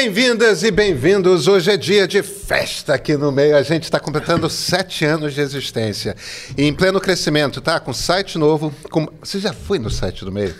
Bem-vindas 0.00 0.62
e 0.62 0.70
bem-vindos. 0.70 1.48
Hoje 1.48 1.72
é 1.72 1.76
dia 1.76 2.06
de 2.06 2.22
festa 2.22 2.94
aqui 2.94 3.16
no 3.16 3.32
meio. 3.32 3.56
A 3.56 3.64
gente 3.64 3.82
está 3.82 3.98
completando 3.98 4.48
sete 4.48 5.04
anos 5.04 5.34
de 5.34 5.40
existência. 5.40 6.14
E 6.56 6.62
em 6.62 6.72
pleno 6.72 7.00
crescimento, 7.00 7.60
tá? 7.60 7.80
Com 7.80 7.92
site 7.92 8.38
novo. 8.38 8.72
Com... 8.92 9.08
Você 9.20 9.40
já 9.40 9.52
foi 9.52 9.80
no 9.80 9.90
site 9.90 10.24
do 10.24 10.30
meio? 10.30 10.54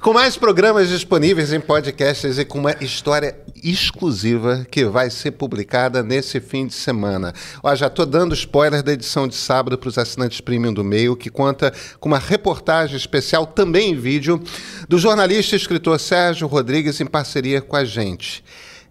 Com 0.00 0.14
mais 0.14 0.38
programas 0.38 0.88
disponíveis 0.88 1.52
em 1.52 1.60
podcasts 1.60 2.38
e 2.38 2.44
com 2.46 2.58
uma 2.58 2.74
história 2.80 3.36
exclusiva 3.62 4.66
que 4.70 4.86
vai 4.86 5.10
ser 5.10 5.32
publicada 5.32 6.02
nesse 6.02 6.40
fim 6.40 6.66
de 6.66 6.72
semana. 6.72 7.34
Ó, 7.62 7.74
já 7.74 7.88
estou 7.88 8.06
dando 8.06 8.34
spoiler 8.34 8.82
da 8.82 8.94
edição 8.94 9.28
de 9.28 9.34
sábado 9.34 9.76
para 9.76 9.90
os 9.90 9.98
assinantes 9.98 10.40
premium 10.40 10.72
do 10.72 10.82
meio, 10.82 11.14
que 11.14 11.28
conta 11.28 11.70
com 12.00 12.08
uma 12.08 12.18
reportagem 12.18 12.96
especial 12.96 13.46
também 13.46 13.90
em 13.90 13.94
vídeo 13.94 14.42
do 14.88 14.98
jornalista 14.98 15.54
e 15.54 15.58
escritor 15.58 16.00
Sérgio 16.00 16.48
Rodrigues 16.48 16.98
em 16.98 17.06
parceria 17.06 17.60
com 17.60 17.76
a 17.76 17.84
gente. 17.84 18.42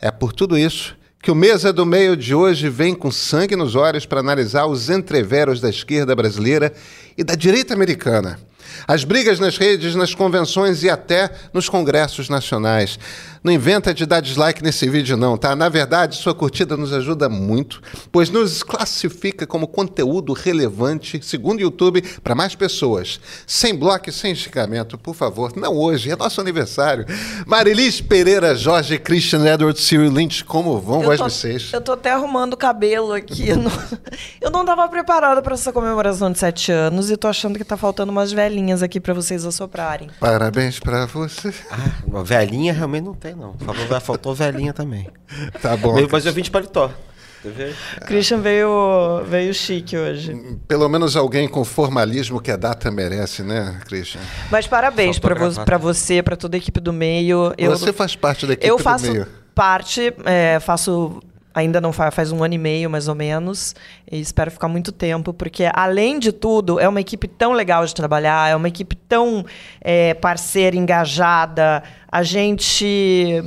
É 0.01 0.09
por 0.09 0.31
tudo 0.31 0.57
isso 0.57 0.95
que 1.21 1.29
o 1.29 1.35
Mesa 1.35 1.73
do 1.73 1.85
Meio 1.85 2.15
de 2.15 2.33
hoje 2.33 2.69
vem 2.69 2.95
com 2.95 3.11
sangue 3.11 3.55
nos 3.55 3.75
olhos 3.75 4.05
para 4.05 4.21
analisar 4.21 4.65
os 4.65 4.89
entreveros 4.89 5.59
da 5.59 5.69
esquerda 5.69 6.15
brasileira 6.15 6.73
e 7.17 7.23
da 7.23 7.35
direita 7.35 7.73
americana. 7.73 8.39
As 8.87 9.03
brigas 9.03 9.39
nas 9.39 9.57
redes, 9.57 9.95
nas 9.95 10.15
convenções 10.15 10.83
e 10.83 10.89
até 10.89 11.29
nos 11.53 11.67
congressos 11.67 12.29
nacionais. 12.29 12.97
Não 13.43 13.53
inventa 13.53 13.93
de 13.93 14.05
dar 14.05 14.21
dislike 14.21 14.63
nesse 14.63 14.89
vídeo, 14.89 15.15
não, 15.15 15.37
tá? 15.37 15.55
Na 15.55 15.69
verdade, 15.69 16.17
sua 16.17 16.35
curtida 16.35 16.75
nos 16.75 16.91
ajuda 16.93 17.29
muito, 17.29 17.81
pois 18.11 18.29
nos 18.29 18.63
classifica 18.63 19.47
como 19.47 19.67
conteúdo 19.67 20.33
relevante, 20.33 21.19
segundo 21.23 21.59
o 21.59 21.61
YouTube, 21.61 22.01
para 22.23 22.35
mais 22.35 22.55
pessoas. 22.55 23.19
Sem 23.47 23.75
bloco 23.75 24.09
e 24.09 24.13
sem 24.13 24.31
esticamento, 24.31 24.97
por 24.97 25.15
favor. 25.15 25.53
Não 25.55 25.75
hoje, 25.75 26.11
é 26.11 26.15
nosso 26.15 26.41
aniversário. 26.41 27.05
Marilis 27.45 28.01
Pereira, 28.01 28.55
Jorge, 28.55 28.97
Christian 28.97 29.45
Edward, 29.45 29.79
Cyril 29.79 30.11
Lynch, 30.11 30.43
como 30.43 30.79
vão 30.79 31.03
Eu 31.03 31.17
tô, 31.17 31.23
vocês? 31.23 31.71
eu 31.73 31.81
tô 31.81 31.93
até 31.93 32.11
arrumando 32.11 32.53
o 32.53 32.57
cabelo 32.57 33.13
aqui. 33.13 33.49
Eu 33.49 33.57
não, 33.57 33.71
eu 34.41 34.51
não 34.51 34.65
tava 34.65 34.87
preparada 34.89 35.41
pra 35.41 35.53
essa 35.53 35.71
comemoração 35.71 36.31
de 36.31 36.39
sete 36.39 36.71
anos 36.71 37.09
e 37.09 37.17
tô 37.17 37.27
achando 37.27 37.57
que 37.57 37.63
tá 37.63 37.77
faltando 37.77 38.11
umas 38.11 38.31
velhinhas 38.31 38.83
aqui 38.83 38.99
pra 38.99 39.13
vocês 39.13 39.45
assoprarem. 39.45 40.09
Parabéns 40.19 40.79
para 40.79 41.05
você. 41.05 41.53
Ah, 41.71 42.23
velhinha 42.23 42.73
realmente 42.73 43.03
não 43.05 43.13
tem, 43.13 43.28
não. 43.35 43.53
Faltou, 43.57 44.01
faltou 44.01 44.35
velhinha 44.35 44.73
também. 44.73 45.07
Tá 45.61 45.75
bom. 45.77 45.95
Mas 46.11 46.25
eu 46.25 46.33
vim 46.33 46.41
de 46.41 46.51
paletó. 46.51 46.91
Ver? 47.43 47.73
Christian 48.05 48.41
veio, 48.41 49.23
veio 49.25 49.53
chique 49.53 49.95
hoje. 49.97 50.35
Pelo 50.67 50.89
menos 50.89 51.15
alguém 51.15 51.47
com 51.47 51.63
formalismo 51.63 52.41
que 52.41 52.51
a 52.51 52.57
data 52.57 52.91
merece, 52.91 53.43
né, 53.43 53.79
Christian? 53.87 54.19
Mas 54.51 54.67
parabéns 54.67 55.17
pra 55.19 55.77
você, 55.77 56.21
pra 56.21 56.35
toda 56.35 56.57
a 56.57 56.59
equipe 56.59 56.81
do 56.81 56.91
meio. 56.91 57.53
Eu, 57.57 57.71
Você 57.71 57.93
faz 57.93 58.13
parte 58.15 58.45
da 58.45 58.53
equipe 58.53 58.67
eu 58.69 58.75
do 58.75 58.83
faço 58.83 59.09
meio. 59.11 59.25
parte, 59.55 60.13
é, 60.25 60.59
faço. 60.59 61.21
Ainda 61.53 61.81
não 61.81 61.91
faz, 61.91 62.13
faz 62.13 62.31
um 62.31 62.43
ano 62.43 62.53
e 62.53 62.57
meio, 62.57 62.89
mais 62.89 63.07
ou 63.07 63.15
menos, 63.15 63.75
e 64.09 64.19
espero 64.19 64.51
ficar 64.51 64.67
muito 64.67 64.91
tempo, 64.91 65.33
porque, 65.33 65.67
além 65.73 66.19
de 66.19 66.31
tudo, 66.31 66.79
é 66.79 66.87
uma 66.87 67.01
equipe 67.01 67.27
tão 67.27 67.53
legal 67.53 67.83
de 67.85 67.95
trabalhar, 67.95 68.49
é 68.49 68.55
uma 68.55 68.67
equipe 68.67 68.95
tão 68.95 69.43
é, 69.81 70.13
parceira, 70.13 70.75
engajada. 70.75 71.83
A 72.11 72.21
gente. 72.21 73.43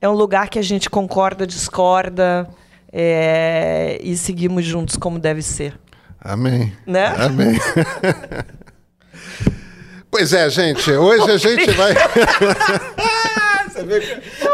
É 0.00 0.08
um 0.08 0.12
lugar 0.12 0.48
que 0.48 0.58
a 0.58 0.62
gente 0.62 0.90
concorda, 0.90 1.46
discorda, 1.46 2.48
é, 2.92 3.98
e 4.02 4.16
seguimos 4.16 4.64
juntos 4.64 4.96
como 4.96 5.18
deve 5.18 5.42
ser. 5.42 5.78
Amém. 6.20 6.72
Né? 6.84 7.06
Amém. 7.18 7.58
pois 10.10 10.32
é, 10.32 10.50
gente, 10.50 10.90
hoje 10.90 11.30
a 11.30 11.36
gente 11.36 11.70
vai. 11.70 11.94
Você 13.76 13.82
vê 13.84 14.00
que 14.00 14.12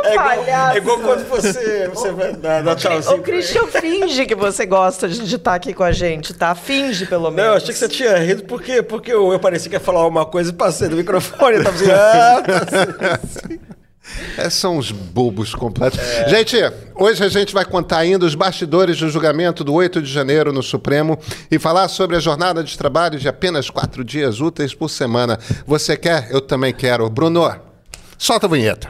é 0.09 0.15
igual- 0.15 0.73
é 0.73 0.77
igual 0.77 0.99
quando 0.99 1.29
você, 1.29 1.89
você 1.95 2.11
vai 2.11 2.33
dar, 2.35 2.63
dar 2.63 2.77
O 3.15 3.19
Christian 3.21 3.67
finge 3.69 4.27
que 4.27 4.35
você 4.35 4.67
gosta 4.67 5.09
de 5.09 5.37
estar 5.37 5.55
aqui 5.55 5.73
com 5.73 5.85
a 5.85 5.93
gente, 5.93 6.35
tá? 6.35 6.55
Finge, 6.55 7.07
pelo 7.07 7.31
menos. 7.31 7.37
Não, 7.37 7.45
eu 7.53 7.57
achei 7.57 7.69
que 7.73 7.79
você 7.79 7.89
tinha 7.89 8.17
rido 8.19 8.45
porque, 8.45 8.83
porque 8.83 9.13
eu, 9.13 9.33
eu 9.33 9.39
parecia 9.39 9.69
que 9.71 9.77
ia 9.77 9.81
falar 9.81 10.07
uma 10.07 10.27
coisa 10.27 10.51
e 10.51 10.53
passei 10.53 10.89
no 10.89 10.97
microfone 10.97 11.59
e 11.59 11.63
tava 11.63 11.77
assim, 11.77 11.91
ah, 11.91 12.43
tá 12.45 12.57
assim. 12.59 13.59
É, 14.37 14.51
são 14.51 14.79
uns 14.79 14.91
bobos 14.91 15.55
completos. 15.55 15.99
Gente, 16.27 16.57
hoje 16.97 17.25
a 17.25 17.29
gente 17.29 17.55
vai 17.55 17.65
contar 17.65 17.99
ainda 17.99 18.27
os 18.27 18.35
bastidores 18.35 18.99
do 18.99 19.09
julgamento 19.09 19.63
do 19.63 19.73
8 19.73 20.03
de 20.03 20.13
janeiro 20.13 20.53
no 20.53 20.63
Supremo 20.63 21.17
e 21.51 21.59
falar 21.59 21.87
sobre 21.89 22.17
a 22.17 22.21
jornada 22.21 22.65
de 22.65 22.77
trabalho 22.77 23.19
de 23.19 23.29
apenas 23.29 23.71
quatro 23.71 24.05
dias 24.05 24.41
úteis 24.41 24.75
por 24.75 24.89
semana. 24.91 25.39
Você 25.67 25.97
quer? 25.97 26.29
Eu 26.31 26.41
também 26.41 26.75
quero. 26.75 27.09
Bruno, 27.09 27.49
solta 28.19 28.47
a 28.47 28.51
vinheta. 28.51 28.89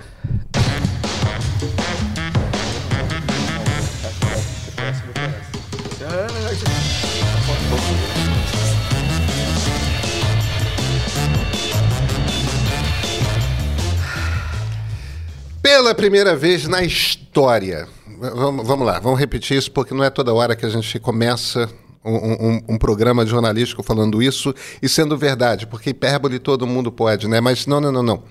Pela 15.62 15.94
primeira 15.94 16.34
vez 16.34 16.66
na 16.66 16.83
história. 16.83 17.87
Vamos, 18.19 18.66
vamos 18.66 18.87
lá, 18.87 18.99
vamos 19.00 19.19
repetir 19.19 19.56
isso, 19.56 19.71
porque 19.71 19.94
não 19.94 20.04
é 20.04 20.10
toda 20.10 20.33
hora 20.33 20.54
que 20.54 20.65
a 20.66 20.69
gente 20.69 20.99
começa 20.99 21.69
um, 22.04 22.15
um- 22.15 22.60
um 22.71 22.78
programa 22.78 23.25
jornalístico 23.25 23.83
falando 23.83 24.21
isso 24.22 24.53
e 24.83 24.89
sendo 24.89 25.16
verdade, 25.16 25.66
porque 25.69 25.91
hipérbole 25.91 26.39
todo 26.39 26.66
mundo 26.66 26.91
pode, 26.91 27.28
né? 27.28 27.41
Mas 27.41 27.65
não, 27.66 27.81
não, 27.81 27.93
não, 27.93 28.03
não. 28.03 28.22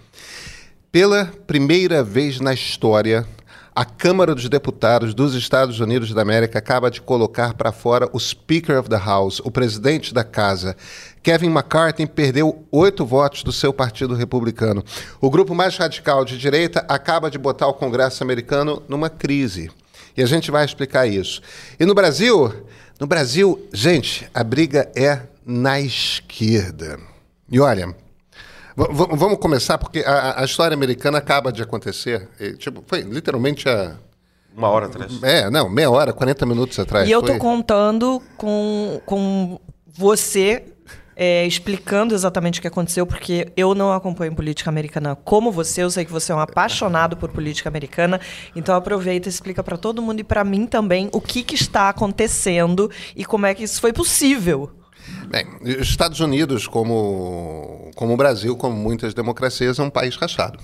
Pela 0.91 1.31
primeira 1.47 2.03
vez 2.03 2.41
na 2.41 2.53
história, 2.53 3.25
a 3.73 3.85
Câmara 3.85 4.35
dos 4.35 4.49
Deputados 4.49 5.13
dos 5.13 5.33
Estados 5.35 5.79
Unidos 5.79 6.13
da 6.13 6.21
América 6.21 6.59
acaba 6.59 6.91
de 6.91 6.99
colocar 6.99 7.53
para 7.53 7.71
fora 7.71 8.09
o 8.11 8.19
Speaker 8.19 8.77
of 8.77 8.89
the 8.89 8.97
House, 8.97 9.39
o 9.39 9.49
presidente 9.49 10.13
da 10.13 10.25
casa. 10.25 10.75
Kevin 11.23 11.47
McCarthy 11.47 12.05
perdeu 12.05 12.67
oito 12.69 13.05
votos 13.05 13.41
do 13.41 13.53
seu 13.53 13.71
partido 13.71 14.15
republicano. 14.15 14.83
O 15.21 15.29
grupo 15.29 15.55
mais 15.55 15.77
radical 15.77 16.25
de 16.25 16.37
direita 16.37 16.85
acaba 16.89 17.31
de 17.31 17.37
botar 17.37 17.67
o 17.67 17.73
Congresso 17.73 18.21
americano 18.21 18.83
numa 18.89 19.09
crise. 19.09 19.71
E 20.17 20.21
a 20.21 20.25
gente 20.25 20.51
vai 20.51 20.65
explicar 20.65 21.07
isso. 21.07 21.41
E 21.79 21.85
no 21.85 21.93
Brasil, 21.93 22.53
no 22.99 23.07
Brasil, 23.07 23.65
gente, 23.71 24.29
a 24.33 24.43
briga 24.43 24.91
é 24.93 25.21
na 25.45 25.79
esquerda. 25.79 26.99
E 27.49 27.61
olha, 27.61 27.95
V- 28.75 29.15
vamos 29.15 29.37
começar, 29.37 29.77
porque 29.77 29.99
a, 29.99 30.41
a 30.41 30.45
história 30.45 30.73
americana 30.73 31.17
acaba 31.17 31.51
de 31.51 31.61
acontecer. 31.61 32.29
E, 32.39 32.53
tipo, 32.53 32.83
foi 32.87 33.01
literalmente 33.01 33.67
a. 33.67 33.95
Uma 34.55 34.69
hora 34.69 34.87
atrás. 34.87 35.21
É, 35.23 35.49
não, 35.49 35.69
meia 35.69 35.89
hora, 35.89 36.11
40 36.11 36.45
minutos 36.45 36.77
atrás. 36.77 37.07
E 37.07 37.11
eu 37.11 37.21
tô 37.21 37.27
foi. 37.27 37.37
contando 37.39 38.21
com, 38.37 39.01
com 39.05 39.59
você 39.87 40.65
é, 41.15 41.45
explicando 41.45 42.15
exatamente 42.15 42.59
o 42.59 42.61
que 42.61 42.67
aconteceu, 42.67 43.05
porque 43.05 43.51
eu 43.55 43.75
não 43.75 43.93
acompanho 43.93 44.33
política 44.35 44.69
americana 44.69 45.15
como 45.15 45.51
você. 45.51 45.83
Eu 45.83 45.91
sei 45.91 46.03
que 46.03 46.11
você 46.11 46.31
é 46.31 46.35
um 46.35 46.39
apaixonado 46.39 47.15
por 47.15 47.29
política 47.29 47.69
americana. 47.69 48.19
Então 48.55 48.75
aproveita 48.75 49.27
e 49.27 49.29
explica 49.29 49.63
para 49.63 49.77
todo 49.77 50.01
mundo 50.01 50.19
e 50.19 50.23
para 50.23 50.43
mim 50.43 50.65
também 50.65 51.09
o 51.13 51.21
que, 51.21 51.43
que 51.43 51.55
está 51.55 51.89
acontecendo 51.89 52.89
e 53.15 53.23
como 53.23 53.45
é 53.45 53.53
que 53.53 53.63
isso 53.63 53.79
foi 53.79 53.93
possível. 53.93 54.71
Bem, 55.31 55.47
os 55.61 55.87
Estados 55.87 56.19
Unidos, 56.19 56.67
como, 56.67 57.89
como 57.95 58.13
o 58.13 58.17
Brasil, 58.17 58.53
como 58.57 58.75
muitas 58.75 59.13
democracias, 59.13 59.79
é 59.79 59.81
um 59.81 59.89
país 59.89 60.17
rachado. 60.17 60.59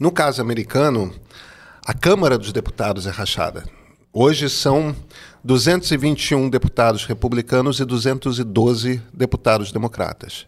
No 0.00 0.10
caso 0.10 0.42
americano, 0.42 1.14
a 1.86 1.94
Câmara 1.94 2.36
dos 2.36 2.50
Deputados 2.50 3.06
é 3.06 3.10
rachada. 3.10 3.62
Hoje 4.12 4.50
são 4.50 4.96
221 5.44 6.50
deputados 6.50 7.04
republicanos 7.04 7.78
e 7.78 7.84
212 7.84 9.00
deputados 9.12 9.70
democratas. 9.70 10.44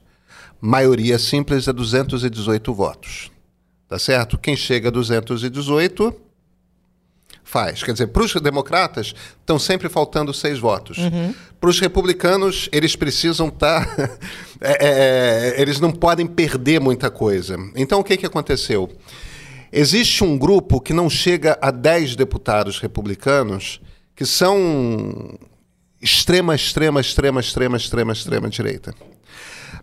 Maioria 0.60 1.20
simples 1.20 1.68
é 1.68 1.72
218 1.72 2.74
votos. 2.74 3.30
Tá 3.88 3.96
certo? 3.96 4.36
Quem 4.36 4.56
chega 4.56 4.88
a 4.88 4.90
218 4.90 6.12
faz. 7.46 7.82
Quer 7.82 7.92
dizer, 7.92 8.08
para 8.08 8.24
os 8.24 8.34
democratas, 8.34 9.14
estão 9.40 9.56
sempre 9.56 9.88
faltando 9.88 10.34
seis 10.34 10.58
votos. 10.58 10.98
Para 11.60 11.70
os 11.70 11.78
republicanos, 11.78 12.68
eles 12.72 12.96
precisam 12.96 13.48
estar. 13.48 13.88
eles 15.56 15.78
não 15.78 15.92
podem 15.92 16.26
perder 16.26 16.80
muita 16.80 17.08
coisa. 17.08 17.56
Então, 17.76 18.00
o 18.00 18.04
que, 18.04 18.16
que 18.16 18.26
aconteceu? 18.26 18.90
Existe 19.72 20.24
um 20.24 20.36
grupo 20.36 20.80
que 20.80 20.92
não 20.92 21.08
chega 21.08 21.56
a 21.62 21.70
10 21.70 22.16
deputados 22.16 22.80
republicanos 22.80 23.80
que 24.14 24.26
são 24.26 25.38
extrema, 26.02 26.54
extrema, 26.54 27.00
extrema, 27.00 27.40
extrema, 27.40 27.76
extrema, 27.76 28.12
extrema 28.12 28.48
direita. 28.48 28.94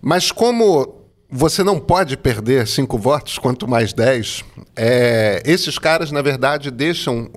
Mas 0.01 0.31
como 0.31 1.02
você 1.35 1.63
não 1.63 1.79
pode 1.79 2.15
perder 2.15 2.67
cinco 2.67 2.97
votos, 2.97 3.39
quanto 3.39 3.67
mais 3.67 3.91
dez, 3.91 4.43
é, 4.75 5.41
esses 5.45 5.79
caras, 5.79 6.11
na 6.11 6.21
verdade, 6.21 6.69
deixam 6.69 7.29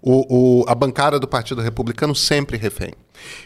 o, 0.00 0.60
o- 0.62 0.64
a 0.68 0.74
bancada 0.74 1.18
do 1.18 1.26
Partido 1.26 1.60
Republicano 1.60 2.14
sempre 2.14 2.56
refém. 2.56 2.92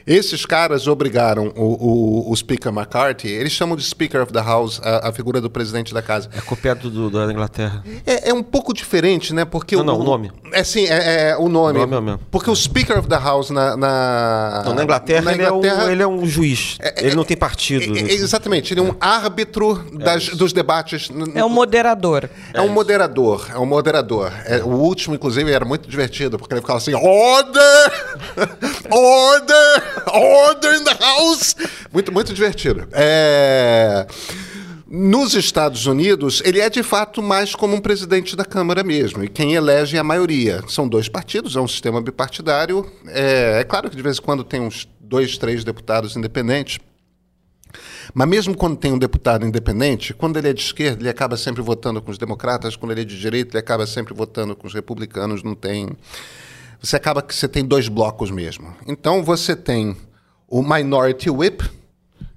Esses 0.06 0.44
caras 0.44 0.86
obrigaram 0.86 1.52
o, 1.56 2.26
o, 2.28 2.30
o 2.32 2.36
Speaker 2.36 2.70
McCarthy, 2.72 3.28
eles 3.28 3.52
chamam 3.52 3.76
de 3.76 3.82
Speaker 3.82 4.22
of 4.22 4.32
the 4.32 4.40
House 4.42 4.80
a, 4.84 5.08
a 5.08 5.12
figura 5.12 5.40
do 5.40 5.48
presidente 5.48 5.94
da 5.94 6.02
casa. 6.02 6.28
É 6.36 6.40
copiado 6.40 6.90
do, 6.90 7.08
da 7.10 7.30
Inglaterra. 7.32 7.82
É, 8.06 8.30
é 8.30 8.34
um 8.34 8.42
pouco 8.42 8.74
diferente, 8.74 9.32
né? 9.32 9.44
Porque 9.44 9.76
Não, 9.76 9.84
não, 9.84 10.00
o 10.00 10.04
nome. 10.04 10.30
É 10.52 10.62
sim, 10.62 10.86
é, 10.86 11.30
é 11.30 11.36
o 11.36 11.48
nome. 11.48 11.78
O 11.78 11.82
nome 11.82 11.94
é 11.96 11.98
o 11.98 12.02
mesmo. 12.02 12.20
Porque 12.30 12.50
o 12.50 12.54
Speaker 12.56 12.98
of 12.98 13.08
the 13.08 13.18
House 13.18 13.50
na. 13.50 13.76
na, 13.76 14.62
Não, 14.66 14.74
na 14.74 14.84
Inglaterra, 14.84 15.22
na 15.22 15.32
ele, 15.32 15.42
é 15.42 15.46
Inglaterra- 15.48 15.84
um, 15.84 15.90
ele 15.90 16.02
é 16.02 16.06
um 16.06 16.26
juiz. 16.26 16.76
ele 16.98 17.14
não 17.14 17.24
tem 17.24 17.36
partido. 17.36 17.96
é- 17.96 18.00
é- 18.00 18.12
exatamente, 18.14 18.72
ele 18.74 18.80
é 18.80 18.82
um 18.82 18.94
árbitro 19.00 19.74
das- 19.94 20.28
dos 20.28 20.52
debates. 20.52 21.08
É 21.34 21.44
um 21.44 21.48
moderador. 21.48 22.28
É 22.52 22.60
um 22.60 22.68
moderador, 22.68 23.46
é 23.54 23.58
um 23.58 23.66
moderador. 23.66 24.32
É, 24.44 24.62
o 24.62 24.68
último, 24.68 25.14
inclusive, 25.14 25.50
era 25.50 25.64
muito 25.64 25.88
divertido, 25.88 26.38
porque 26.38 26.52
ele 26.54 26.60
ficava 26.60 26.78
assim: 26.78 26.94
Order! 26.94 27.92
Order! 28.90 29.63
Order 30.12 30.74
in 30.74 30.84
the 30.84 30.96
house! 31.00 31.56
Muito, 31.92 32.12
muito 32.12 32.32
divertido. 32.32 32.86
É, 32.92 34.06
Nos 34.86 35.34
Estados 35.34 35.86
Unidos, 35.86 36.42
ele 36.44 36.60
é 36.60 36.70
de 36.70 36.82
fato 36.82 37.22
mais 37.22 37.54
como 37.54 37.74
um 37.74 37.80
presidente 37.80 38.36
da 38.36 38.44
Câmara 38.44 38.84
mesmo, 38.84 39.24
e 39.24 39.28
quem 39.28 39.54
elege 39.54 39.96
é 39.96 40.00
a 40.00 40.04
maioria. 40.04 40.62
São 40.68 40.88
dois 40.88 41.08
partidos, 41.08 41.56
é 41.56 41.60
um 41.60 41.68
sistema 41.68 42.00
bipartidário. 42.00 42.86
É, 43.08 43.60
é 43.60 43.64
claro 43.64 43.90
que 43.90 43.96
de 43.96 44.02
vez 44.02 44.18
em 44.18 44.22
quando 44.22 44.44
tem 44.44 44.60
uns 44.60 44.88
dois, 45.00 45.36
três 45.38 45.64
deputados 45.64 46.16
independentes. 46.16 46.78
Mas 48.12 48.28
mesmo 48.28 48.56
quando 48.56 48.76
tem 48.76 48.92
um 48.92 48.98
deputado 48.98 49.44
independente, 49.44 50.14
quando 50.14 50.36
ele 50.36 50.48
é 50.48 50.52
de 50.52 50.60
esquerda, 50.60 51.02
ele 51.02 51.08
acaba 51.08 51.36
sempre 51.36 51.62
votando 51.62 52.00
com 52.00 52.10
os 52.10 52.18
democratas, 52.18 52.76
quando 52.76 52.92
ele 52.92 53.00
é 53.00 53.04
de 53.04 53.18
direita, 53.18 53.52
ele 53.52 53.58
acaba 53.58 53.86
sempre 53.86 54.14
votando 54.14 54.54
com 54.54 54.66
os 54.66 54.74
republicanos, 54.74 55.42
não 55.42 55.54
tem. 55.54 55.88
Você 56.84 56.96
acaba 56.96 57.22
que 57.22 57.34
você 57.34 57.48
tem 57.48 57.64
dois 57.64 57.88
blocos 57.88 58.30
mesmo. 58.30 58.74
Então 58.86 59.22
você 59.24 59.56
tem 59.56 59.96
o 60.46 60.62
Minority 60.62 61.30
Whip, 61.30 61.64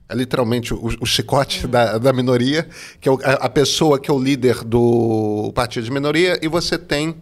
é 0.10 0.16
literalmente 0.16 0.74
o, 0.74 0.86
o 1.02 1.06
chicote 1.06 1.68
da, 1.68 1.98
da 1.98 2.14
minoria, 2.14 2.68
que 3.02 3.10
é 3.10 3.12
o- 3.12 3.20
a, 3.24 3.34
a 3.34 3.50
pessoa 3.50 4.00
que 4.00 4.10
é 4.10 4.14
o 4.14 4.18
líder 4.20 4.64
do 4.64 5.52
partido 5.54 5.84
de 5.84 5.92
minoria, 5.92 6.40
e 6.42 6.48
você 6.48 6.78
tem 6.78 7.16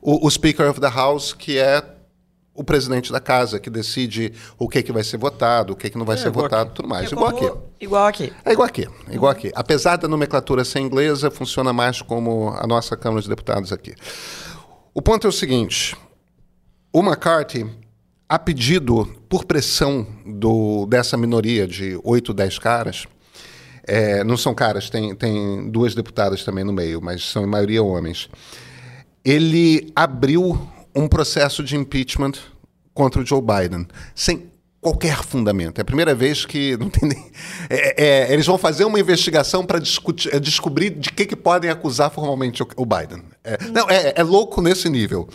o, 0.00 0.24
o 0.24 0.30
Speaker 0.30 0.70
of 0.70 0.80
the 0.80 0.88
House, 0.88 1.32
que 1.32 1.58
é 1.58 1.82
o 2.54 2.62
presidente 2.62 3.10
da 3.10 3.18
casa, 3.20 3.58
que 3.58 3.68
decide 3.70 4.32
o 4.56 4.68
que, 4.68 4.80
que 4.82 4.92
vai 4.92 5.02
ser 5.02 5.16
votado, 5.16 5.72
o 5.72 5.76
que, 5.76 5.90
que 5.90 5.98
não 5.98 6.04
vai 6.06 6.16
ser 6.16 6.28
igual 6.28 6.44
votado, 6.44 6.70
tudo 6.74 6.88
mais. 6.88 7.10
É 7.10 7.14
igual 7.14 7.32
como- 7.32 7.46
aqui. 7.48 7.58
Igual 7.80 8.06
aqui. 8.06 8.32
É 8.44 8.52
igual 8.52 8.68
aqui, 8.68 8.88
é 9.08 9.14
igual 9.14 9.32
aqui. 9.32 9.50
Apesar 9.54 9.96
da 9.96 10.06
nomenclatura 10.06 10.64
ser 10.64 10.78
inglesa, 10.78 11.28
funciona 11.30 11.72
mais 11.72 12.02
como 12.02 12.50
a 12.50 12.66
nossa 12.68 12.96
Câmara 12.96 13.20
de 13.22 13.28
Deputados 13.28 13.72
aqui. 13.72 13.94
O 14.94 15.02
ponto 15.02 15.26
é 15.26 15.30
o 15.30 15.32
seguinte: 15.32 15.96
o 16.92 17.00
McCarthy, 17.00 17.66
a 18.28 18.38
pedido, 18.38 19.06
por 19.28 19.44
pressão 19.44 20.06
do, 20.24 20.86
dessa 20.86 21.16
minoria 21.16 21.66
de 21.66 21.98
8, 22.02 22.32
10 22.32 22.58
caras, 22.58 23.06
é, 23.86 24.22
não 24.22 24.36
são 24.36 24.54
caras, 24.54 24.90
tem, 24.90 25.14
tem 25.14 25.70
duas 25.70 25.94
deputadas 25.94 26.44
também 26.44 26.64
no 26.64 26.72
meio, 26.72 27.00
mas 27.00 27.24
são 27.24 27.42
em 27.44 27.46
maioria 27.46 27.82
homens, 27.82 28.28
ele 29.24 29.90
abriu 29.94 30.60
um 30.94 31.08
processo 31.08 31.62
de 31.62 31.76
impeachment 31.76 32.32
contra 32.92 33.22
o 33.22 33.26
Joe 33.26 33.40
Biden, 33.40 33.86
sem 34.14 34.50
qualquer 34.80 35.22
fundamento. 35.22 35.78
É 35.78 35.82
a 35.82 35.84
primeira 35.84 36.14
vez 36.14 36.44
que 36.44 36.76
não 36.80 36.88
tem 36.88 37.08
nem. 37.08 37.30
é- 37.70 38.04
é, 38.04 38.32
eles 38.32 38.46
vão 38.46 38.58
fazer 38.58 38.84
uma 38.84 38.98
investigação 38.98 39.64
para 39.64 39.78
descobrir 39.78 40.90
de 40.90 41.10
que, 41.10 41.26
que 41.26 41.36
podem 41.36 41.70
acusar 41.70 42.10
formalmente 42.10 42.62
o, 42.62 42.68
o 42.76 42.86
Biden. 42.86 43.22
É, 43.44 43.58
não, 43.72 43.88
é, 43.88 44.14
é 44.16 44.22
louco 44.22 44.60
nesse 44.60 44.88
nível. 44.88 45.28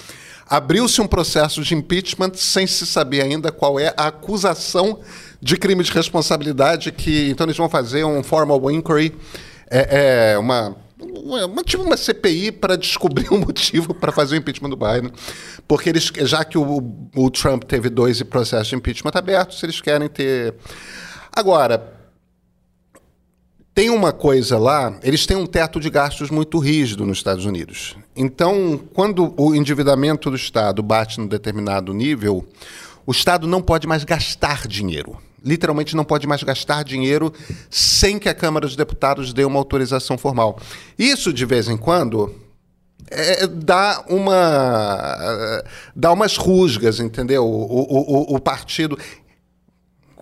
Abriu-se 0.47 1.01
um 1.01 1.07
processo 1.07 1.61
de 1.61 1.73
impeachment 1.73 2.31
sem 2.35 2.67
se 2.67 2.85
saber 2.85 3.21
ainda 3.21 3.51
qual 3.51 3.79
é 3.79 3.93
a 3.97 4.07
acusação 4.07 4.99
de 5.41 5.57
crime 5.57 5.83
de 5.83 5.91
responsabilidade 5.91 6.91
que. 6.91 7.29
Então 7.29 7.45
eles 7.45 7.57
vão 7.57 7.69
fazer 7.69 8.03
um 8.03 8.21
formal 8.21 8.69
inquiry, 8.71 9.15
é, 9.69 10.33
é, 10.33 10.37
uma 10.37 10.75
uma, 10.99 11.63
tipo 11.63 11.83
uma 11.83 11.97
CPI 11.97 12.51
para 12.51 12.75
descobrir 12.75 13.31
um 13.31 13.39
motivo 13.39 13.93
para 13.93 14.11
fazer 14.11 14.35
o 14.35 14.37
impeachment 14.37 14.69
do 14.69 14.77
Biden. 14.77 15.11
Porque 15.67 15.89
eles, 15.89 16.11
já 16.21 16.43
que 16.43 16.57
o, 16.57 17.07
o 17.15 17.29
Trump 17.29 17.63
teve 17.63 17.89
dois 17.89 18.21
processos 18.23 18.67
de 18.67 18.75
impeachment 18.75 19.11
abertos, 19.13 19.61
eles 19.63 19.81
querem 19.81 20.07
ter. 20.07 20.55
Agora, 21.31 21.93
tem 23.73 23.89
uma 23.89 24.11
coisa 24.11 24.57
lá, 24.57 24.97
eles 25.01 25.25
têm 25.25 25.35
um 25.35 25.45
teto 25.45 25.79
de 25.79 25.89
gastos 25.89 26.29
muito 26.29 26.59
rígido 26.59 27.05
nos 27.05 27.17
Estados 27.17 27.45
Unidos. 27.45 27.95
Então, 28.15 28.79
quando 28.93 29.33
o 29.37 29.55
endividamento 29.55 30.29
do 30.29 30.35
Estado 30.35 30.83
bate 30.83 31.19
num 31.19 31.27
determinado 31.27 31.93
nível, 31.93 32.45
o 33.05 33.11
Estado 33.11 33.47
não 33.47 33.61
pode 33.61 33.87
mais 33.87 34.03
gastar 34.03 34.67
dinheiro. 34.67 35.17
Literalmente 35.43 35.95
não 35.95 36.05
pode 36.05 36.25
mais 36.25 36.41
gastar 36.41 36.83
dinheiro 36.83 37.33
sem 37.69 38.17
que 38.17 38.29
a 38.29 38.33
Câmara 38.33 38.65
dos 38.65 38.75
Deputados 38.75 39.33
dê 39.33 39.43
uma 39.43 39.59
autorização 39.59 40.17
formal. 40.17 40.57
Isso, 40.97 41.33
de 41.33 41.45
vez 41.45 41.67
em 41.67 41.75
quando, 41.75 42.33
é, 43.11 43.45
dá 43.47 44.05
uma 44.07 45.63
dá 45.95 46.11
umas 46.11 46.37
rusgas, 46.37 46.99
entendeu? 46.99 47.45
O, 47.45 47.49
o, 47.49 48.33
o, 48.33 48.35
o 48.35 48.39
partido 48.39 48.97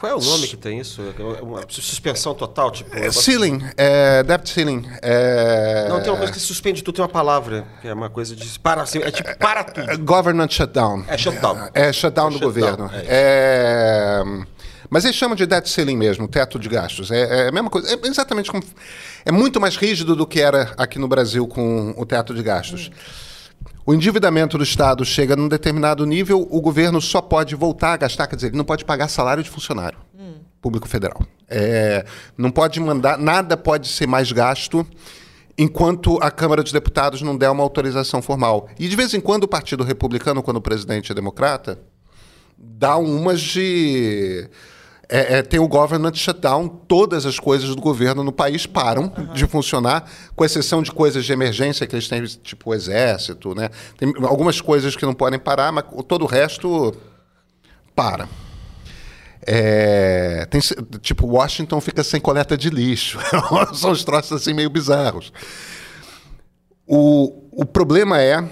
Qual 0.01 0.11
é 0.11 0.15
o 0.15 0.19
nome 0.19 0.47
que 0.47 0.57
tem 0.57 0.79
isso? 0.79 0.99
É 0.99 1.43
Uma 1.43 1.61
suspensão 1.69 2.33
total, 2.33 2.71
tipo. 2.71 2.89
é, 2.97 3.11
ceiling, 3.11 3.63
é, 3.77 4.23
debt 4.23 4.49
ceiling, 4.49 4.83
é, 4.99 5.85
Não, 5.87 6.01
tem 6.01 6.11
uma 6.11 6.17
coisa 6.17 6.33
que 6.33 6.39
suspende 6.39 6.83
tudo, 6.83 6.95
tem 6.95 7.03
uma 7.03 7.07
palavra, 7.07 7.67
que 7.83 7.87
é 7.87 7.93
uma 7.93 8.09
coisa 8.09 8.35
de. 8.35 8.57
Para, 8.57 8.81
assim, 8.81 8.97
é 8.97 9.11
tipo, 9.11 9.37
para 9.37 9.63
tudo. 9.63 9.99
government 9.99 10.49
shutdown. 10.49 11.05
É 11.07 11.15
shutdown. 11.15 11.69
É 11.75 11.93
shutdown 11.93 12.29
do 12.31 12.39
shutdown, 12.39 12.47
governo. 12.51 12.89
é. 12.95 13.05
É, 13.07 14.23
Mas 14.89 15.05
eles 15.05 15.15
chamam 15.15 15.35
de 15.35 15.45
debt 15.45 15.69
ceiling 15.69 15.97
mesmo, 15.97 16.27
teto 16.27 16.57
de 16.57 16.67
gastos. 16.67 17.11
É, 17.11 17.45
é 17.45 17.49
a 17.49 17.51
mesma 17.51 17.69
coisa. 17.69 17.93
É 17.93 18.07
exatamente 18.07 18.49
como. 18.49 18.63
É 19.23 19.31
muito 19.31 19.61
mais 19.61 19.75
rígido 19.75 20.15
do 20.15 20.25
que 20.25 20.41
era 20.41 20.73
aqui 20.79 20.97
no 20.97 21.07
Brasil 21.07 21.47
com 21.47 21.93
o 21.95 22.07
teto 22.07 22.33
de 22.33 22.41
gastos. 22.41 22.89
O 23.85 23.93
endividamento 23.93 24.57
do 24.57 24.63
Estado 24.63 25.03
chega 25.03 25.35
num 25.35 25.47
determinado 25.47 26.05
nível, 26.05 26.47
o 26.49 26.61
governo 26.61 27.01
só 27.01 27.21
pode 27.21 27.55
voltar 27.55 27.93
a 27.93 27.97
gastar, 27.97 28.27
quer 28.27 28.35
dizer, 28.35 28.47
ele 28.47 28.57
não 28.57 28.65
pode 28.65 28.85
pagar 28.85 29.07
salário 29.07 29.43
de 29.43 29.49
funcionário 29.49 29.97
público 30.61 30.87
federal. 30.87 31.25
É, 31.49 32.05
não 32.37 32.51
pode 32.51 32.79
mandar, 32.79 33.17
nada 33.17 33.57
pode 33.57 33.87
ser 33.87 34.07
mais 34.07 34.31
gasto 34.31 34.85
enquanto 35.57 36.17
a 36.21 36.31
Câmara 36.31 36.63
dos 36.63 36.71
Deputados 36.71 37.21
não 37.21 37.35
der 37.35 37.49
uma 37.49 37.63
autorização 37.63 38.21
formal. 38.21 38.69
E 38.79 38.87
de 38.87 38.95
vez 38.95 39.13
em 39.13 39.19
quando 39.19 39.43
o 39.43 39.47
Partido 39.47 39.83
Republicano, 39.83 40.43
quando 40.43 40.57
o 40.57 40.61
presidente 40.61 41.11
é 41.11 41.15
democrata, 41.15 41.79
dá 42.57 42.95
umas 42.95 43.41
de. 43.41 44.47
É, 45.11 45.39
é, 45.39 45.41
tem 45.41 45.59
o 45.59 45.67
government 45.67 46.13
shutdown, 46.13 46.69
todas 46.69 47.25
as 47.25 47.37
coisas 47.37 47.75
do 47.75 47.81
governo 47.81 48.23
no 48.23 48.31
país 48.31 48.65
param 48.65 49.11
de 49.33 49.45
funcionar, 49.45 50.09
com 50.33 50.45
exceção 50.45 50.81
de 50.81 50.89
coisas 50.89 51.25
de 51.25 51.33
emergência 51.33 51.85
que 51.85 51.93
eles 51.93 52.07
têm, 52.07 52.23
tipo 52.23 52.69
o 52.69 52.73
exército, 52.73 53.53
né? 53.53 53.69
Tem 53.97 54.13
algumas 54.23 54.61
coisas 54.61 54.95
que 54.95 55.05
não 55.05 55.13
podem 55.13 55.37
parar, 55.37 55.69
mas 55.73 55.83
todo 56.07 56.23
o 56.23 56.25
resto 56.25 56.95
para. 57.93 58.29
É, 59.45 60.47
tem, 60.49 60.61
tipo, 61.01 61.27
Washington 61.27 61.81
fica 61.81 62.05
sem 62.05 62.21
coleta 62.21 62.55
de 62.55 62.69
lixo. 62.69 63.19
São 63.75 63.91
uns 63.91 64.05
troços 64.05 64.31
assim 64.31 64.53
meio 64.53 64.69
bizarros. 64.69 65.33
O, 66.87 67.49
o 67.51 67.65
problema 67.65 68.21
é, 68.21 68.47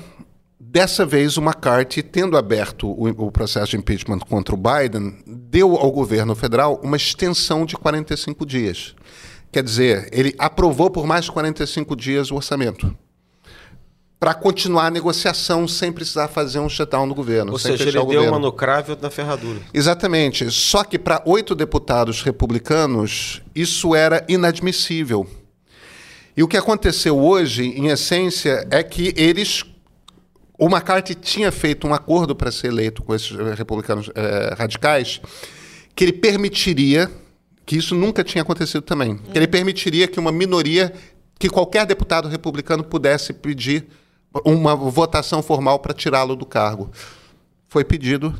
dessa 0.71 1.05
vez, 1.05 1.37
o 1.37 1.41
McCarthy, 1.41 2.03
tendo 2.03 2.37
aberto 2.37 2.87
o, 2.87 3.07
o 3.27 3.31
processo 3.31 3.71
de 3.71 3.77
impeachment 3.77 4.19
contra 4.19 4.53
o 4.53 4.57
Biden, 4.57 5.17
deu 5.25 5.75
ao 5.75 5.91
governo 5.91 6.35
federal 6.35 6.79
uma 6.83 6.95
extensão 6.95 7.65
de 7.65 7.75
45 7.75 8.45
dias. 8.45 8.95
Quer 9.51 9.63
dizer, 9.63 10.09
ele 10.11 10.35
aprovou 10.37 10.89
por 10.89 11.07
mais 11.07 11.29
45 11.29 11.95
dias 11.95 12.29
o 12.29 12.35
orçamento. 12.35 12.95
Para 14.19 14.33
continuar 14.33 14.87
a 14.87 14.89
negociação 14.91 15.67
sem 15.67 15.91
precisar 15.91 16.27
fazer 16.27 16.59
um 16.59 16.67
shutdown 16.67 17.05
no 17.05 17.15
governo. 17.15 17.53
Ou 17.53 17.57
seja, 17.57 17.83
ele 17.83 17.93
deu 17.93 18.05
governo. 18.05 18.27
uma 18.27 18.39
no 18.39 18.51
cravo 18.51 18.89
e 18.89 18.91
outra 18.91 19.07
na 19.07 19.09
ferradura. 19.09 19.59
Exatamente. 19.73 20.51
Só 20.51 20.83
que 20.83 20.99
para 20.99 21.23
oito 21.25 21.55
deputados 21.55 22.21
republicanos, 22.21 23.41
isso 23.55 23.95
era 23.95 24.23
inadmissível. 24.27 25.25
E 26.35 26.43
o 26.43 26.47
que 26.47 26.57
aconteceu 26.57 27.17
hoje, 27.17 27.63
em 27.63 27.87
essência, 27.87 28.67
é 28.69 28.83
que 28.83 29.13
eles. 29.17 29.63
O 30.59 30.67
McCarthy 30.67 31.15
tinha 31.15 31.53
feito 31.53 31.87
um 31.87 31.93
acordo 31.93 32.35
para 32.35 32.51
ser 32.51 32.67
eleito 32.67 33.01
com 33.01 33.15
esses 33.15 33.31
eh, 33.31 33.53
republicanos 33.55 34.11
eh, 34.13 34.53
radicais, 34.57 35.21
que 35.95 36.03
ele 36.03 36.11
permitiria, 36.11 37.09
que 37.65 37.77
isso 37.77 37.95
nunca 37.95 38.25
tinha 38.25 38.41
acontecido 38.41 38.81
também, 38.81 39.15
que 39.15 39.37
ele 39.37 39.47
permitiria 39.47 40.05
que 40.05 40.19
uma 40.19 40.33
minoria, 40.33 40.93
que 41.39 41.49
qualquer 41.49 41.85
deputado 41.85 42.27
republicano 42.27 42.83
pudesse 42.83 43.31
pedir 43.31 43.87
uma 44.43 44.75
votação 44.75 45.41
formal 45.41 45.79
para 45.79 45.93
tirá-lo 45.93 46.35
do 46.35 46.45
cargo. 46.45 46.91
Foi 47.69 47.85
pedido 47.85 48.37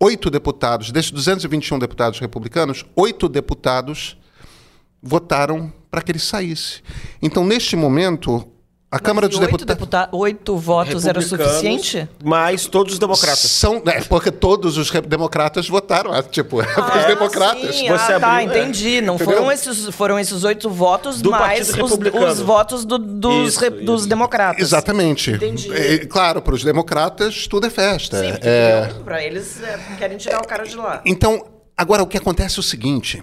oito 0.00 0.30
deputados, 0.30 0.90
desses 0.90 1.10
221 1.10 1.78
deputados 1.78 2.18
republicanos, 2.20 2.86
oito 2.96 3.28
deputados 3.28 4.16
votaram 5.02 5.70
para 5.90 6.00
que 6.00 6.10
ele 6.10 6.18
saísse. 6.18 6.82
Então, 7.20 7.44
neste 7.44 7.76
momento, 7.76 8.48
A 8.94 9.00
Câmara 9.00 9.28
dos 9.28 9.38
oito, 9.40 9.50
Deputados. 9.64 9.74
deputa- 9.74 10.08
oito 10.12 10.56
votos 10.56 11.04
era 11.04 11.20
suficiente? 11.20 12.08
Mas 12.22 12.66
todos 12.66 12.92
os 12.92 12.98
democratas. 13.00 13.40
São, 13.40 13.82
é, 13.86 14.00
porque 14.02 14.30
todos 14.30 14.78
os 14.78 14.88
democratas 14.88 15.68
votaram, 15.68 16.12
ah, 16.12 16.22
tipo, 16.22 16.58
os 16.62 17.04
democratas. 17.06 17.74
Sim, 17.74 17.88
Você 17.88 18.12
ah, 18.12 18.20
tá, 18.20 18.36
abriu, 18.36 18.52
é. 18.52 18.60
entendi. 18.60 19.00
Não 19.00 19.16
Entendeu? 19.16 19.34
foram 19.38 19.50
esses, 19.50 19.86
foram 19.94 20.16
esses 20.16 20.44
oito 20.44 20.70
votos, 20.70 21.20
Do 21.20 21.32
mais 21.32 21.70
os, 21.70 21.90
os 21.90 22.40
votos 22.40 22.84
do- 22.84 22.96
dos, 22.98 23.48
Isso, 23.54 23.60
re- 23.60 23.70
dos 23.70 24.02
isso. 24.02 24.08
democratas. 24.08 24.62
Exatamente. 24.62 25.32
Entendi. 25.32 25.74
É, 25.74 25.98
claro, 26.06 26.40
para 26.40 26.54
os 26.54 26.62
democratas 26.62 27.48
tudo 27.48 27.66
é 27.66 27.70
festa. 27.70 28.20
Sim, 28.20 28.32
É, 28.42 28.92
pra 29.04 29.24
eles 29.24 29.60
é, 29.60 29.76
querem 29.98 30.16
tirar 30.18 30.38
o 30.40 30.46
cara 30.46 30.62
de 30.64 30.76
lá. 30.76 31.02
Então, 31.04 31.44
agora 31.76 32.00
o 32.00 32.06
que 32.06 32.16
acontece 32.16 32.58
é 32.58 32.60
o 32.60 32.62
seguinte: 32.62 33.20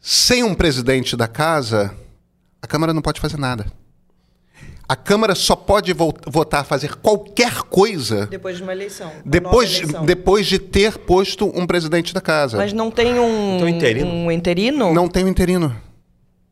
sem 0.00 0.42
um 0.42 0.54
presidente 0.54 1.16
da 1.16 1.28
casa, 1.28 1.94
a 2.60 2.66
Câmara 2.66 2.92
não 2.92 3.00
pode 3.00 3.20
fazer 3.20 3.36
nada. 3.38 3.66
A 4.88 4.96
Câmara 4.96 5.34
só 5.34 5.54
pode 5.54 5.92
vo- 5.92 6.14
votar, 6.26 6.64
fazer 6.64 6.96
qualquer 6.96 7.62
coisa 7.64 8.26
Depois 8.26 8.56
de 8.56 8.62
uma 8.62 8.72
eleição. 8.72 9.08
uma 9.08 9.22
depois, 9.24 9.70
nova 9.72 9.82
eleição. 9.82 10.06
depois 10.06 10.46
de 10.46 10.58
ter 10.58 10.96
posto 10.98 11.52
um 11.54 11.66
presidente 11.66 12.14
da 12.14 12.20
casa. 12.22 12.56
Mas 12.56 12.72
não 12.72 12.90
tem 12.90 13.18
um, 13.18 13.56
Então, 13.56 13.68
interino? 13.68 14.10
um 14.10 14.32
interino? 14.32 14.94
Não 14.94 15.06
tem 15.06 15.24
um 15.24 15.28
interino. 15.28 15.76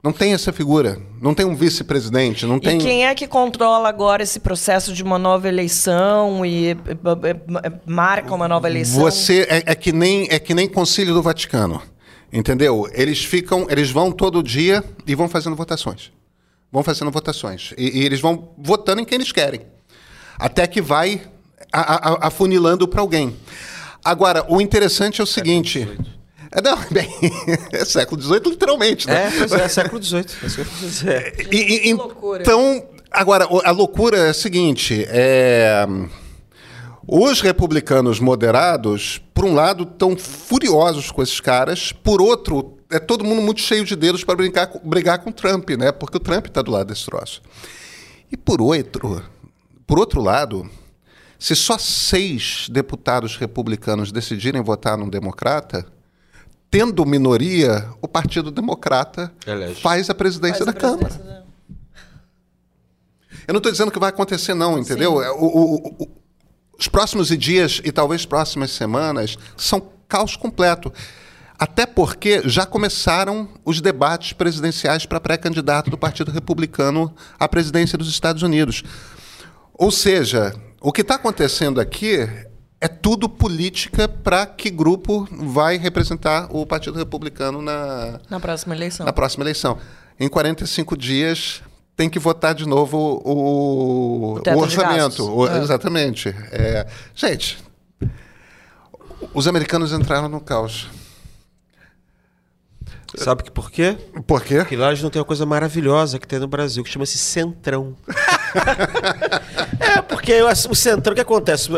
Não 0.05 0.13
tem 0.13 0.35
essa 0.35 0.53
figura. 0.53 0.99
Não 1.21 1.35
tem 1.35 1.45
um 1.47 1.57
vice-presidente. 1.57 2.45
Não 2.47 2.61
tem. 2.61 2.77
E 2.79 2.81
quem 2.81 3.07
é 3.07 3.15
que 3.15 3.27
controla 3.27 3.89
agora 3.89 4.23
esse 4.23 4.39
processo 4.39 4.93
de 4.93 5.03
uma 5.03 5.19
nova 5.19 5.49
eleição 5.49 6.45
e, 6.47 6.77
marca 7.87 8.35
uma 8.35 8.47
nova 8.47 8.69
eleição? 8.69 9.01
Você 9.03 9.47
é, 9.49 9.63
é 9.67 9.75
que 9.75 9.93
nem 9.93 10.27
é 10.31 10.39
que 10.39 10.55
nem 10.55 10.69
Concílio 10.69 11.15
do 11.15 11.23
Vaticano, 11.23 11.83
entendeu? 12.33 12.89
Eles 12.93 13.25
ficam, 13.25 13.67
eles 13.69 13.91
vão 13.91 14.13
todo 14.13 14.43
dia 14.43 14.85
e 15.07 15.15
vão 15.15 15.29
fazendo 15.29 15.57
votações, 15.57 16.13
vão 16.73 16.83
fazendo 16.83 17.11
votações 17.11 17.73
e, 17.79 18.01
e 18.01 18.05
eles 18.05 18.21
vão 18.21 18.51
votando 18.59 19.01
em 19.01 19.05
quem 19.05 19.17
eles 19.17 19.33
querem, 19.33 19.63
até 20.39 20.67
que 20.67 20.81
vai 20.83 21.23
a- 21.73 22.11
a- 22.13 22.27
afunilando 22.29 22.87
para 22.89 23.01
alguém. 23.01 23.37
Agora, 24.05 24.45
o 24.49 24.61
interessante 24.61 25.21
é 25.21 25.25
o 25.25 25.27
seguinte. 25.27 25.89
É, 26.53 26.63
não, 26.63 26.79
bem, 26.91 27.09
é 27.73 27.85
século 27.85 28.21
XVIII, 28.23 28.41
literalmente, 28.51 29.07
né? 29.09 29.27
É, 29.27 29.31
pois 29.39 29.53
é, 29.53 29.69
século 29.69 30.03
XVIII. 30.03 30.25
É 30.43 30.47
eu 30.47 30.59
ia 30.59 30.65
dizer. 30.81 31.49
E- 31.53 31.89
e-. 31.91 31.97
Então, 32.41 32.87
agora, 33.11 33.47
a 33.65 33.71
loucura 33.73 34.17
é 34.19 34.31
a 34.31 34.35
seguinte: 34.35 35.05
é, 35.09 35.85
os 37.07 37.41
republicanos 37.41 38.21
moderados, 38.21 39.21
por 39.35 39.45
um 39.45 39.55
lado, 39.55 39.85
estão 39.85 40.17
furiosos 40.17 41.11
com 41.11 41.23
esses 41.23 41.41
caras, 41.41 41.93
por 41.93 42.21
outro, 42.23 42.76
é 42.91 42.99
todo 42.99 43.25
mundo 43.25 43.43
muito 43.43 43.61
cheio 43.61 43.85
de 43.85 43.97
dedos 43.97 44.23
para 44.25 44.35
brincar, 44.37 44.67
com- 44.69 44.79
brigar 44.89 45.19
com 45.19 45.31
o 45.31 45.33
Trump, 45.33 45.71
né? 45.71 45.91
Porque 45.93 46.17
o 46.17 46.21
Trump 46.21 46.47
está 46.47 46.63
do 46.63 46.71
lado 46.71 46.87
desse 46.89 47.05
troço. 47.07 47.43
E 48.31 48.37
por 48.37 48.61
outro, 48.61 49.23
por 49.87 49.99
outro 49.99 50.21
lado, 50.21 50.69
se 51.39 51.55
só 51.57 51.77
seis 51.79 52.69
deputados 52.71 53.37
republicanos 53.37 54.11
decidirem 54.13 54.63
votar 54.63 54.97
num 54.97 55.09
democrata, 55.09 55.87
tendo 56.71 57.05
minoria, 57.07 57.89
o 58.03 58.09
Partido 58.09 58.51
Democrata 58.51 59.33
Elege. 59.47 59.81
faz 59.81 60.11
a 60.11 60.15
presidência 60.15 60.65
Faz 60.65 60.69
a 60.69 60.73
da 60.73 60.79
Câmara. 60.81 60.99
presidência 61.07 61.33
da- 61.41 61.47
Eu 63.47 63.53
não 63.53 63.59
estou 63.59 63.71
dizendo 63.71 63.91
que 63.93 63.99
vai 63.99 64.09
acontecer, 64.11 64.55
não, 64.55 64.79
entendeu? 64.79 65.23
É, 65.23 65.31
o- 65.31 65.37
o- 65.45 65.75
o- 66.03 66.09
os 66.79 66.89
próximos 66.89 67.29
dias 67.29 67.81
e 67.85 67.93
talvez 67.93 68.27
próximas 68.27 68.73
semanas 68.73 69.39
são 69.57 69.81
caos 70.09 70.37
completo. 70.37 70.93
Até 71.59 71.87
porque 71.87 72.43
já 72.49 72.67
começaram 72.67 73.49
os 73.65 73.81
debates 73.81 74.33
presidenciais 74.35 75.07
para 75.07 75.19
pré-candidato 75.21 75.91
do 75.91 75.97
Partido 75.97 76.31
Republicano 76.31 77.15
à 77.39 77.49
presidência 77.49 77.97
dos 77.97 78.09
Estados 78.09 78.43
Unidos. 78.43 78.83
Ou 79.73 79.91
seja, 79.91 80.55
o 80.81 80.93
que 80.93 81.01
está 81.01 81.15
acontecendo 81.15 81.81
aqui 81.81 82.29
é 82.79 82.89
tudo 82.89 83.27
política 83.29 84.07
para 84.07 84.45
que 84.47 84.69
grupo 84.71 85.27
vai 85.31 85.79
representar 85.79 86.49
o 86.55 86.67
Partido 86.67 86.99
Republicano 86.99 87.63
na, 87.63 88.21
Na 88.29 88.39
próxima 88.39 88.75
eleição. 88.75 89.07
na 89.07 89.13
próxima 89.13 89.43
eleição. 89.45 89.79
Em 90.21 90.29
45 90.29 90.95
dias 90.97 91.63
tem 91.97 92.11
que 92.11 92.19
votar 92.19 92.55
de 92.55 92.67
novo 92.69 92.99
o, 93.25 94.35
O 94.35 94.43
o 94.55 94.59
orçamento. 94.59 95.25
O- 95.35 95.49
É. 95.49 95.59
Exatamente. 95.59 96.29
É, 96.53 96.87
gente, 97.15 97.57
os 99.33 99.49
americanos 99.49 99.93
entraram 99.93 100.29
no 100.29 100.41
caos. 100.41 100.89
Sabe 103.15 103.45
que 103.45 103.51
por 103.51 103.71
quê? 103.71 103.97
Por 104.27 104.43
quê? 104.43 104.57
Porque 104.59 104.77
lá 104.77 104.89
eles 104.89 105.03
não 105.03 105.11
tem 105.11 105.21
uma 105.21 105.25
coisa 105.27 105.47
maravilhosa 105.47 106.19
que 106.19 106.27
tem 106.27 106.39
no 106.39 106.49
Brasil, 106.49 106.83
que 106.83 106.91
chama-se 106.91 107.17
Centrão. 107.17 107.95
é, 109.81 110.03
porque 110.03 110.43
o 110.43 110.75
Centrão, 110.75 111.13
o 111.13 111.15
que 111.15 111.21
acontece? 111.21 111.69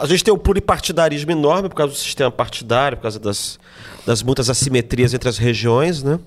A 0.00 0.06
gente 0.06 0.24
tem 0.24 0.32
um 0.32 0.38
pluripartidarismo 0.38 1.30
enorme 1.30 1.68
por 1.68 1.74
causa 1.74 1.92
do 1.92 1.98
sistema 1.98 2.30
partidário, 2.30 2.96
por 2.96 3.02
causa 3.02 3.18
das, 3.18 3.58
das 4.06 4.22
muitas 4.22 4.48
assimetrias 4.48 5.12
entre 5.14 5.28
as 5.28 5.38
regiões, 5.38 6.02
né? 6.02 6.18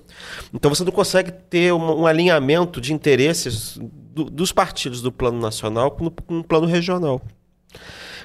Então 0.54 0.72
você 0.72 0.84
não 0.84 0.92
consegue 0.92 1.32
ter 1.32 1.72
um, 1.72 2.02
um 2.02 2.06
alinhamento 2.06 2.80
de 2.80 2.92
interesses 2.92 3.78
do- 3.80 4.24
dos 4.30 4.52
partidos 4.52 5.02
do 5.02 5.10
plano 5.10 5.40
nacional 5.40 5.90
com, 5.90 6.08
com 6.10 6.38
o 6.40 6.44
plano 6.44 6.66
regional. 6.66 7.20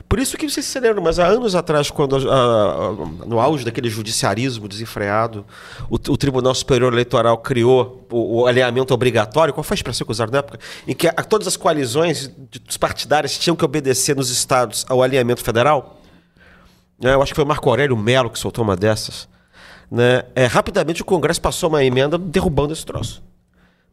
Por 0.08 0.20
isso 0.20 0.38
que 0.38 0.48
vocês 0.50 0.66
se 0.66 0.80
lembram, 0.80 1.02
mas 1.04 1.20
há 1.20 1.26
anos 1.28 1.56
atrás, 1.56 1.90
quando 1.90 2.16
a- 2.16 2.20
a- 2.34 2.88
a- 2.90 3.26
no 3.26 3.40
auge 3.40 3.64
daquele 3.66 3.90
judiciarismo 3.90 4.68
desenfreado, 4.68 5.46
o, 5.90 5.96
o 5.96 6.18
Tribunal 6.18 6.54
Superior 6.56 6.92
Eleitoral 6.94 7.38
criou 7.38 8.06
o, 8.12 8.42
o 8.42 8.48
alinhamento 8.48 8.94
obrigatório, 8.94 9.54
qual 9.54 9.64
foi 9.64 9.76
a 9.76 9.78
expressão 9.80 10.06
que 10.06 10.12
usaram 10.12 10.32
na 10.32 10.40
época? 10.40 10.60
Em 10.88 10.94
que 10.94 11.12
todas 11.24 11.48
as 11.48 11.56
coalizões 11.58 12.30
partidários 12.80 13.38
tinham 13.38 13.56
que 13.56 13.64
obedecer 13.66 14.16
nos 14.16 14.30
estados 14.30 14.86
ao 14.90 15.02
alinhamento 15.02 15.44
federal. 15.44 16.00
né? 17.00 17.14
Eu 17.14 17.22
acho 17.22 17.32
que 17.32 17.36
foi 17.36 17.46
Marco 17.46 17.70
Aurélio 17.70 17.98
Melo 17.98 18.30
que 18.30 18.40
soltou 18.40 18.64
uma 18.64 18.76
dessas. 18.76 19.28
Né? 19.90 20.24
É, 20.36 20.46
rapidamente 20.46 21.02
o 21.02 21.06
Congresso 21.06 21.42
passou 21.42 21.70
uma 21.70 21.84
emenda 21.84 22.18
derrubando 22.18 22.72
esse 22.74 22.86
troço. 22.86 23.22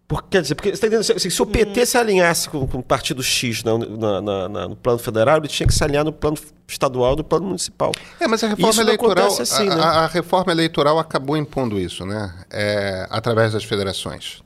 Porque, 0.09 0.29
quer 0.31 0.41
dizer, 0.43 0.55
porque, 0.55 0.71
você 0.75 0.81
tá 0.81 0.87
entendendo? 0.87 1.17
Assim, 1.17 1.29
se 1.29 1.43
o 1.43 1.45
PT 1.45 1.85
se 1.85 1.99
alinhasse 1.99 2.49
com, 2.49 2.67
com 2.67 2.79
o 2.79 2.83
partido 2.83 3.23
X 3.23 3.63
na- 3.63 3.77
na- 3.77 4.21
na- 4.23 4.49
na- 4.49 4.69
no 4.69 4.75
plano 4.75 4.99
federal, 4.99 5.37
ele 5.37 5.49
tinha 5.49 5.67
que 5.67 5.75
se 5.75 5.85
alinhar 5.85 6.03
no 6.03 6.13
plano 6.15 6.39
estadual 6.67 7.13
e 7.13 7.17
no 7.19 7.25
plano 7.25 7.45
municipal. 7.45 7.93
É, 8.19 8.27
mas 8.27 8.43
a 8.43 8.49
reforma 8.49 8.71
Isso 8.71 8.81
eleitoral, 8.81 9.27
assim, 9.39 9.69
a, 9.69 9.77
né? 9.77 9.83
a- 9.83 9.91
a 10.05 10.07
reforma 10.07 10.51
eleitoral 10.51 10.99
acabou 10.99 11.37
impondo 11.37 11.79
isso, 11.79 12.07
né? 12.07 12.35
É, 12.51 13.07
através 13.11 13.53
das 13.53 13.65
federações. 13.65 14.43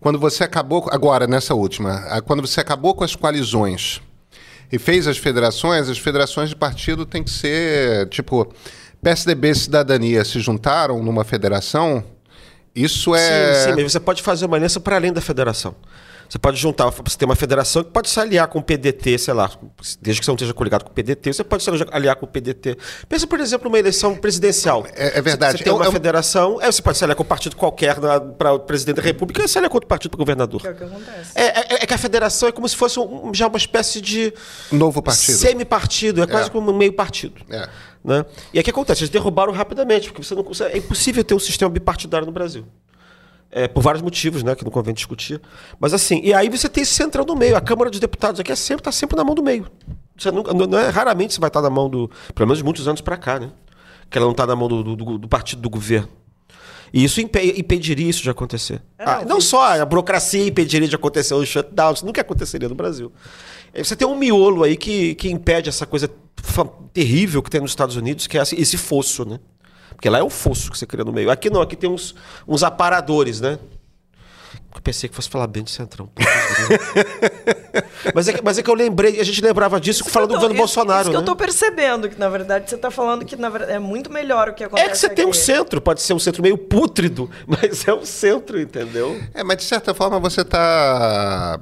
Quando 0.00 0.18
você 0.18 0.42
acabou, 0.42 0.88
agora 0.90 1.28
nessa 1.28 1.54
última, 1.54 2.20
quando 2.22 2.40
você 2.44 2.60
acabou 2.60 2.94
com 2.96 3.04
as 3.04 3.14
coalizões 3.14 4.00
e 4.72 4.78
fez 4.78 5.06
as 5.06 5.18
federações, 5.18 5.88
as 5.88 5.98
federações 5.98 6.48
de 6.50 6.56
partido 6.56 7.06
tem 7.06 7.22
que 7.22 7.30
ser 7.30 8.08
tipo 8.08 8.52
PSDB 9.02 9.50
e 9.50 9.54
Cidadania 9.54 10.24
se 10.24 10.40
juntaram 10.40 11.00
numa 11.02 11.22
federação. 11.24 12.02
Isso 12.82 13.14
é 13.14 13.54
Sim, 13.54 13.70
sim, 13.70 13.82
mas 13.82 13.92
você 13.92 14.00
pode 14.00 14.22
fazer 14.22 14.46
uma 14.46 14.56
aliança 14.56 14.78
para 14.78 14.96
além 14.96 15.12
da 15.12 15.20
federação. 15.20 15.74
Você 16.28 16.38
pode 16.38 16.58
juntar, 16.58 16.90
você 16.90 17.16
tem 17.16 17.26
uma 17.26 17.34
federação 17.34 17.82
que 17.82 17.90
pode 17.90 18.10
se 18.10 18.20
aliar 18.20 18.46
com 18.48 18.58
o 18.58 18.62
PDT, 18.62 19.16
sei 19.18 19.32
lá, 19.32 19.50
desde 20.00 20.20
que 20.20 20.26
você 20.26 20.30
não 20.30 20.34
esteja 20.36 20.52
coligado 20.52 20.84
com 20.84 20.90
o 20.90 20.92
PDT, 20.92 21.32
você 21.32 21.42
pode 21.42 21.62
se 21.62 21.70
aliar 21.90 22.16
com 22.16 22.26
o 22.26 22.28
PDT. 22.28 22.76
Pensa, 23.08 23.26
por 23.26 23.40
exemplo, 23.40 23.68
numa 23.70 23.78
eleição 23.78 24.14
presidencial. 24.14 24.86
É- 24.94 25.18
é 25.18 25.22
verdade. 25.22 25.52
Você, 25.52 25.58
você 25.58 25.64
tem 25.64 25.70
É 25.70 25.74
um- 25.74 25.78
uma 25.78 25.86
é 25.86 25.88
um- 25.88 25.92
federação, 25.92 26.58
aí 26.60 26.70
você 26.70 26.82
pode 26.82 26.98
se 26.98 27.04
aliar 27.04 27.16
com 27.16 27.22
um 27.22 27.26
partido 27.26 27.56
qualquer 27.56 27.96
para 28.36 28.52
o 28.52 28.60
presidente 28.60 28.96
da 28.96 29.02
República 29.02 29.42
e 29.42 29.48
se 29.48 29.56
aliar 29.56 29.70
com 29.70 29.76
outro 29.78 29.88
partido 29.88 30.10
para 30.10 30.16
o 30.16 30.18
governador. 30.18 30.60
É 30.66 30.70
o 30.70 30.74
que 30.74 30.84
acontece. 30.84 31.30
É, 31.34 31.44
é- 31.44 31.74
é 31.82 31.86
que 31.86 31.94
a 31.94 31.98
federação 31.98 32.48
é 32.50 32.52
como 32.52 32.68
se 32.68 32.76
fosse 32.76 33.00
um- 33.00 33.32
já 33.32 33.46
uma 33.46 33.56
espécie 33.58 34.00
de 34.02 34.34
novo 34.70 35.00
partido. 35.00 35.34
semi-partido, 35.38 36.22
é 36.22 36.26
quase 36.26 36.48
É. 36.48 36.50
como 36.50 36.70
um 36.70 36.76
meio 36.76 36.92
partido. 36.92 37.40
É. 37.48 37.68
Né? 38.04 38.24
E 38.52 38.58
aí 38.58 38.60
o 38.60 38.64
que 38.64 38.70
acontece? 38.70 39.00
Eles 39.00 39.10
derrubaram 39.10 39.52
rapidamente, 39.52 40.08
porque 40.10 40.22
você 40.22 40.34
não 40.34 40.44
consegue, 40.44 40.74
é 40.74 40.78
impossível 40.78 41.24
ter 41.24 41.34
um 41.34 41.38
sistema 41.38 41.70
bipartidário 41.70 42.26
no 42.26 42.32
Brasil. 42.32 42.66
É, 43.50 43.66
por 43.66 43.82
vários 43.82 44.02
motivos, 44.02 44.42
né, 44.42 44.54
que 44.54 44.62
não 44.62 44.70
convém 44.70 44.92
discutir. 44.92 45.40
Mas 45.80 45.94
assim, 45.94 46.20
e 46.22 46.34
aí 46.34 46.50
você 46.50 46.68
tem 46.68 46.82
esse 46.82 46.92
central 46.92 47.24
no 47.24 47.34
meio. 47.34 47.56
A 47.56 47.60
Câmara 47.62 47.88
dos 47.90 47.98
Deputados 47.98 48.38
aqui 48.38 48.52
é 48.52 48.56
sempre, 48.56 48.82
tá 48.82 48.92
sempre 48.92 49.16
na 49.16 49.24
mão 49.24 49.34
do 49.34 49.42
meio. 49.42 49.66
Você 50.18 50.30
nunca, 50.30 50.52
não, 50.52 50.78
é, 50.78 50.90
raramente 50.90 51.32
você 51.32 51.40
vai 51.40 51.48
estar 51.48 51.62
na 51.62 51.70
mão 51.70 51.88
do. 51.88 52.10
Pelo 52.34 52.46
menos 52.46 52.58
de 52.58 52.64
muitos 52.64 52.86
anos 52.86 53.00
para 53.00 53.16
cá, 53.16 53.40
né? 53.40 53.50
Que 54.10 54.18
ela 54.18 54.26
não 54.26 54.32
está 54.32 54.46
na 54.46 54.54
mão 54.54 54.68
do, 54.68 54.82
do- 54.96 55.18
do 55.18 55.28
partido 55.28 55.62
do 55.62 55.70
governo. 55.70 56.08
E 56.92 57.04
isso 57.04 57.20
impe- 57.20 57.54
impediria 57.58 58.08
isso 58.08 58.22
de 58.22 58.28
acontecer. 58.30 58.82
Ah, 58.98 59.24
não 59.24 59.40
só 59.40 59.80
a 59.80 59.84
burocracia 59.84 60.46
impediria 60.46 60.88
de 60.88 60.94
acontecer 60.96 61.34
o 61.34 61.44
shutdown, 61.44 61.92
isso 61.92 62.04
nunca 62.06 62.20
aconteceria 62.22 62.68
no 62.68 62.74
Brasil. 62.74 63.12
Eh, 63.74 63.82
Você 63.84 63.94
tem 63.96 64.06
um 64.08 64.16
miolo 64.16 64.62
aí 64.64 64.76
que, 64.76 65.14
que 65.14 65.30
impede 65.30 65.68
essa 65.68 65.86
coisa 65.86 66.10
terrível 66.92 67.42
que 67.42 67.50
tem 67.50 67.60
nos 67.60 67.70
Estados 67.70 67.96
Unidos, 67.96 68.26
que 68.26 68.38
é 68.38 68.42
esse 68.42 68.76
fosso, 68.76 69.24
né? 69.24 69.38
Porque 69.98 70.08
lá 70.08 70.20
é 70.20 70.22
um 70.22 70.30
fosso 70.30 70.70
que 70.70 70.78
você 70.78 70.86
cria 70.86 71.04
no 71.04 71.12
meio. 71.12 71.28
Aqui 71.28 71.50
não, 71.50 71.60
aqui 71.60 71.74
tem 71.74 71.90
uns, 71.90 72.14
uns 72.46 72.62
aparadores, 72.62 73.40
né? 73.40 73.58
Eu 74.72 74.80
pensei 74.80 75.08
que 75.08 75.14
fosse 75.16 75.28
falar 75.28 75.48
bem 75.48 75.64
de 75.64 75.72
Centrão. 75.72 76.08
mas, 78.14 78.28
é 78.28 78.32
que, 78.32 78.44
mas 78.44 78.58
é 78.58 78.62
que 78.62 78.70
eu 78.70 78.74
lembrei, 78.74 79.18
a 79.20 79.24
gente 79.24 79.40
lembrava 79.40 79.80
disso 79.80 80.02
Isso 80.02 80.10
falando 80.10 80.30
eu 80.30 80.36
do 80.36 80.40
tô- 80.40 80.46
governo 80.48 80.64
isso- 80.64 80.76
Bolsonaro. 80.76 81.00
Isso 81.00 81.10
que 81.10 81.16
né? 81.16 81.22
eu 81.22 81.26
tô 81.26 81.34
percebendo, 81.34 82.08
que 82.08 82.16
na 82.16 82.28
verdade 82.28 82.70
você 82.70 82.78
tá 82.78 82.92
falando 82.92 83.24
que 83.24 83.34
na 83.34 83.48
verdade, 83.48 83.72
é 83.72 83.78
muito 83.80 84.08
melhor 84.12 84.50
o 84.50 84.54
que 84.54 84.62
acontece 84.62 84.88
É 84.88 84.92
que 84.92 84.98
você 84.98 85.08
tem 85.08 85.26
um 85.26 85.30
aqui. 85.30 85.38
centro, 85.38 85.80
pode 85.80 86.00
ser 86.00 86.14
um 86.14 86.18
centro 86.20 86.42
meio 86.42 86.56
pútrido, 86.56 87.28
mas 87.44 87.88
é 87.88 87.92
um 87.92 88.04
centro, 88.04 88.60
entendeu? 88.60 89.20
É, 89.34 89.42
mas 89.42 89.56
de 89.58 89.64
certa 89.64 89.92
forma 89.94 90.20
você 90.20 90.42
está. 90.42 91.58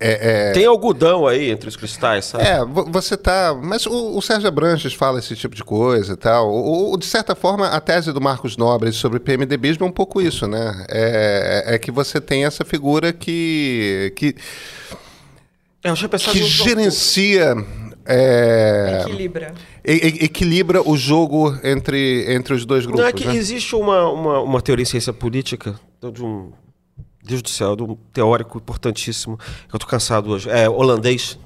É, 0.00 0.50
é, 0.50 0.52
Tem 0.52 0.64
algodão 0.64 1.26
aí 1.26 1.50
entre 1.50 1.68
os 1.68 1.74
cristais, 1.74 2.26
sabe? 2.26 2.44
É, 2.44 2.64
vo- 2.64 2.84
você 2.88 3.16
tá. 3.16 3.52
Mas 3.60 3.84
o, 3.84 4.16
o 4.16 4.22
Sérgio 4.22 4.46
Abranches 4.46 4.94
fala 4.94 5.18
esse 5.18 5.34
tipo 5.34 5.56
de 5.56 5.64
coisa 5.64 6.12
e 6.12 6.16
tal. 6.16 6.48
O, 6.50 6.92
o- 6.92 6.96
de 6.96 7.04
certa 7.06 7.34
forma, 7.34 7.66
a 7.66 7.80
tese 7.80 8.12
do 8.12 8.20
Marcos 8.20 8.56
Nobre 8.56 8.92
sobre 8.92 9.18
PMDBismo 9.18 9.84
é 9.84 9.88
um 9.88 9.92
pouco 9.92 10.22
isso, 10.22 10.46
né? 10.46 10.84
É, 10.88 11.64
é 11.74 11.78
que 11.78 11.90
você 11.90 12.20
tem 12.20 12.44
essa 12.44 12.64
figura 12.64 13.12
que. 13.12 14.12
que, 14.14 14.36
pensado 16.08 16.36
que 16.36 16.42
um- 16.44 16.46
gerencia. 16.46 17.56
é, 18.06 19.00
Equilibra. 19.04 19.54
e- 19.84 19.92
e- 19.92 20.24
equilibra 20.24 20.80
o 20.88 20.96
jogo 20.96 21.56
entre, 21.64 22.32
entre 22.32 22.54
os 22.54 22.64
dois 22.64 22.84
grupos. 22.86 23.02
Não, 23.02 23.08
é 23.08 23.12
que 23.12 23.26
né? 23.26 23.34
existe 23.34 23.74
uma, 23.74 24.08
uma, 24.10 24.40
uma 24.40 24.60
teoria 24.62 24.82
em 24.82 24.86
ciência 24.86 25.12
política 25.12 25.74
de 26.12 26.22
um. 26.22 26.52
Deus 27.28 27.42
do 27.42 27.48
céu, 27.48 27.76
de 27.76 27.82
um 27.82 27.94
teórico 28.12 28.58
importantíssimo, 28.58 29.38
eu 29.72 29.78
tô 29.78 29.86
cansado 29.86 30.30
hoje, 30.30 30.48
é 30.50 30.68
holandês, 30.68 31.38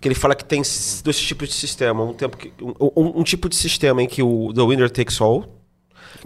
que 0.00 0.08
ele 0.08 0.14
fala 0.14 0.34
que 0.34 0.44
tem 0.44 0.62
dois 1.04 1.18
tipos 1.20 1.48
de 1.48 1.54
sistema. 1.54 2.02
Um, 2.02 2.12
tempo 2.14 2.36
que, 2.36 2.52
um, 2.62 2.74
um- 2.96 3.20
um 3.20 3.22
tipo 3.22 3.48
de 3.48 3.56
sistema 3.56 4.02
em 4.02 4.06
que 4.06 4.22
o 4.22 4.52
the 4.54 4.62
winner 4.62 4.90
takes 4.90 5.20
all, 5.20 5.42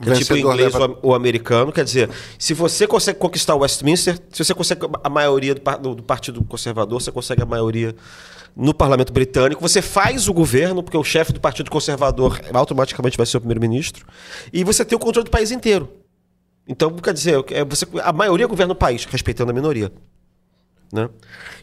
que 0.01 0.09
é 0.09 0.15
tipo 0.15 0.35
Vencedor 0.35 0.39
inglês 0.53 0.73
leva- 0.75 0.99
ou 1.03 1.15
americano, 1.15 1.73
quer 1.73 1.85
dizer, 1.85 2.09
se 2.39 2.55
você 2.55 2.87
consegue 2.87 3.19
conquistar 3.19 3.55
o 3.55 3.59
Westminster, 3.61 4.19
se 4.31 4.45
você 4.45 4.55
consegue 4.55 4.87
a 5.03 5.09
maioria 5.11 5.55
do- 5.55 5.95
do 5.97 6.03
Partido 6.03 6.43
Conservador, 6.45 7.01
você 7.03 7.11
consegue 7.13 7.43
a 7.43 7.47
maioria 7.47 7.95
no 8.57 8.75
Parlamento 8.75 9.13
Britânico, 9.13 9.61
você 9.61 9.81
faz 9.83 10.29
o 10.29 10.33
governo, 10.35 10.83
porque 10.83 10.97
o 10.97 11.05
chefe 11.05 11.33
do 11.33 11.41
Partido 11.41 11.71
Conservador 11.71 12.41
automaticamente 12.53 13.17
vai 13.17 13.25
ser 13.27 13.37
o 13.37 13.41
primeiro-ministro, 13.41 14.05
e 14.53 14.65
você 14.65 14.85
tem 14.85 14.97
o 14.97 14.99
controle 14.99 15.25
do 15.25 15.31
país 15.31 15.51
inteiro. 15.51 15.89
Então, 16.71 16.89
quer 16.95 17.13
dizer, 17.13 17.45
é 17.51 17.65
você, 17.65 17.85
a 18.01 18.13
maioria 18.13 18.47
governa 18.47 18.73
o 18.73 18.77
país, 18.77 19.05
respeitando 19.05 19.51
a 19.51 19.53
minoria. 19.53 19.93
Né? 20.93 21.09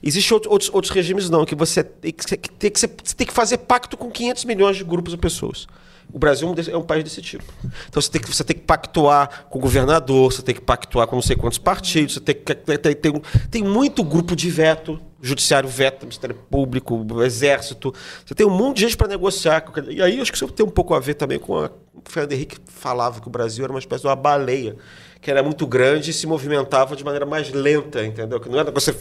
Existem 0.01 0.34
outros, 0.34 0.69
outros, 0.74 0.89
regimes 0.91 1.29
não, 1.29 1.46
que 1.46 1.53
você 1.53 1.84
tem 1.84 2.13
que, 2.13 2.25
tem 2.50 2.72
que, 2.72 2.79
você 2.79 2.88
tem 2.88 3.27
que 3.27 3.34
fazer 3.34 3.57
pacto 3.60 3.98
com 3.98 4.10
500 4.10 4.46
milhões 4.46 4.77
de 4.77 4.84
grupos 4.84 5.13
ou 5.13 5.19
pessoas. 5.19 5.67
O 6.12 6.17
Brasil 6.17 6.48
é 6.48 6.51
um 6.51 6.75
é 6.75 6.77
um 6.77 6.84
país 6.84 7.03
desse 7.03 7.22
tipo. 7.22 7.43
Então 7.89 8.01
você 8.01 8.10
tem, 8.10 8.22
que, 8.22 8.34
você 8.34 8.43
tem 8.43 8.55
que 8.55 8.63
pactuar 8.63 9.46
com 9.50 9.60
o 9.60 9.62
governador, 9.62 10.31
você 10.31 10.41
tem 10.41 10.55
que 10.55 10.62
pactuar 10.62 11.05
com 11.07 11.15
não 11.15 11.22
sei 11.22 11.36
quantos 11.36 11.57
partidos, 11.57 12.13
você 12.13 12.19
tem 12.22 12.36
que 12.36 12.55
tem, 12.55 12.96
tem, 12.96 13.22
tem 13.51 13.63
muito 13.63 14.03
grupo 14.03 14.34
de 14.34 14.50
veto, 14.50 15.00
judiciário 15.22 15.67
veto, 15.67 16.03
Ministério 16.03 16.36
Público, 16.50 17.05
Exército. 17.22 17.93
Você 18.25 18.34
tem 18.34 18.48
um 18.48 18.50
monte 18.50 18.77
de 18.77 18.84
gente 18.84 18.96
para 18.96 19.10
negociar. 19.10 19.65
E 19.89 20.01
aí 20.01 20.22
acho 20.22 20.31
que 20.31 20.38
isso 20.38 20.48
tem 20.48 20.65
um 20.65 20.69
pouco 20.69 20.93
a 20.93 21.00
ver 21.00 21.15
também 21.15 21.39
com 21.39 21.57
a, 21.57 21.65
o 21.93 22.10
Fernando 22.10 22.31
Henrique 22.31 22.57
falava 22.67 23.19
que 23.19 23.27
o 23.27 23.31
Brasil 23.31 23.65
era 23.65 23.74
uma 23.74 23.79
espécie 23.79 24.01
de 24.01 24.07
uma 24.07 24.15
baleia, 24.15 24.77
que 25.21 25.31
era 25.31 25.41
muito 25.41 25.65
grande 25.65 26.12
e 26.12 26.13
se 26.13 26.27
movimentava 26.27 26.95
de 26.95 27.03
maneira 27.03 27.25
mais 27.25 27.51
lenta, 27.51 28.05
entendeu? 28.05 28.39
Que 28.39 28.50
não 28.50 28.59
era 28.59 28.71
você 28.71 28.95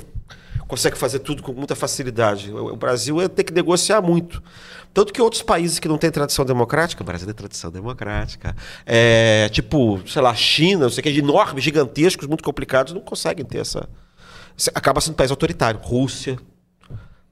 consegue 0.66 0.96
fazer 0.98 1.20
tudo 1.20 1.42
com 1.42 1.52
muita 1.52 1.74
facilidade. 1.74 2.52
O 2.52 2.76
Brasil 2.76 3.20
é 3.20 3.28
ter 3.28 3.44
que 3.44 3.52
negociar 3.52 4.02
muito. 4.02 4.42
Tanto 4.92 5.12
que 5.12 5.20
outros 5.20 5.42
países 5.42 5.78
que 5.78 5.86
não 5.88 5.98
têm 5.98 6.10
tradição 6.10 6.44
democrática, 6.44 7.02
o 7.02 7.06
Brasil 7.06 7.26
tem 7.26 7.34
tradição 7.34 7.70
democrática, 7.70 8.56
é, 8.84 9.48
tipo, 9.50 10.00
sei 10.06 10.22
lá, 10.22 10.34
China, 10.34 10.84
não 10.84 10.90
sei 10.90 11.00
o 11.00 11.04
que, 11.04 11.18
enormes, 11.18 11.62
gigantescos, 11.62 12.26
muito 12.26 12.42
complicados, 12.42 12.94
não 12.94 13.00
conseguem 13.00 13.44
ter 13.44 13.58
essa. 13.58 13.88
Acaba 14.74 15.00
sendo 15.00 15.12
um 15.12 15.16
país 15.16 15.30
autoritário. 15.30 15.78
Rússia. 15.80 16.38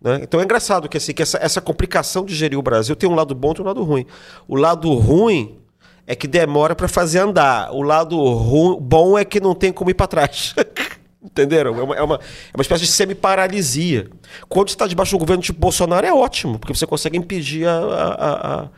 né? 0.01 0.21
Então 0.23 0.41
é 0.41 0.45
engraçado 0.45 0.89
que, 0.89 0.99
assim, 0.99 1.15
que 1.15 1.23
essa, 1.23 1.39
essa 1.39 1.61
complicação 1.61 2.25
de 2.25 2.35
gerir 2.35 2.59
o 2.59 2.63
Brasil 2.63 2.95
tem 2.95 3.09
um 3.09 3.15
lado 3.15 3.35
bom 3.35 3.55
e 3.57 3.61
um 3.63 3.65
lado 3.65 3.83
ruim. 3.83 4.07
O 4.47 4.57
lado 4.57 4.93
ruim 4.93 5.64
é 6.07 6.15
que 6.15 6.27
demora 6.29 6.75
para 6.75 6.89
fazer 6.89 7.19
andar. 7.21 7.71
O 7.73 7.83
lado 7.83 8.17
ru- 8.23 8.79
bom 8.81 9.19
é 9.19 9.25
que 9.25 9.41
não 9.41 9.55
tem 9.55 9.73
como 9.73 9.91
ir 9.91 9.95
para 9.95 10.07
trás. 10.07 10.55
Entenderam? 11.23 11.75
É 11.79 11.83
uma, 11.83 11.97
é, 11.97 12.03
uma, 12.03 12.15
é 12.17 12.57
uma 12.57 12.63
espécie 12.63 12.83
de 12.83 12.89
semi-paralisia. 12.91 14.11
Quando 14.49 14.69
está 14.69 14.87
debaixo 14.87 15.11
de 15.11 15.17
um 15.17 15.19
governo 15.19 15.43
tipo 15.43 15.59
Bolsonaro, 15.59 16.07
é 16.07 16.13
ótimo, 16.13 16.59
porque 16.59 16.75
você 16.75 16.87
consegue 16.87 17.17
impedir 17.17 17.67
a, 17.67 17.79
a- 17.79 18.69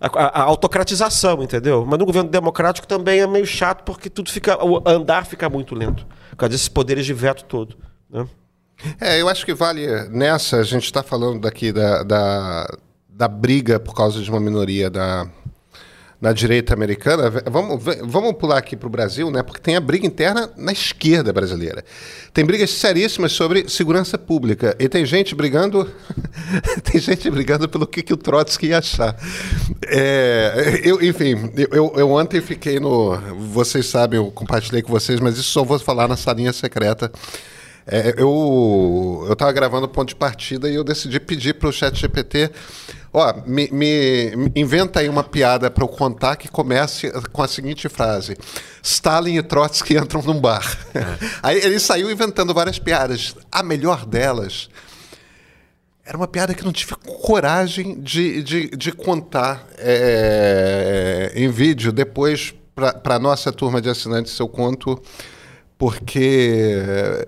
a- 0.00 0.08
a- 0.08 0.40
a 0.40 0.42
autocratização, 0.42 1.42
entendeu? 1.42 1.84
Mas 1.86 1.98
no 1.98 2.06
governo 2.06 2.30
democrático 2.30 2.86
também 2.86 3.20
é 3.20 3.26
meio 3.26 3.46
chato, 3.46 3.82
porque 3.84 4.08
tudo 4.08 4.30
fica. 4.30 4.62
O 4.64 4.82
andar 4.88 5.26
fica 5.26 5.48
muito 5.50 5.74
lento. 5.74 6.06
Por 6.30 6.36
causa 6.36 6.50
desses 6.50 6.68
poderes 6.68 7.04
de 7.04 7.12
veto 7.12 7.44
todo. 7.44 7.76
Né? 8.10 8.26
É, 9.00 9.20
eu 9.20 9.28
acho 9.28 9.44
que 9.44 9.54
vale 9.54 9.86
nessa, 10.08 10.58
a 10.58 10.62
gente 10.64 10.84
está 10.84 11.02
falando 11.02 11.40
daqui 11.40 11.72
da, 11.72 12.02
da, 12.02 12.66
da 13.08 13.28
briga 13.28 13.78
por 13.80 13.94
causa 13.94 14.20
de 14.22 14.30
uma 14.30 14.38
minoria 14.40 14.90
da, 14.90 15.26
na 16.20 16.32
direita 16.32 16.72
americana. 16.72 17.30
Vamos, 17.50 17.82
vamos 18.04 18.32
pular 18.34 18.58
aqui 18.58 18.74
para 18.76 18.86
o 18.86 18.90
Brasil, 18.90 19.30
né? 19.30 19.42
Porque 19.42 19.60
tem 19.60 19.76
a 19.76 19.80
briga 19.80 20.06
interna 20.06 20.50
na 20.56 20.72
esquerda 20.72 21.32
brasileira. 21.32 21.84
Tem 22.32 22.44
brigas 22.44 22.70
seríssimas 22.70 23.32
sobre 23.32 23.68
segurança 23.68 24.16
pública. 24.16 24.74
E 24.78 24.88
tem 24.88 25.04
gente 25.04 25.34
brigando. 25.34 25.90
tem 26.84 27.00
gente 27.00 27.30
brigando 27.30 27.68
pelo 27.68 27.86
que, 27.86 28.02
que 28.02 28.12
o 28.12 28.16
Trotsky 28.16 28.68
ia 28.68 28.78
achar. 28.78 29.14
É, 29.86 30.80
eu, 30.84 31.02
enfim, 31.02 31.50
eu- 31.70 31.92
eu 31.96 32.10
ontem 32.10 32.40
fiquei 32.40 32.80
no. 32.80 33.16
Vocês 33.52 33.86
sabem, 33.86 34.18
eu 34.18 34.30
compartilhei 34.30 34.82
com 34.82 34.90
vocês, 34.90 35.20
mas 35.20 35.34
isso 35.34 35.50
só 35.50 35.62
vou 35.64 35.78
falar 35.78 36.08
na 36.08 36.16
salinha 36.16 36.52
secreta. 36.52 37.10
É, 37.86 38.14
eu 38.18 39.24
eu 39.26 39.32
estava 39.32 39.52
gravando 39.52 39.86
o 39.86 39.88
ponto 39.88 40.08
de 40.08 40.16
partida 40.16 40.68
e 40.68 40.74
eu 40.74 40.82
decidi 40.82 41.20
pedir 41.20 41.54
para 41.54 41.68
o 41.68 41.72
chat 41.72 41.94
GPT, 41.94 42.50
ó, 43.12 43.32
me, 43.46 43.68
me- 43.70 44.34
me 44.34 44.52
inventa 44.56 44.98
aí 45.00 45.08
uma 45.08 45.22
piada 45.22 45.70
para 45.70 45.84
eu 45.84 45.88
contar 45.88 46.34
que 46.36 46.48
comece 46.48 47.10
com 47.32 47.42
a 47.42 47.48
seguinte 47.48 47.88
frase: 47.88 48.36
Stalin 48.82 49.36
e 49.36 49.42
Trotsky 49.42 49.96
entram 49.96 50.20
num 50.22 50.40
bar. 50.40 50.78
aí 51.42 51.58
ele 51.62 51.78
saiu 51.78 52.10
inventando 52.10 52.52
várias 52.52 52.78
piadas. 52.78 53.36
A 53.52 53.62
melhor 53.62 54.04
delas 54.04 54.68
era 56.04 56.16
uma 56.16 56.28
piada 56.28 56.54
que 56.54 56.60
eu 56.62 56.66
não 56.66 56.72
tive 56.72 56.94
coragem 56.96 58.00
de, 58.00 58.42
de, 58.42 58.68
de 58.70 58.92
contar 58.92 59.66
é, 59.78 61.32
em 61.34 61.48
vídeo. 61.48 61.90
Depois, 61.92 62.52
para 62.74 63.14
a 63.16 63.18
nossa 63.18 63.52
turma 63.52 63.80
de 63.80 63.88
assinantes, 63.88 64.36
eu 64.38 64.48
conto, 64.48 65.00
porque. 65.78 67.26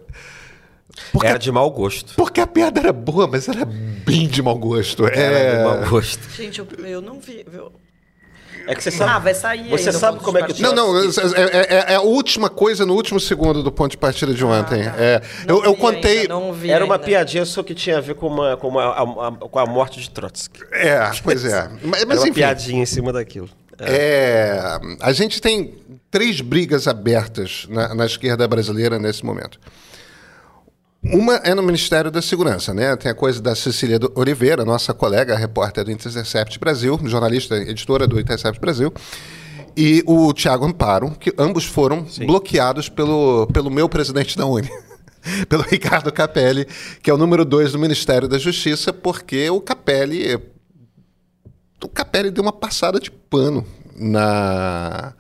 Porque, 1.12 1.26
Era 1.26 1.38
de 1.38 1.50
mau 1.52 1.70
gosto. 1.70 2.14
porque 2.16 2.40
a 2.40 2.46
piada 2.46 2.80
era 2.80 2.92
boa, 2.92 3.26
mas 3.26 3.48
era 3.48 3.64
bem 3.64 4.26
de 4.26 4.42
mau 4.42 4.56
gosto. 4.58 5.06
Era 5.06 5.16
É, 5.18 5.56
de 5.58 5.64
mau 5.64 5.90
gosto. 5.90 6.28
Gente, 6.37 6.58
eu, 6.58 6.66
eu 6.84 7.00
não 7.02 7.18
vi. 7.20 7.44
viu? 7.50 7.72
É 8.66 8.74
que 8.74 8.82
você 8.82 8.90
sabe. 8.90 9.11
Ah, 9.12 9.18
vai 9.18 9.34
sair 9.34 9.66
Você 9.70 9.90
sabe 9.92 10.18
como 10.20 10.37
é 10.37 10.42
que 10.46 10.61
Não, 10.61 10.74
não, 10.74 10.98
é, 11.00 11.06
é- 11.06 11.74
é- 11.90 11.92
é 11.92 11.94
a 11.94 12.02
última 12.02 12.50
coisa 12.50 12.84
no 12.84 12.92
último 12.94 13.18
segundo 13.18 13.62
do 13.62 13.72
ponto 13.72 13.92
de 13.92 13.96
partida 13.96 14.34
de 14.34 14.44
ontem. 14.44 14.84
tá. 14.84 14.94
É, 14.98 15.22
eu, 15.46 15.64
eu 15.64 15.74
contei. 15.74 16.20
ainda, 16.20 16.34
não 16.34 16.52
vi 16.52 16.70
Era 16.70 16.84
uma 16.84 16.96
ainda. 16.96 17.06
piadinha 17.06 17.46
só 17.46 17.62
que 17.62 17.74
tinha 17.74 17.96
a 17.96 18.00
ver 18.02 18.14
com, 18.16 18.26
uma, 18.26 18.58
com, 18.58 18.68
uma, 18.68 18.82
a, 18.84 19.02
a- 19.28 19.32
com 19.32 19.58
a 19.58 19.64
morte 19.64 19.98
de 20.00 20.11
Trotsky. 20.11 20.61
É, 20.72 20.98
pois 21.24 21.46
é. 21.46 21.66
Mas, 21.82 22.00
Era 22.00 22.06
mas 22.08 22.18
uma 22.18 22.24
enfim. 22.28 22.34
piadinha 22.34 22.82
em 22.82 22.87
cima 22.87 23.11
daquilo. 23.11 23.48
É, 23.80 24.61
a 25.00 25.12
gente 25.12 25.40
tem 25.40 25.74
três 26.11 26.40
brigas 26.42 26.87
abertas 26.87 27.66
na, 27.70 27.94
na 27.94 28.04
esquerda 28.04 28.46
brasileira 28.46 28.98
nesse 28.98 29.24
momento. 29.24 29.58
Uma 31.12 31.37
é 31.37 31.55
no 31.55 31.62
Ministério 31.62 32.11
da 32.11 32.21
Segurança, 32.21 32.75
né? 32.75 32.94
Tem 32.97 33.11
a 33.11 33.14
coisa 33.14 33.40
da 33.40 33.55
Cecília 33.55 33.99
Oliveira, 34.14 34.64
nossa 34.64 34.92
colega, 34.92 35.37
repórter 35.37 35.85
do 35.85 35.90
Intercept 35.90 36.59
Brasil, 36.59 36.99
jornalista, 37.05 37.57
editora 37.57 38.07
do 38.07 38.21
Intercept 38.21 38.61
Brasil, 38.61 38.92
e 39.77 40.03
o 40.07 40.33
Tiago 40.33 40.64
Amparo, 40.66 41.12
que 41.18 41.33
ambos 41.38 41.64
foram 41.64 42.07
bloqueados 42.27 42.88
pelo, 42.88 43.47
pelo 43.53 43.71
meu 43.71 43.88
presidente 43.88 44.37
da 44.37 44.44
Uni. 44.47 44.68
Pelo 45.49 45.62
Ricardo 45.64 46.11
Capelli, 46.12 46.64
que 47.03 47.11
é 47.11 47.12
o 47.12 47.18
número 47.18 47.44
dois 47.44 47.73
do 47.73 47.79
Ministério 47.79 48.29
da 48.29 48.38
Justiça, 48.38 48.92
porque 48.92 49.51
o 49.51 49.61
Capelli 49.61 50.40
o 51.85 51.88
Capelli 51.88 52.31
deu 52.31 52.40
uma 52.42 52.53
passada 52.53 52.99
de 53.01 53.11
pano 53.11 53.66
na, 53.97 55.12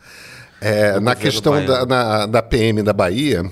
é, 0.60 0.98
na 1.00 1.14
questão 1.16 1.52
da, 1.66 1.84
na- 1.84 2.26
da 2.26 2.40
PM 2.42 2.80
da 2.82 2.92
Bahia. 2.92 3.42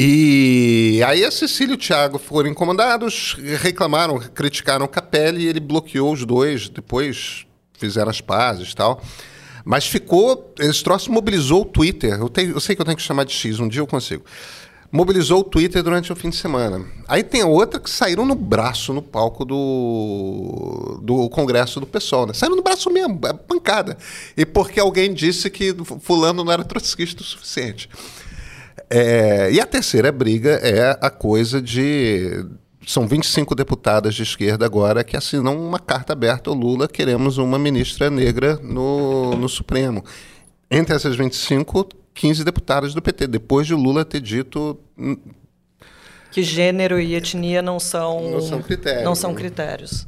E 0.00 1.02
aí 1.04 1.24
a 1.24 1.30
Cecília 1.32 1.72
e 1.72 1.74
o 1.74 1.76
Thiago 1.76 2.20
foram 2.20 2.48
incomodados, 2.48 3.36
reclamaram, 3.60 4.16
criticaram 4.20 4.84
o 4.86 4.88
Capelli 4.88 5.42
e 5.42 5.48
ele 5.48 5.58
bloqueou 5.58 6.12
os 6.12 6.24
dois, 6.24 6.68
depois 6.68 7.44
fizeram 7.76 8.08
as 8.08 8.20
pazes 8.20 8.70
e 8.70 8.76
tal. 8.76 9.02
Mas 9.64 9.88
ficou. 9.88 10.54
Esse 10.60 10.84
troço 10.84 11.10
mobilizou 11.10 11.62
o 11.62 11.64
Twitter. 11.64 12.12
Eu, 12.12 12.30
eu 12.54 12.60
sei 12.60 12.76
que 12.76 12.80
eu 12.80 12.86
tenho 12.86 12.96
que 12.96 13.02
chamar 13.02 13.24
de 13.24 13.32
X, 13.32 13.58
um 13.58 13.66
dia 13.66 13.80
eu 13.80 13.88
consigo. 13.88 14.22
mobilizou 14.92 15.40
o 15.40 15.44
Twitter 15.44 15.82
durante 15.82 16.12
o 16.12 16.16
fim 16.16 16.30
de 16.30 16.36
semana. 16.36 16.86
Aí 17.08 17.24
tem 17.24 17.42
outra 17.42 17.80
que 17.80 17.90
saíram 17.90 18.24
no 18.24 18.36
braço 18.36 18.92
no 18.92 19.02
palco 19.02 19.44
do, 19.44 21.00
do 21.02 21.28
Congresso 21.28 21.80
do 21.80 21.86
PSOL, 21.88 22.24
né? 22.24 22.34
Saíram 22.34 22.54
no 22.54 22.62
braço 22.62 22.88
mesmo, 22.88 23.18
é 23.26 23.32
pancada. 23.32 23.98
E 24.36 24.46
porque 24.46 24.78
alguém 24.78 25.12
disse 25.12 25.50
que 25.50 25.74
fulano 26.02 26.44
não 26.44 26.52
era 26.52 26.62
trotskista 26.62 27.20
o 27.20 27.26
suficiente. 27.26 27.90
É, 28.90 29.50
e 29.52 29.60
a 29.60 29.66
terceira 29.66 30.10
briga 30.10 30.52
é 30.62 30.96
a 31.00 31.10
coisa 31.10 31.60
de 31.60 32.46
são 32.86 33.06
25 33.06 33.54
deputadas 33.54 34.14
de 34.14 34.22
esquerda 34.22 34.64
agora 34.64 35.04
que 35.04 35.14
assinam 35.14 35.58
uma 35.58 35.78
carta 35.78 36.14
aberta 36.14 36.48
ao 36.48 36.56
Lula, 36.56 36.88
queremos 36.88 37.36
uma 37.36 37.58
ministra 37.58 38.08
negra 38.08 38.58
no, 38.62 39.34
no 39.36 39.46
Supremo. 39.46 40.02
Entre 40.70 40.94
essas 40.94 41.14
25, 41.14 41.86
15 42.14 42.44
deputadas 42.44 42.94
do 42.94 43.02
PT, 43.02 43.26
depois 43.26 43.66
de 43.66 43.74
Lula 43.74 44.06
ter 44.06 44.22
dito 44.22 44.78
hum, 44.96 45.18
que 46.30 46.42
gênero 46.42 46.98
e 46.98 47.14
etnia 47.14 47.60
não 47.60 47.78
são 47.78 48.30
não 48.30 48.40
são 48.40 48.62
critérios. 48.62 49.04
Não 49.04 49.14
são 49.14 49.34
critérios. 49.34 50.06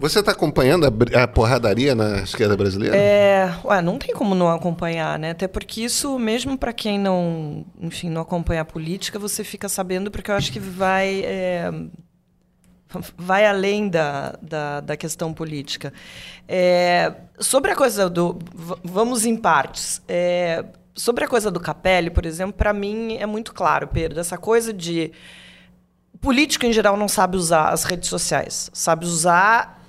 Você 0.00 0.20
está 0.20 0.32
acompanhando 0.32 0.86
a, 0.86 1.22
a, 1.22 1.28
porradaria 1.28 1.94
na 1.94 2.22
esquerda 2.22 2.56
brasileira? 2.56 2.96
É, 2.96 3.54
ué, 3.62 3.82
não 3.82 3.98
tem 3.98 4.14
como 4.14 4.34
não 4.34 4.50
acompanhar, 4.50 5.18
né? 5.18 5.32
Até 5.32 5.46
porque 5.46 5.82
isso, 5.82 6.18
mesmo 6.18 6.56
para 6.56 6.72
quem 6.72 6.98
não, 6.98 7.66
enfim, 7.78 8.08
não 8.08 8.22
acompanha 8.22 8.62
a 8.62 8.64
política, 8.64 9.18
você 9.18 9.44
fica 9.44 9.68
sabendo 9.68 10.10
porque 10.10 10.30
eu 10.30 10.34
acho 10.34 10.50
que 10.50 10.58
vai 10.58 11.22
é, 11.22 11.70
vai 13.18 13.46
além 13.46 13.90
da, 13.90 14.38
da, 14.40 14.80
da 14.80 14.96
questão 14.96 15.34
política. 15.34 15.92
É, 16.48 17.14
sobre 17.38 17.70
a 17.70 17.76
coisa 17.76 18.08
do. 18.08 18.38
Vamos 18.82 19.26
em 19.26 19.36
partes. 19.36 20.00
É, 20.08 20.64
sobre 20.94 21.24
a 21.24 21.28
coisa 21.28 21.50
do 21.50 21.60
Capelli, 21.60 22.08
por 22.08 22.24
exemplo, 22.24 22.54
para 22.54 22.72
mim 22.72 23.18
é 23.18 23.26
muito 23.26 23.52
claro, 23.52 23.86
Pedro, 23.88 24.18
essa 24.18 24.38
coisa 24.38 24.72
de. 24.72 25.12
Político, 26.22 26.64
em 26.64 26.72
geral, 26.72 26.96
não 26.96 27.08
sabe 27.08 27.36
usar 27.36 27.68
as 27.68 27.84
redes 27.84 28.08
sociais. 28.08 28.70
Sabe 28.72 29.04
usar 29.04 29.79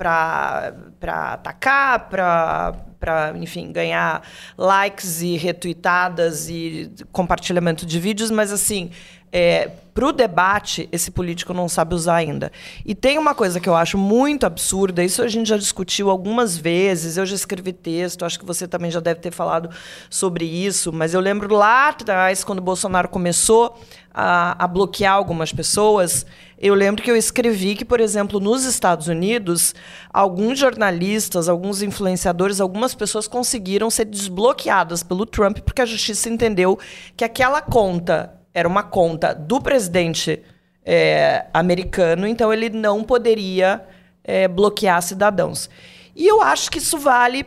para 0.00 1.34
atacar, 1.34 2.08
para, 2.08 3.34
enfim, 3.36 3.70
ganhar 3.70 4.22
likes 4.56 5.20
e 5.20 5.36
retweetadas 5.36 6.48
e 6.48 6.90
compartilhamento 7.12 7.84
de 7.84 8.00
vídeos, 8.00 8.30
mas 8.30 8.50
assim, 8.50 8.90
é, 9.30 9.70
para 9.92 10.06
o 10.06 10.12
debate, 10.12 10.88
esse 10.90 11.10
político 11.10 11.52
não 11.52 11.68
sabe 11.68 11.94
usar 11.94 12.14
ainda. 12.14 12.50
E 12.86 12.94
tem 12.94 13.18
uma 13.18 13.34
coisa 13.34 13.60
que 13.60 13.68
eu 13.68 13.76
acho 13.76 13.98
muito 13.98 14.46
absurda, 14.46 15.04
isso 15.04 15.22
a 15.22 15.28
gente 15.28 15.48
já 15.48 15.58
discutiu 15.58 16.08
algumas 16.08 16.56
vezes, 16.56 17.18
eu 17.18 17.26
já 17.26 17.34
escrevi 17.34 17.70
texto, 17.70 18.24
acho 18.24 18.38
que 18.38 18.46
você 18.46 18.66
também 18.66 18.90
já 18.90 19.00
deve 19.00 19.20
ter 19.20 19.30
falado 19.30 19.68
sobre 20.08 20.46
isso, 20.46 20.90
mas 20.94 21.12
eu 21.12 21.20
lembro 21.20 21.54
lá 21.54 21.90
atrás, 21.90 22.42
quando 22.42 22.60
o 22.60 22.62
Bolsonaro 22.62 23.08
começou 23.10 23.78
a, 24.12 24.64
a 24.64 24.66
bloquear 24.66 25.14
algumas 25.14 25.52
pessoas, 25.52 26.26
eu 26.58 26.74
lembro 26.74 27.02
que 27.02 27.10
eu 27.10 27.16
escrevi 27.16 27.74
que, 27.74 27.84
por 27.84 28.00
exemplo, 28.00 28.38
nos 28.38 28.64
Estados 28.64 29.08
Unidos, 29.08 29.74
alguns 30.12 30.58
jornalistas, 30.58 31.48
alguns 31.48 31.80
influenciadores, 31.80 32.60
algumas 32.60 32.94
pessoas 32.94 33.26
conseguiram 33.26 33.88
ser 33.88 34.04
desbloqueadas 34.04 35.02
pelo 35.02 35.24
Trump 35.24 35.58
porque 35.60 35.80
a 35.80 35.86
justiça 35.86 36.28
entendeu 36.28 36.78
que 37.16 37.24
aquela 37.24 37.62
conta 37.62 38.34
era 38.52 38.68
uma 38.68 38.82
conta 38.82 39.34
do 39.34 39.60
presidente 39.60 40.42
é, 40.84 41.46
americano, 41.54 42.26
então 42.26 42.52
ele 42.52 42.68
não 42.68 43.04
poderia 43.04 43.82
é, 44.24 44.48
bloquear 44.48 45.00
cidadãos. 45.02 45.70
E 46.14 46.26
eu 46.26 46.42
acho 46.42 46.70
que 46.70 46.78
isso 46.78 46.98
vale 46.98 47.46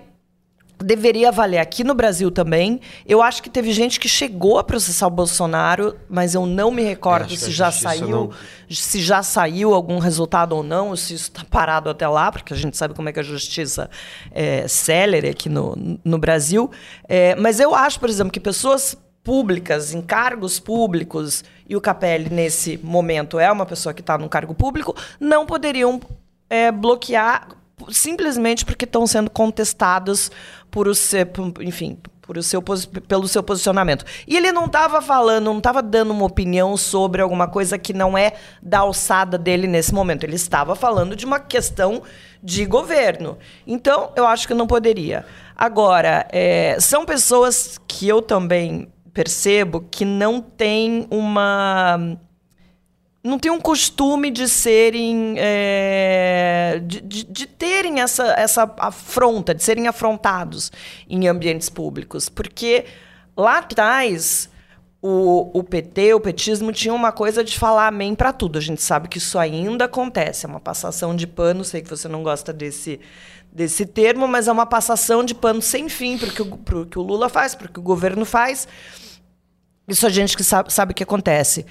deveria 0.84 1.32
valer 1.32 1.60
aqui 1.60 1.84
no 1.84 1.94
Brasil 1.94 2.30
também. 2.30 2.80
Eu 3.06 3.22
acho 3.22 3.42
que 3.42 3.50
teve 3.50 3.72
gente 3.72 4.00
que 4.00 4.10
chegou 4.10 4.60
a 4.60 4.64
processar 4.64 5.08
o 5.08 5.10
Bolsonaro, 5.10 5.96
mas 6.10 6.36
eu 6.36 6.46
não 6.46 6.70
me 6.70 6.84
recordo 6.84 7.36
se 7.36 7.52
já 7.52 7.72
saiu, 7.72 8.10
não... 8.10 8.30
se 8.70 9.02
já 9.02 9.24
saiu 9.24 9.74
algum 9.74 9.98
resultado 9.98 10.56
ou 10.56 10.64
não, 10.64 10.96
se 10.96 11.14
isso 11.14 11.30
está 11.30 11.44
parado 11.44 11.90
até 11.90 12.08
lá, 12.08 12.32
porque 12.32 12.54
a 12.54 12.58
gente 12.58 12.78
sabe 12.78 12.94
como 12.94 13.10
é 13.10 13.14
que 13.14 13.20
a 13.20 13.24
justiça 13.24 13.90
é 14.32 14.68
célere 14.68 15.30
aqui 15.30 15.50
no, 15.50 15.98
no 16.04 16.18
Brasil. 16.18 16.70
É, 17.08 17.36
mas 17.36 17.60
eu 17.60 17.74
acho, 17.74 18.00
por 18.00 18.10
exemplo, 18.10 18.32
que 18.32 18.40
pessoas 18.40 18.96
públicas, 19.24 19.94
em 19.94 20.02
cargos 20.02 20.60
públicos, 20.60 21.44
e 21.68 21.76
o 21.76 21.82
Capelli, 21.82 22.30
nesse 22.30 22.78
momento, 22.84 23.40
é 23.40 23.50
uma 23.52 23.66
pessoa 23.66 23.94
que 23.94 24.02
está 24.02 24.18
num 24.18 24.28
cargo 24.28 24.54
público, 24.54 24.96
não 25.20 25.46
poderiam 25.46 26.00
é, 26.50 26.72
bloquear 26.72 27.48
simplesmente 27.90 28.66
porque 28.66 28.86
estão 28.86 29.06
sendo 29.08 29.30
contestados 29.30 30.32
por 30.70 30.88
o 30.88 30.96
seu, 30.96 31.28
enfim, 31.62 31.98
por 32.22 32.38
o 32.38 32.44
seu, 32.44 32.62
pelo 32.62 33.28
seu 33.28 33.44
posicionamento. 33.44 34.06
E 34.28 34.36
ele 34.36 34.52
não 34.52 34.66
estava 34.66 35.02
falando, 35.02 35.46
não 35.46 35.58
estava 35.58 35.82
dando 35.82 36.12
uma 36.12 36.26
opinião 36.26 36.76
sobre 36.78 37.22
alguma 37.22 37.48
coisa 37.48 37.78
que 37.78 37.94
não 37.94 38.18
é 38.18 38.34
da 38.62 38.80
alçada 38.80 39.38
dele 39.38 39.68
nesse 39.68 39.94
momento. 39.94 40.24
Ele 40.24 40.36
estava 40.36 40.76
falando 40.76 41.16
de 41.16 41.26
uma 41.26 41.40
questão 41.40 42.02
de 42.42 42.66
governo. 42.66 43.38
Então, 43.68 44.12
eu 44.16 44.26
acho 44.26 44.48
que 44.48 44.54
não 44.54 44.66
poderia. 44.66 45.26
Agora, 45.56 46.26
é, 46.32 46.78
são 46.80 47.06
pessoas 47.06 47.80
que 47.88 48.08
eu 48.08 48.22
também 48.22 48.88
percebo 49.14 49.86
que 49.92 50.06
não 50.06 50.42
tem 50.42 51.08
uma 51.12 52.18
não 53.24 53.40
tem 53.40 53.50
um 53.50 53.62
costume 53.62 54.30
de 54.30 54.50
serem 54.50 55.36
é, 55.38 56.82
de, 56.86 57.00
de, 57.00 57.24
de, 57.24 57.48
terem 57.48 58.02
essa, 58.02 58.34
essa 58.38 58.74
afronta, 58.78 59.56
de 59.56 59.64
serem 59.64 59.88
afrontados 59.88 60.72
em 61.10 61.28
ambientes 61.28 61.70
públicos. 61.70 62.28
Porque 62.28 62.84
lá 63.38 63.60
atrás 63.60 64.50
o, 65.02 65.58
o 65.58 65.64
PT, 65.64 66.14
o 66.14 66.20
petismo, 66.20 66.74
tinha 66.74 66.94
uma 66.94 67.14
coisa 67.14 67.46
de 67.46 67.58
falar 67.58 67.88
amém 67.88 68.14
para 68.14 68.34
tudo. 68.34 68.58
A 68.58 68.62
gente 68.62 68.82
sabe 68.82 69.08
que 69.08 69.20
isso 69.20 69.40
ainda 69.40 69.86
acontece, 69.86 70.46
é 70.46 70.50
uma 70.50 70.60
passação 70.60 71.16
de 71.16 71.26
pano, 71.26 71.64
sei 71.64 71.82
que 71.82 71.90
você 71.90 72.10
não 72.10 72.24
gosta 72.24 72.52
desse, 72.52 73.00
desse 73.52 73.86
termo, 73.86 74.28
mas 74.28 74.50
é 74.50 74.52
uma 74.52 74.66
passação 74.66 75.24
de 75.24 75.34
pano 75.34 75.62
sem 75.62 75.88
fim 75.88 76.18
para 76.18 76.78
o 76.78 76.86
que 76.86 77.00
o 77.00 77.02
Lula 77.02 77.30
faz, 77.30 77.56
para 77.56 77.68
o 77.68 77.72
que 77.72 77.80
o 77.80 77.84
governo 77.84 78.26
faz. 78.26 78.68
Isso 79.88 80.06
a 80.06 80.10
gente 80.10 80.38
que 80.38 80.44
sabe, 80.44 80.72
sabe 80.72 80.94
que 80.94 81.04
acontece. 81.04 81.66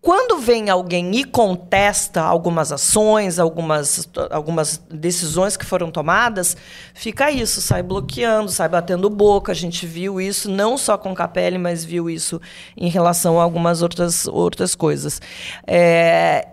Quando 0.00 0.38
vem 0.38 0.70
alguém 0.70 1.14
e 1.14 1.24
contesta 1.24 2.22
algumas 2.22 2.72
ações, 2.72 3.38
algumas, 3.38 4.08
algumas 4.30 4.78
decisões 4.90 5.58
que 5.58 5.66
foram 5.66 5.90
tomadas, 5.90 6.56
fica 6.94 7.30
isso, 7.30 7.60
sai 7.60 7.82
bloqueando, 7.82 8.50
sai 8.50 8.66
batendo 8.66 9.10
boca. 9.10 9.52
A 9.52 9.54
gente 9.54 9.86
viu 9.86 10.18
isso 10.18 10.50
não 10.50 10.78
só 10.78 10.96
com 10.96 11.14
Capelli, 11.14 11.58
mas 11.58 11.84
viu 11.84 12.08
isso 12.08 12.40
em 12.76 12.88
relação 12.88 13.38
a 13.38 13.42
algumas 13.42 13.82
outras, 13.82 14.26
outras 14.26 14.74
coisas. 14.74 15.20
É... 15.66 16.48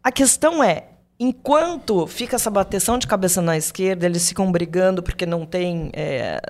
A 0.00 0.12
questão 0.12 0.62
é, 0.62 0.90
enquanto 1.18 2.06
fica 2.06 2.36
essa 2.36 2.50
bateção 2.50 2.98
de 2.98 3.08
cabeça 3.08 3.42
na 3.42 3.56
esquerda, 3.56 4.06
eles 4.06 4.28
ficam 4.28 4.50
brigando 4.52 5.02
porque 5.02 5.26
não 5.26 5.44
tem. 5.44 5.90
É 5.92 6.40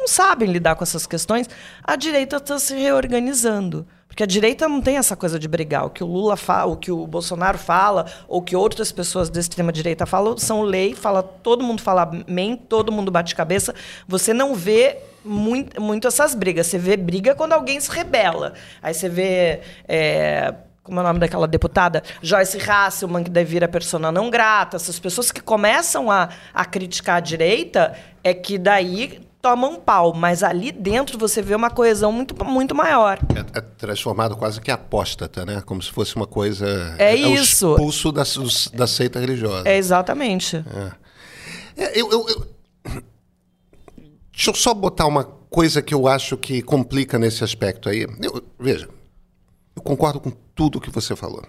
não 0.00 0.08
sabem 0.08 0.50
lidar 0.50 0.76
com 0.76 0.82
essas 0.82 1.06
questões, 1.06 1.46
a 1.84 1.94
direita 1.94 2.36
está 2.36 2.58
se 2.58 2.74
reorganizando. 2.74 3.86
Porque 4.10 4.24
a 4.24 4.26
direita 4.26 4.68
não 4.68 4.80
tem 4.80 4.96
essa 4.96 5.14
coisa 5.14 5.38
de 5.38 5.46
brigar. 5.46 5.86
O 5.86 5.90
que 5.90 6.02
o 6.02 6.06
Lula 6.06 6.36
fala, 6.36 6.72
o 6.72 6.76
que 6.76 6.90
o 6.90 7.06
Bolsonaro 7.06 7.56
fala, 7.56 8.06
ou 8.26 8.42
que 8.42 8.56
outras 8.56 8.90
pessoas 8.90 9.30
da 9.30 9.38
extrema-direita 9.38 10.04
falam, 10.04 10.36
são 10.36 10.62
lei, 10.62 10.96
fala, 10.96 11.22
todo 11.22 11.62
mundo 11.62 11.80
fala 11.80 12.02
amém, 12.26 12.56
todo 12.56 12.90
mundo 12.90 13.08
bate 13.08 13.36
cabeça. 13.36 13.72
Você 14.08 14.34
não 14.34 14.52
vê 14.52 14.98
muito, 15.24 15.80
muito 15.80 16.08
essas 16.08 16.34
brigas. 16.34 16.66
Você 16.66 16.76
vê 16.76 16.96
briga 16.96 17.36
quando 17.36 17.52
alguém 17.52 17.78
se 17.78 17.88
rebela. 17.88 18.54
Aí 18.82 18.92
você 18.92 19.08
vê. 19.08 19.60
É, 19.86 20.54
como 20.82 20.98
é 20.98 21.02
o 21.04 21.06
nome 21.06 21.20
daquela 21.20 21.46
deputada? 21.46 22.02
Joyce 22.20 22.58
Hasselman, 22.68 23.22
que 23.22 23.30
daí 23.30 23.44
vira 23.44 23.68
persona 23.68 24.10
não 24.10 24.28
grata. 24.28 24.76
Essas 24.76 24.98
pessoas 24.98 25.30
que 25.30 25.40
começam 25.40 26.10
a, 26.10 26.30
a 26.52 26.64
criticar 26.64 27.18
a 27.18 27.20
direita, 27.20 27.96
é 28.24 28.34
que 28.34 28.58
daí 28.58 29.29
toma 29.40 29.68
um 29.68 29.76
pau, 29.76 30.12
mas 30.12 30.42
ali 30.42 30.70
dentro 30.70 31.18
você 31.18 31.40
vê 31.40 31.54
uma 31.54 31.70
coesão 31.70 32.12
muito, 32.12 32.44
muito 32.44 32.74
maior. 32.74 33.18
É, 33.34 33.58
é 33.58 33.60
transformado 33.60 34.36
quase 34.36 34.60
que 34.60 34.70
apóstata, 34.70 35.44
né? 35.44 35.62
Como 35.64 35.82
se 35.82 35.90
fosse 35.90 36.14
uma 36.16 36.26
coisa. 36.26 36.94
É, 36.98 37.12
é 37.12 37.16
isso. 37.16 37.68
O 37.68 37.74
expulso 37.74 38.12
da, 38.12 38.22
da 38.74 38.86
seita 38.86 39.18
religiosa. 39.18 39.68
É 39.68 39.76
exatamente. 39.76 40.56
É. 41.76 41.82
é. 41.82 42.00
Eu, 42.00 42.10
eu, 42.10 42.28
eu, 42.28 42.50
Deixa 44.40 44.50
eu 44.52 44.54
só 44.54 44.72
botar 44.72 45.06
uma 45.06 45.22
coisa 45.22 45.82
que 45.82 45.92
eu 45.92 46.08
acho 46.08 46.34
que 46.34 46.62
complica 46.62 47.18
nesse 47.18 47.44
aspecto 47.44 47.90
aí. 47.90 48.06
Eu, 48.22 48.42
veja, 48.58 48.88
eu 49.76 49.82
concordo 49.82 50.18
com 50.18 50.30
tudo 50.54 50.80
que 50.80 50.88
você 50.88 51.14
falou. 51.14 51.44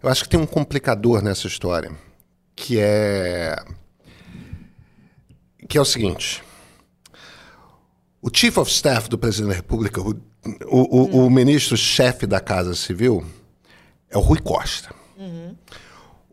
Eu 0.00 0.08
acho 0.08 0.22
que 0.22 0.28
tem 0.28 0.38
um 0.38 0.46
complicador 0.46 1.20
nessa 1.20 1.48
história, 1.48 1.90
que 2.54 2.78
é 2.78 3.56
que 5.68 5.76
é 5.76 5.80
o 5.80 5.84
seguinte: 5.84 6.44
o 8.26 8.30
Chief 8.32 8.58
of 8.58 8.68
Staff 8.68 9.08
do 9.08 9.16
presidente 9.16 9.50
da 9.50 9.54
República, 9.54 10.00
o, 10.00 10.10
o, 10.66 11.20
o, 11.20 11.26
o 11.26 11.30
ministro-chefe 11.30 12.26
da 12.26 12.40
Casa 12.40 12.74
Civil, 12.74 13.24
é 14.10 14.18
o 14.18 14.20
Rui 14.20 14.40
Costa. 14.40 14.92
Uhum. 15.16 15.54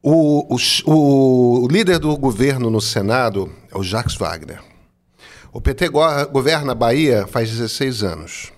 O, 0.01 0.55
o, 0.55 1.63
o, 1.63 1.67
líder 1.67 1.99
do 1.99 2.17
governo 2.17 2.71
no 2.71 2.81
Senado 2.81 3.47
é 3.71 3.77
o 3.77 3.83
Jacques 3.83 4.15
Wagner. 4.15 4.59
O 5.51 5.61
PT 5.61 5.89
go 5.89 6.01
governa 6.31 6.71
a 6.71 6.75
Bahia 6.75 7.27
faz 7.27 7.51
16 7.51 8.01
anos. 8.01 8.51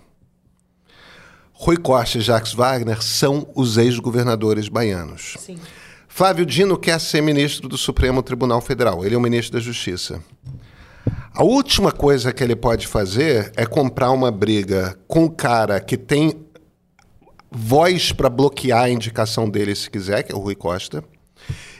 Rui 1.51 1.75
Costa 1.75 2.19
e 2.19 2.21
Jacques 2.21 2.53
Wagner 2.53 3.03
são 3.03 3.49
os 3.53 3.77
ex-governadores 3.77 4.69
baianos. 4.69 5.35
Sim. 5.39 5.59
Flávio 6.07 6.45
Dino 6.45 6.77
quer 6.77 7.01
ser 7.01 7.19
ministro 7.19 7.67
do 7.67 7.77
Supremo 7.77 8.23
Tribunal 8.23 8.61
Federal. 8.61 9.03
Ele 9.03 9.13
é 9.13 9.17
o 9.17 9.21
ministro 9.21 9.57
da 9.57 9.59
Justiça. 9.59 10.23
A 11.35 11.43
última 11.43 11.91
coisa 11.91 12.31
que 12.31 12.41
ele 12.41 12.55
pode 12.55 12.87
fazer 12.87 13.51
é 13.57 13.65
comprar 13.65 14.09
uma 14.11 14.31
briga 14.31 14.97
com 15.05 15.25
o 15.25 15.29
cara 15.29 15.81
que 15.81 15.97
tem 15.97 16.33
voz 17.51 18.13
para 18.13 18.29
bloquear 18.29 18.83
a 18.83 18.89
indicação 18.89 19.49
dele 19.49 19.75
se 19.75 19.89
quiser, 19.89 20.23
que 20.23 20.31
é 20.31 20.35
o 20.35 20.39
Rui 20.39 20.55
Costa, 20.55 21.03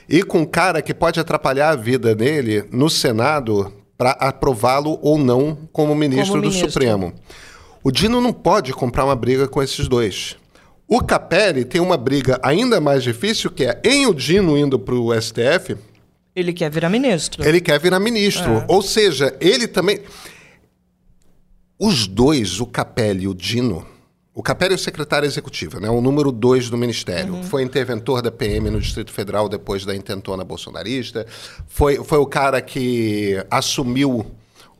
e 0.06 0.22
com 0.22 0.40
um 0.40 0.44
cara 0.44 0.82
que 0.82 0.92
pode 0.92 1.18
atrapalhar 1.18 1.70
a 1.70 1.74
vida 1.74 2.14
dele 2.14 2.66
no 2.70 2.90
Senado 2.90 3.72
para 3.96 4.10
aprová-lo 4.10 4.98
ou 5.00 5.16
não 5.16 5.56
como 5.72 5.94
ministro 5.94 6.32
Como 6.32 6.42
do 6.42 6.48
ministro. 6.48 6.70
Supremo. 6.70 7.14
O 7.82 7.90
Dino 7.90 8.20
não 8.20 8.34
pode 8.34 8.74
comprar 8.74 9.06
uma 9.06 9.16
briga 9.16 9.48
com 9.48 9.62
esses 9.62 9.88
dois. 9.88 10.36
O 10.86 11.00
Capelli 11.00 11.64
tem 11.64 11.80
uma 11.80 11.96
briga 11.96 12.38
ainda 12.42 12.78
mais 12.78 13.02
difícil, 13.02 13.50
que 13.50 13.64
é 13.64 13.80
em 13.82 14.06
o 14.06 14.12
Dino 14.12 14.58
indo 14.58 14.78
para 14.78 14.94
o 14.94 15.18
STF, 15.18 15.78
Ele 16.36 16.52
quer 16.52 16.70
virar 16.70 16.90
ministro. 16.90 17.42
ele 17.42 17.60
quer 17.62 17.80
virar 17.80 17.98
ministro. 17.98 18.62
Ou 18.68 18.82
seja, 18.82 19.34
ele 19.40 19.66
também. 19.66 20.00
Os 21.78 22.06
dois, 22.06 22.60
o 22.60 22.66
Capelli 22.66 23.24
e 23.24 23.28
o 23.28 23.34
Dino. 23.34 23.86
O 24.34 24.42
Capelli 24.42 24.72
é 24.72 24.76
o 24.76 24.78
secretário 24.78 25.26
executivo, 25.26 25.80
né? 25.80 25.88
o 25.88 26.00
número 26.00 26.30
dois 26.30 26.68
do 26.68 26.76
ministério. 26.76 27.42
Foi 27.44 27.62
interventor 27.62 28.20
da 28.20 28.30
PM 28.30 28.68
no 28.68 28.78
Distrito 28.80 29.10
Federal 29.10 29.48
depois 29.48 29.86
da 29.86 29.96
intentona 29.96 30.44
bolsonarista. 30.44 31.26
Foi, 31.66 31.96
foi 32.04 32.18
o 32.18 32.26
cara 32.26 32.60
que 32.60 33.42
assumiu 33.50 34.26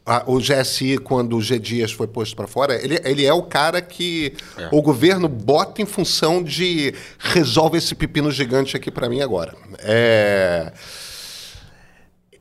a- 0.04 0.24
o 0.26 0.38
GSI 0.38 0.98
quando 0.98 1.36
o 1.38 1.42
G 1.42 1.58
Dias 1.58 1.90
foi 1.90 2.06
posto 2.06 2.36
para 2.36 2.46
fora. 2.46 2.74
Ele, 2.82 3.00
ele 3.02 3.24
é 3.24 3.32
o 3.32 3.42
cara 3.42 3.80
que 3.80 4.34
o 4.70 4.82
governo 4.82 5.26
bota 5.26 5.80
em 5.80 5.86
função 5.86 6.42
de 6.42 6.92
resolve 7.18 7.78
esse 7.78 7.94
pepino 7.94 8.30
gigante 8.30 8.76
aqui 8.76 8.90
para 8.90 9.08
mim 9.08 9.22
agora. 9.22 9.54
É. 9.78 10.70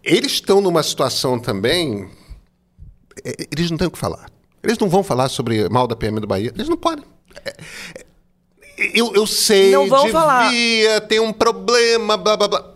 Eles 0.05 0.33
estão 0.33 0.61
numa 0.61 0.83
situação 0.83 1.39
também. 1.39 2.07
é, 3.25 3.47
Eles 3.51 3.71
não 3.71 3.77
têm 3.77 3.87
o 3.87 3.91
que 3.91 3.97
falar. 3.97 4.29
Eles 4.63 4.77
não 4.77 4.87
vão 4.89 5.03
falar 5.03 5.27
sobre 5.29 5.67
mal 5.69 5.87
da 5.87 5.95
PM 5.95 6.19
do 6.19 6.27
Bahia. 6.27 6.51
Eles 6.55 6.69
não 6.69 6.77
podem. 6.77 7.03
É, 7.43 7.49
é, 7.97 8.05
Eu, 8.93 9.13
eu 9.15 9.25
sei, 9.25 9.71
Não 9.71 9.87
vão 9.87 10.05
devia, 10.05 10.11
falar. 10.19 10.51
tem 11.07 11.19
um 11.19 11.31
problema, 11.33 12.17
blá 12.17 12.35
blá 12.37 12.47
blá. 12.47 12.74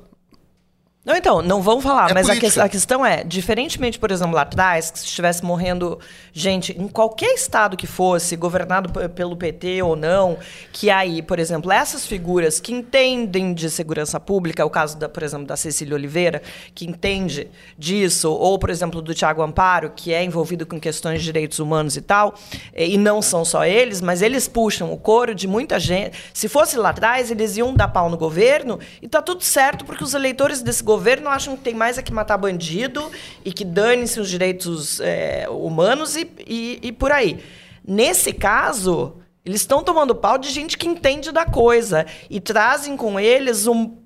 Não, 1.09 1.15
então, 1.17 1.41
não 1.41 1.59
vão 1.59 1.81
falar, 1.81 2.11
É 2.11 2.13
mas 2.13 2.29
a, 2.29 2.35
que- 2.35 2.59
a 2.59 2.69
questão 2.69 3.03
é, 3.03 3.23
diferentemente, 3.23 3.97
por 3.97 4.11
exemplo, 4.11 4.35
lá 4.35 4.43
atrás, 4.43 4.91
que 4.91 4.99
se 4.99 5.05
estivesse 5.05 5.43
morrendo 5.43 5.97
gente 6.31 6.71
em 6.79 6.87
qualquer 6.87 7.33
estado 7.33 7.75
que 7.75 7.87
fosse, 7.87 8.35
governado 8.35 8.91
pelo 9.09 9.35
PT 9.35 9.81
ou 9.81 9.95
não, 9.95 10.37
que 10.71 10.91
aí, 10.91 11.23
por 11.23 11.39
exemplo, 11.39 11.71
essas 11.71 12.05
figuras 12.05 12.59
que 12.59 12.71
entendem 12.71 13.55
de 13.55 13.71
segurança 13.71 14.19
pública, 14.19 14.63
o 14.63 14.69
caso, 14.69 14.99
da, 14.99 15.09
por 15.09 15.23
exemplo, 15.23 15.47
da 15.47 15.57
Cecília 15.57 15.95
Oliveira, 15.95 16.43
que 16.75 16.85
entende 16.85 17.47
disso, 17.75 18.31
ou, 18.31 18.59
por 18.59 18.69
exemplo, 18.69 19.01
do 19.01 19.11
Tiago 19.15 19.41
Amparo, 19.41 19.91
que 19.95 20.13
é 20.13 20.23
envolvido 20.23 20.63
com 20.67 20.79
questões 20.79 21.21
de 21.21 21.25
direitos 21.25 21.57
humanos 21.57 21.97
e 21.97 22.01
tal, 22.01 22.35
e 22.77 22.99
não 22.99 23.19
são 23.19 23.43
só 23.43 23.65
eles, 23.65 23.99
mas 23.99 24.21
eles 24.21 24.47
puxam 24.47 24.93
o 24.93 24.97
coro 24.97 25.33
de 25.33 25.47
muita 25.47 25.79
gente. 25.79 26.15
Se 26.35 26.47
fosse 26.47 26.77
lá 26.77 26.89
atrás, 26.89 27.31
eles 27.31 27.57
iam 27.57 27.73
dar 27.73 27.87
pau 27.87 28.11
no 28.11 28.17
governo 28.17 28.79
e 29.01 29.07
tá 29.07 29.23
tudo 29.23 29.43
certo, 29.43 29.83
porque 29.85 30.03
os 30.03 30.13
eleitores 30.13 30.61
desse 30.61 30.83
governo 30.83 30.98
acham 31.27 31.55
que 31.57 31.63
tem 31.63 31.73
mais 31.73 31.97
é 31.97 32.01
que 32.01 32.13
matar 32.13 32.37
bandido 32.37 33.11
e 33.43 33.51
que 33.51 33.63
dane-se 33.65 34.19
os 34.19 34.29
direitos 34.29 34.99
eh, 35.01 35.47
humanos 35.49 36.15
e, 36.15 36.29
e, 36.47 36.79
e 36.83 36.91
por 36.91 37.11
aí. 37.11 37.39
Nesse 37.85 38.33
caso, 38.33 39.15
eles 39.43 39.61
estão 39.61 39.83
tomando 39.83 40.13
pau 40.13 40.37
de 40.37 40.49
gente 40.49 40.77
que 40.77 40.87
entende 40.87 41.31
da 41.31 41.45
coisa 41.45 42.05
e 42.29 42.39
trazem 42.39 42.95
com 42.97 43.19
eles 43.19 43.65
um, 43.67 43.97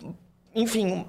enfim, 0.56 1.06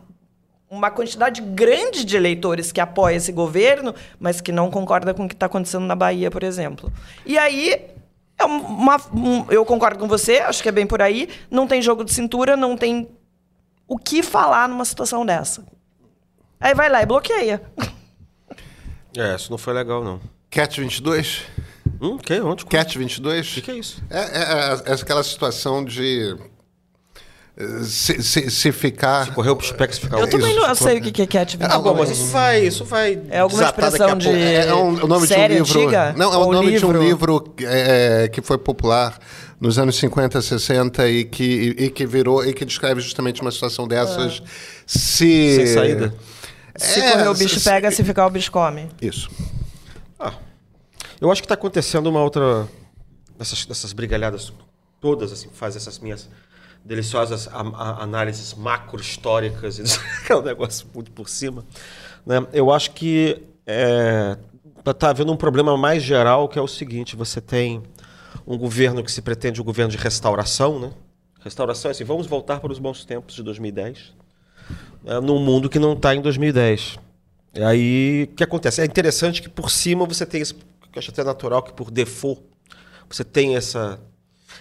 uma 0.68 0.90
quantidade 0.90 1.40
grande 1.40 2.04
de 2.04 2.16
eleitores 2.16 2.72
que 2.72 2.80
apoia 2.80 3.16
esse 3.16 3.30
governo, 3.30 3.94
mas 4.18 4.40
que 4.40 4.50
não 4.50 4.70
concorda 4.70 5.14
com 5.14 5.24
o 5.24 5.28
que 5.28 5.34
está 5.34 5.46
acontecendo 5.46 5.84
na 5.86 5.94
Bahia, 5.94 6.30
por 6.30 6.42
exemplo. 6.42 6.92
E 7.24 7.38
aí, 7.38 7.80
é 8.36 8.44
uma, 8.44 8.96
um- 9.14 9.44
eu 9.52 9.64
concordo 9.64 9.98
com 10.00 10.08
você, 10.08 10.38
acho 10.38 10.62
que 10.62 10.68
é 10.68 10.72
bem 10.72 10.86
por 10.86 11.00
aí. 11.00 11.28
Não 11.50 11.66
tem 11.66 11.80
jogo 11.80 12.04
de 12.04 12.12
cintura, 12.12 12.56
não 12.56 12.76
tem 12.76 13.08
o 13.86 13.96
que 13.98 14.22
falar 14.22 14.68
numa 14.68 14.84
situação 14.84 15.24
dessa. 15.24 15.64
Aí 16.64 16.74
vai 16.74 16.88
lá 16.88 17.02
e 17.02 17.06
bloqueia. 17.06 17.60
É, 19.14 19.36
isso 19.36 19.50
não 19.50 19.58
foi 19.58 19.74
legal, 19.74 20.02
não. 20.02 20.18
Cat 20.50 20.80
22? 20.80 21.42
Hum, 22.00 22.16
que? 22.16 22.40
Onde? 22.40 22.64
Cat 22.64 22.96
22? 22.98 23.50
O 23.50 23.54
que, 23.56 23.60
que 23.60 23.70
é 23.70 23.74
isso? 23.74 24.02
É, 24.08 24.18
é- 24.20 24.82
é 24.86 24.94
aquela 24.94 25.22
situação 25.22 25.84
de. 25.84 26.34
eh, 27.58 27.82
Se, 27.84 28.22
se, 28.22 28.50
se 28.50 28.72
ficar. 28.72 29.34
Correu 29.34 29.54
pro 29.54 29.66
Specs 29.66 29.98
ficar 29.98 30.18
Eu 30.18 30.26
também 30.26 30.54
não 30.54 30.72
Isso, 30.72 30.84
sei 30.84 30.96
o 30.98 31.02
que 31.02 31.20
é 31.20 31.26
cat 31.26 31.58
Ah, 31.60 31.78
bom, 31.78 31.94
mas 31.94 32.08
isso 32.10 32.28
vai, 32.28 32.60
isso 32.66 32.82
vai 32.86 33.20
É 33.28 33.40
alguma 33.40 33.62
expressão 33.64 34.16
de-. 34.16 34.30
É, 34.30 34.66
é 34.68 34.74
um- 34.74 35.04
o 35.04 35.06
nome 35.06 35.26
Série 35.26 35.56
de 35.56 35.60
um 35.60 35.64
livro. 35.66 35.80
antiga? 35.82 36.14
Não, 36.16 36.32
é 36.32 36.36
o 36.38 36.50
nome 36.50 36.78
de 36.78 36.86
um 36.86 36.90
livro? 36.92 37.02
livro 37.02 37.54
é, 37.60 38.26
que 38.32 38.40
foi 38.40 38.56
popular 38.56 39.18
nos 39.60 39.78
anos 39.78 39.96
50, 39.96 40.40
60 40.40 41.06
e 41.10 41.24
que, 41.26 41.74
e 41.78 41.90
que 41.90 42.06
virou 42.06 42.42
e 42.42 42.54
que 42.54 42.64
descreve 42.64 43.02
justamente 43.02 43.42
uma 43.42 43.50
situação 43.52 43.86
dessas. 43.86 44.42
Se 44.86 45.56
Sem 45.56 45.66
saída. 45.66 46.14
Se 46.76 47.00
É, 47.00 47.12
correr 47.12 47.28
o 47.28 47.34
bicho 47.34 47.58
se- 47.60 47.68
pega, 47.70 47.90
se 47.90 48.02
ficar 48.04 48.26
o 48.26 48.30
bicho 48.30 48.50
come. 48.50 48.88
Isso. 49.00 49.30
Ah, 50.18 50.34
eu 51.20 51.30
acho 51.30 51.40
que 51.42 51.46
está 51.46 51.54
acontecendo 51.54 52.08
uma 52.08 52.20
outra 52.22 52.68
dessas, 53.38 53.64
dessas 53.66 53.92
brigalhadas 53.92 54.52
todas 55.00 55.32
assim, 55.32 55.48
faz 55.52 55.76
essas 55.76 55.98
minhas 55.98 56.28
deliciosas 56.84 57.48
a- 57.48 57.60
a- 57.60 58.02
análises 58.02 58.54
macro 58.54 59.00
históricas 59.00 59.78
e 59.78 59.82
aquele 60.24 60.42
negócio 60.42 60.86
muito 60.94 61.10
por 61.10 61.28
cima, 61.28 61.64
né? 62.26 62.46
Eu 62.52 62.70
acho 62.72 62.90
que 62.92 63.42
é, 63.66 64.36
tá 64.98 65.10
havendo 65.10 65.32
um 65.32 65.36
problema 65.36 65.76
mais 65.76 66.02
geral 66.02 66.48
que 66.48 66.58
é 66.58 66.62
o 66.62 66.68
seguinte: 66.68 67.14
você 67.16 67.40
tem 67.40 67.82
um 68.46 68.58
governo 68.58 69.02
que 69.04 69.10
se 69.12 69.22
pretende 69.22 69.60
um 69.60 69.64
governo 69.64 69.90
de 69.90 69.96
restauração, 69.96 70.78
né? 70.78 70.90
Restauração 71.40 71.90
é 71.90 71.92
assim, 71.92 72.04
vamos 72.04 72.26
voltar 72.26 72.58
para 72.60 72.72
os 72.72 72.78
bons 72.78 73.04
tempos 73.04 73.34
de 73.34 73.42
2010 73.42 74.12
é, 75.04 75.20
num 75.20 75.38
mundo 75.38 75.68
que 75.68 75.78
não 75.78 75.92
está 75.92 76.14
em 76.14 76.20
2010. 76.20 76.98
E 77.54 77.62
aí, 77.62 78.28
o 78.32 78.34
que 78.34 78.42
acontece? 78.42 78.80
É 78.80 78.84
interessante 78.84 79.40
que 79.40 79.48
por 79.48 79.70
cima 79.70 80.04
você 80.06 80.26
tem 80.26 80.42
isso, 80.42 80.54
que 80.54 80.98
eu 80.98 80.98
acho 80.98 81.10
até 81.10 81.22
natural 81.22 81.62
que 81.62 81.72
por 81.72 81.90
default 81.90 82.42
você 83.08 83.22
tem 83.22 83.56
essa, 83.56 84.00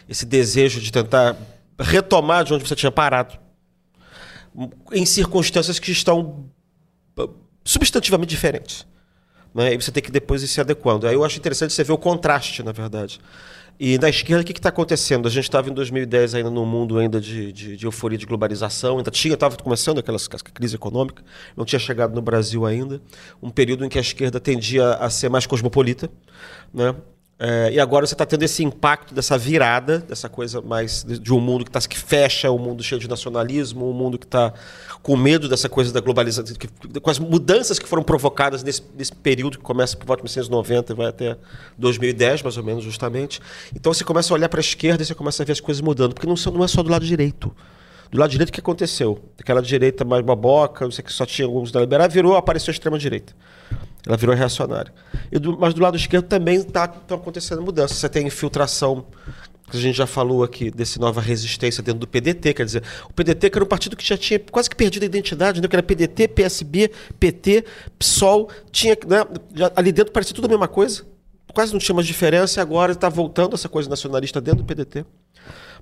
esse 0.07 0.25
desejo 0.25 0.79
de 0.79 0.91
tentar 0.91 1.35
retomar 1.79 2.43
de 2.43 2.53
onde 2.53 2.67
você 2.67 2.75
tinha 2.75 2.91
parado 2.91 3.37
em 4.91 5.05
circunstâncias 5.05 5.79
que 5.79 5.91
estão 5.91 6.45
ah, 7.17 7.27
substantivamente 7.65 8.29
diferentes. 8.29 8.85
Né? 9.53 9.73
E 9.73 9.81
você 9.81 9.91
tem 9.91 10.01
que 10.01 10.11
depois 10.11 10.43
ir 10.43 10.47
se 10.47 10.59
adequando. 10.59 11.07
Aí 11.07 11.13
eu 11.13 11.23
acho 11.23 11.37
interessante 11.37 11.73
você 11.73 11.83
ver 11.83 11.93
o 11.93 11.97
contraste, 11.97 12.63
na 12.63 12.71
verdade. 12.71 13.19
E 13.79 13.97
na 13.97 14.07
esquerda, 14.07 14.43
o 14.43 14.45
que 14.45 14.51
está 14.51 14.69
acontecendo? 14.69 15.27
A 15.27 15.31
gente 15.31 15.45
estava 15.45 15.69
em 15.69 15.73
2010 15.73 16.35
ainda 16.35 16.49
num 16.49 16.65
mundo 16.65 16.99
ainda 16.99 17.19
de, 17.19 17.51
de, 17.51 17.75
de 17.75 17.85
euforia 17.85 18.17
de 18.17 18.25
globalização, 18.25 18.97
ainda 18.97 19.09
tinha, 19.09 19.33
estava 19.33 19.57
começando 19.57 19.97
aquela 19.97 20.17
crise 20.53 20.75
econômica, 20.75 21.23
não 21.57 21.65
tinha 21.65 21.79
chegado 21.79 22.13
no 22.13 22.21
Brasil 22.21 22.65
ainda. 22.65 23.01
Um 23.41 23.49
período 23.49 23.83
em 23.83 23.89
que 23.89 23.97
a 23.97 24.01
esquerda 24.01 24.39
tendia 24.39 24.93
a 24.93 25.09
ser 25.09 25.29
mais 25.29 25.47
cosmopolita. 25.47 26.09
Né? 26.73 26.95
É, 27.45 27.73
e 27.73 27.79
agora 27.79 28.07
você 28.07 28.13
está 28.13 28.25
tendo 28.25 28.43
esse 28.43 28.63
impacto 28.63 29.13
dessa 29.13 29.37
virada, 29.37 29.97
dessa 29.99 30.29
coisa 30.29 30.61
mais 30.61 31.03
de, 31.03 31.19
de 31.19 31.33
um 31.33 31.41
mundo 31.41 31.65
que, 31.65 31.71
tá, 31.71 31.81
que 31.81 31.99
fecha, 31.99 32.49
um 32.49 32.57
mundo 32.57 32.81
cheio 32.81 33.01
de 33.01 33.09
nacionalismo, 33.09 33.89
um 33.89 33.91
mundo 33.91 34.17
que 34.17 34.25
está 34.25 34.53
com 35.01 35.17
medo 35.17 35.49
dessa 35.49 35.67
coisa 35.67 35.91
da 35.91 35.99
globalização, 35.99 36.55
que- 36.55 36.69
com 37.01 37.09
as 37.09 37.19
mudanças 37.19 37.77
que 37.77 37.85
foram 37.85 38.01
provocadas 38.01 38.63
nesse, 38.63 38.81
nesse 38.97 39.11
período 39.13 39.57
que 39.57 39.63
começa 39.63 39.97
por 39.97 40.05
volta 40.05 40.21
de 40.23 40.29
1990 40.29 40.93
e 40.93 40.95
vai 40.95 41.07
até 41.07 41.37
2010, 41.77 42.43
mais 42.43 42.55
ou 42.55 42.63
menos, 42.63 42.81
justamente. 42.81 43.41
Então 43.75 43.93
você 43.93 44.05
começa 44.05 44.33
a 44.33 44.35
olhar 44.35 44.47
para 44.47 44.59
a 44.59 44.61
esquerda 44.61 45.03
e 45.03 45.05
você 45.05 45.13
começa 45.13 45.43
a 45.43 45.45
ver 45.45 45.51
as 45.51 45.59
coisas 45.59 45.81
mudando, 45.81 46.13
porque 46.13 46.25
não, 46.27 46.37
são- 46.37 46.53
não 46.53 46.63
é 46.63 46.67
só 46.69 46.81
do 46.81 46.89
lado 46.89 47.05
direito. 47.05 47.53
Do 48.09 48.19
lado 48.19 48.29
direito, 48.29 48.49
o 48.51 48.53
que 48.53 48.59
aconteceu? 48.61 49.19
Aquela 49.37 49.61
direita 49.61 50.05
mais 50.05 50.23
baboca, 50.23 50.85
não 50.85 50.91
sei 50.91 51.03
que 51.03 51.11
só 51.11 51.25
tinha 51.25 51.45
alguns 51.45 51.71
da 51.73 51.81
liberal, 51.81 52.07
virou, 52.09 52.37
apareceu 52.37 52.71
a 52.71 52.73
extrema-direita. 52.73 53.33
Ela 54.05 54.17
virou 54.17 54.35
reacionária. 54.35 54.93
E 55.31 55.39
do- 55.39 55.57
mas 55.57 55.73
do 55.73 55.81
lado 55.81 55.95
esquerdo 55.95 56.25
também 56.25 56.57
estão 56.57 57.17
acontecendo 57.17 57.61
mudanças. 57.61 57.97
Você 57.97 58.09
tem 58.09 58.27
infiltração, 58.27 59.05
que 59.71 59.77
a 59.77 59.79
gente 59.79 59.95
já 59.95 60.05
falou 60.05 60.43
aqui, 60.43 60.69
desse 60.69 60.99
nova 60.99 61.21
resistência 61.21 61.81
dentro 61.81 62.01
do 62.01 62.07
PDT. 62.07 62.53
Quer 62.53 62.65
dizer, 62.65 62.83
o 63.09 63.13
PDT 63.13 63.49
que 63.49 63.57
era 63.57 63.63
um 63.63 63.67
partido 63.67 63.95
que 63.95 64.05
já 64.05 64.17
tinha 64.17 64.39
quase 64.39 64.69
que 64.69 64.75
perdido 64.75 65.03
a 65.03 65.05
identidade, 65.05 65.61
né? 65.61 65.67
que 65.67 65.75
era 65.75 65.81
PDT, 65.81 66.27
PSB, 66.27 66.91
PT, 67.19 67.63
PSOL. 67.97 68.49
Tinha, 68.71 68.97
né? 69.07 69.25
já, 69.55 69.71
ali 69.75 69.91
dentro 69.91 70.11
parecia 70.11 70.35
tudo 70.35 70.45
a 70.45 70.49
mesma 70.49 70.67
coisa. 70.67 71.03
Quase 71.53 71.71
não 71.71 71.79
tinha 71.79 71.95
mais 71.95 72.05
diferença 72.07 72.59
e 72.59 72.61
agora 72.61 72.91
está 72.91 73.07
voltando 73.09 73.53
essa 73.53 73.69
coisa 73.69 73.89
nacionalista 73.89 74.41
dentro 74.41 74.63
do 74.63 74.65
PDT. 74.65 75.05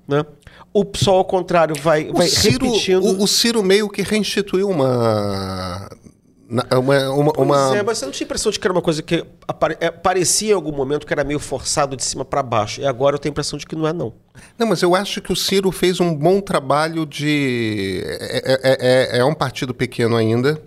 Né? 0.06 0.24
O 0.72 0.84
PSOL, 0.84 1.18
ao 1.18 1.24
contrário, 1.24 1.74
vai, 1.80 2.08
O 2.10 2.14
vai 2.14 2.28
Ciro, 2.28 2.66
repetindo... 2.66 3.04
o, 3.04 3.22
o 3.22 3.26
Ciro 3.26 3.62
meio 3.62 3.88
que 3.88 4.02
reinstituiu 4.02 4.68
uma 4.68 5.88
Na- 6.52 6.66
Uma, 6.78 7.10
uma, 7.10 7.32
uma- 7.38 7.68
Pois 7.68 7.80
é, 7.80 7.82
mas 7.82 7.96
você 7.98 8.04
não 8.04 8.12
tinha 8.12 8.26
a 8.26 8.28
impressão 8.28 8.52
de 8.52 8.60
que 8.60 8.66
era 8.66 8.72
uma 8.74 8.82
coisa 8.82 9.02
que 9.02 9.24
apare- 9.48 9.78
é, 9.80 9.90
parecia 9.90 10.50
em 10.50 10.54
algum 10.54 10.70
momento 10.70 11.06
que 11.06 11.12
era 11.14 11.24
meio 11.24 11.38
forçado 11.38 11.96
de 11.96 12.04
cima 12.04 12.26
para 12.26 12.42
baixo. 12.42 12.82
E 12.82 12.86
agora 12.86 13.14
eu 13.16 13.18
tenho 13.18 13.30
a 13.30 13.32
impressão 13.32 13.58
de 13.58 13.66
que 13.66 13.74
não 13.74 13.88
é, 13.88 13.92
não. 13.94 14.12
Não, 14.58 14.66
mas 14.66 14.82
eu 14.82 14.94
acho 14.94 15.22
que 15.22 15.32
o 15.32 15.36
Ciro 15.36 15.72
fez 15.72 15.98
um 15.98 16.14
bom 16.14 16.42
trabalho 16.42 17.06
de. 17.06 18.02
É, 18.04 18.58
é- 18.62 18.78
é- 19.16 19.18
é 19.20 19.24
um 19.24 19.32
partido 19.32 19.72
pequeno 19.72 20.14
ainda, 20.14 20.60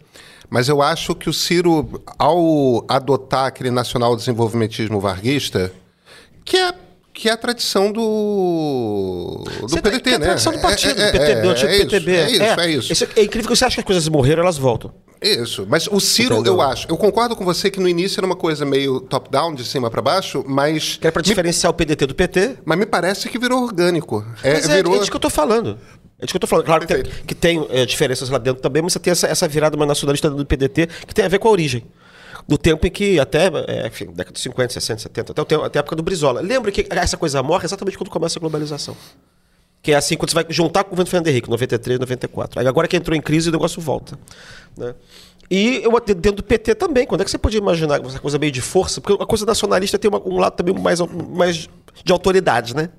mas 0.49 0.67
eu 0.69 0.81
acho 0.81 1.13
que 1.13 1.29
o 1.29 1.33
Ciro, 1.33 2.01
ao 2.17 2.83
adotar 2.87 3.45
aquele 3.45 3.69
nacional 3.69 4.15
desenvolvimentismo 4.15 4.99
varguista, 4.99 5.71
que 6.43 6.57
é, 6.57 6.73
que 7.15 7.29
é 7.29 7.31
a 7.31 7.37
tradição 7.37 7.93
do, 7.93 9.41
do 9.61 9.69
Você- 9.69 9.81
PDT, 9.81 10.01
que 10.03 10.09
é 10.09 10.15
a 10.15 10.19
né? 10.19 10.25
tradição 10.25 10.51
do 10.51 10.59
partido, 10.59 11.01
é, 11.01 11.05
do 11.05 11.11
PTB, 11.17 11.41
do 11.41 11.49
antigo 11.49 11.67
é 11.71 11.75
isso, 11.77 11.85
PTB. 11.87 12.11
É 12.15 12.29
isso, 12.29 12.43
é, 12.43 12.69
isso. 12.71 12.93
Isso 12.93 13.07
é 13.15 13.23
incrível 13.23 13.49
que 13.49 13.55
você 13.57 13.65
acha 13.65 13.75
que 13.75 13.79
as 13.81 13.85
coisas 13.85 14.07
morreram, 14.09 14.43
elas 14.43 14.57
voltam. 14.57 14.93
Isso, 15.21 15.65
mas 15.67 15.87
o 15.87 15.99
Ciro, 15.99 16.35
Entendeu? 16.35 16.55
eu 16.55 16.61
acho, 16.61 16.87
eu 16.89 16.97
concordo 16.97 17.35
com 17.35 17.45
você 17.45 17.71
que 17.71 17.79
no 17.79 17.87
início 17.87 18.19
era 18.19 18.25
uma 18.27 18.35
coisa 18.35 18.65
meio 18.65 18.99
top-down, 18.99 19.55
de 19.55 19.63
cima 19.63 19.89
para 19.89 20.01
baixo, 20.01 20.43
mas 20.45 20.97
Que 20.97 21.07
era 21.07 21.11
para 21.13 21.21
me, 21.21 21.25
diferenciar 21.25 21.71
o 21.71 21.73
PDT 21.73 22.05
do 22.05 22.13
PT. 22.13 22.57
mas 22.65 22.77
me 22.77 22.85
parece 22.85 23.29
que 23.29 23.39
virou 23.39 23.63
orgânico. 23.63 24.23
É, 24.43 24.53
Mas 24.53 24.69
é, 24.69 24.75
virou... 24.75 24.93
é 24.95 24.99
disso 24.99 25.09
que 25.09 25.15
eu 25.15 25.21
tô 25.21 25.29
falando. 25.29 25.79
É 26.19 26.25
disso 26.25 26.33
que 26.33 26.35
eu 26.35 26.41
tô 26.41 26.47
falando. 26.47 26.65
Claro 26.65 26.85
que 26.85 26.93
tem, 26.93 27.03
que 27.25 27.33
tem, 27.33 27.65
é, 27.71 27.85
diferenças 27.85 28.29
lá 28.29 28.37
dentro 28.37 28.61
também, 28.61 28.81
mas 28.83 28.91
você 28.93 28.99
tem 28.99 29.11
essa, 29.11 29.25
essa 29.27 29.47
virada 29.47 29.77
mais 29.77 29.87
nacionalista 29.87 30.29
do 30.29 30.45
PDT 30.45 30.87
que 31.07 31.15
tem 31.15 31.23
a 31.25 31.29
ver 31.29 31.39
com 31.39 31.47
a 31.47 31.51
origem. 31.51 31.83
Do 32.47 32.57
tempo 32.57 32.85
em 32.85 32.91
que, 32.91 33.19
até, 33.19 33.47
é, 33.67 33.87
enfim, 33.87 34.05
década 34.07 34.31
de 34.33 34.39
50, 34.39 34.73
60, 34.73 35.01
70, 35.01 35.31
até, 35.31 35.41
o 35.41 35.45
tempo, 35.45 35.63
até 35.63 35.79
a 35.79 35.81
época 35.81 35.95
do 35.95 36.03
Brizola. 36.03 36.41
Lembra 36.41 36.71
que 36.71 36.85
essa 36.91 37.17
coisa 37.17 37.41
morre 37.41 37.65
exatamente 37.65 37.97
quando 37.97 38.09
começa 38.09 38.37
a 38.37 38.41
globalização. 38.41 38.95
Que 39.81 39.91
é 39.91 39.95
assim, 39.95 40.15
quando 40.15 40.29
você 40.29 40.35
vai 40.35 40.45
juntar 40.49 40.83
com 40.83 40.89
o 40.89 40.91
governo 40.91 41.09
Fernando 41.09 41.27
Henrique, 41.27 41.49
93, 41.49 41.99
94. 41.99 42.59
Aí 42.59 42.67
agora 42.67 42.87
que 42.87 42.95
entrou 42.95 43.15
em 43.17 43.21
crise, 43.21 43.49
o 43.49 43.51
negócio 43.51 43.81
volta. 43.81 44.17
Né? 44.77 44.93
E 45.49 45.81
eu, 45.83 45.91
dentro 46.15 46.33
do 46.37 46.43
PT 46.43 46.75
também, 46.75 47.05
quando 47.05 47.21
é 47.21 47.23
que 47.23 47.29
você 47.31 47.37
podia 47.37 47.59
imaginar 47.59 48.03
essa 48.03 48.19
coisa 48.19 48.37
meio 48.39 48.51
de 48.51 48.61
força? 48.61 48.99
Porque 49.01 49.21
a 49.21 49.25
coisa 49.27 49.45
nacionalista 49.45 49.97
tem 49.99 50.09
uma- 50.09 50.21
um 50.27 50.37
lado 50.39 50.55
também 50.55 50.73
mais, 50.73 50.99
mais 50.99 51.67
de 52.03 52.11
autoridade, 52.11 52.75
né? 52.75 52.89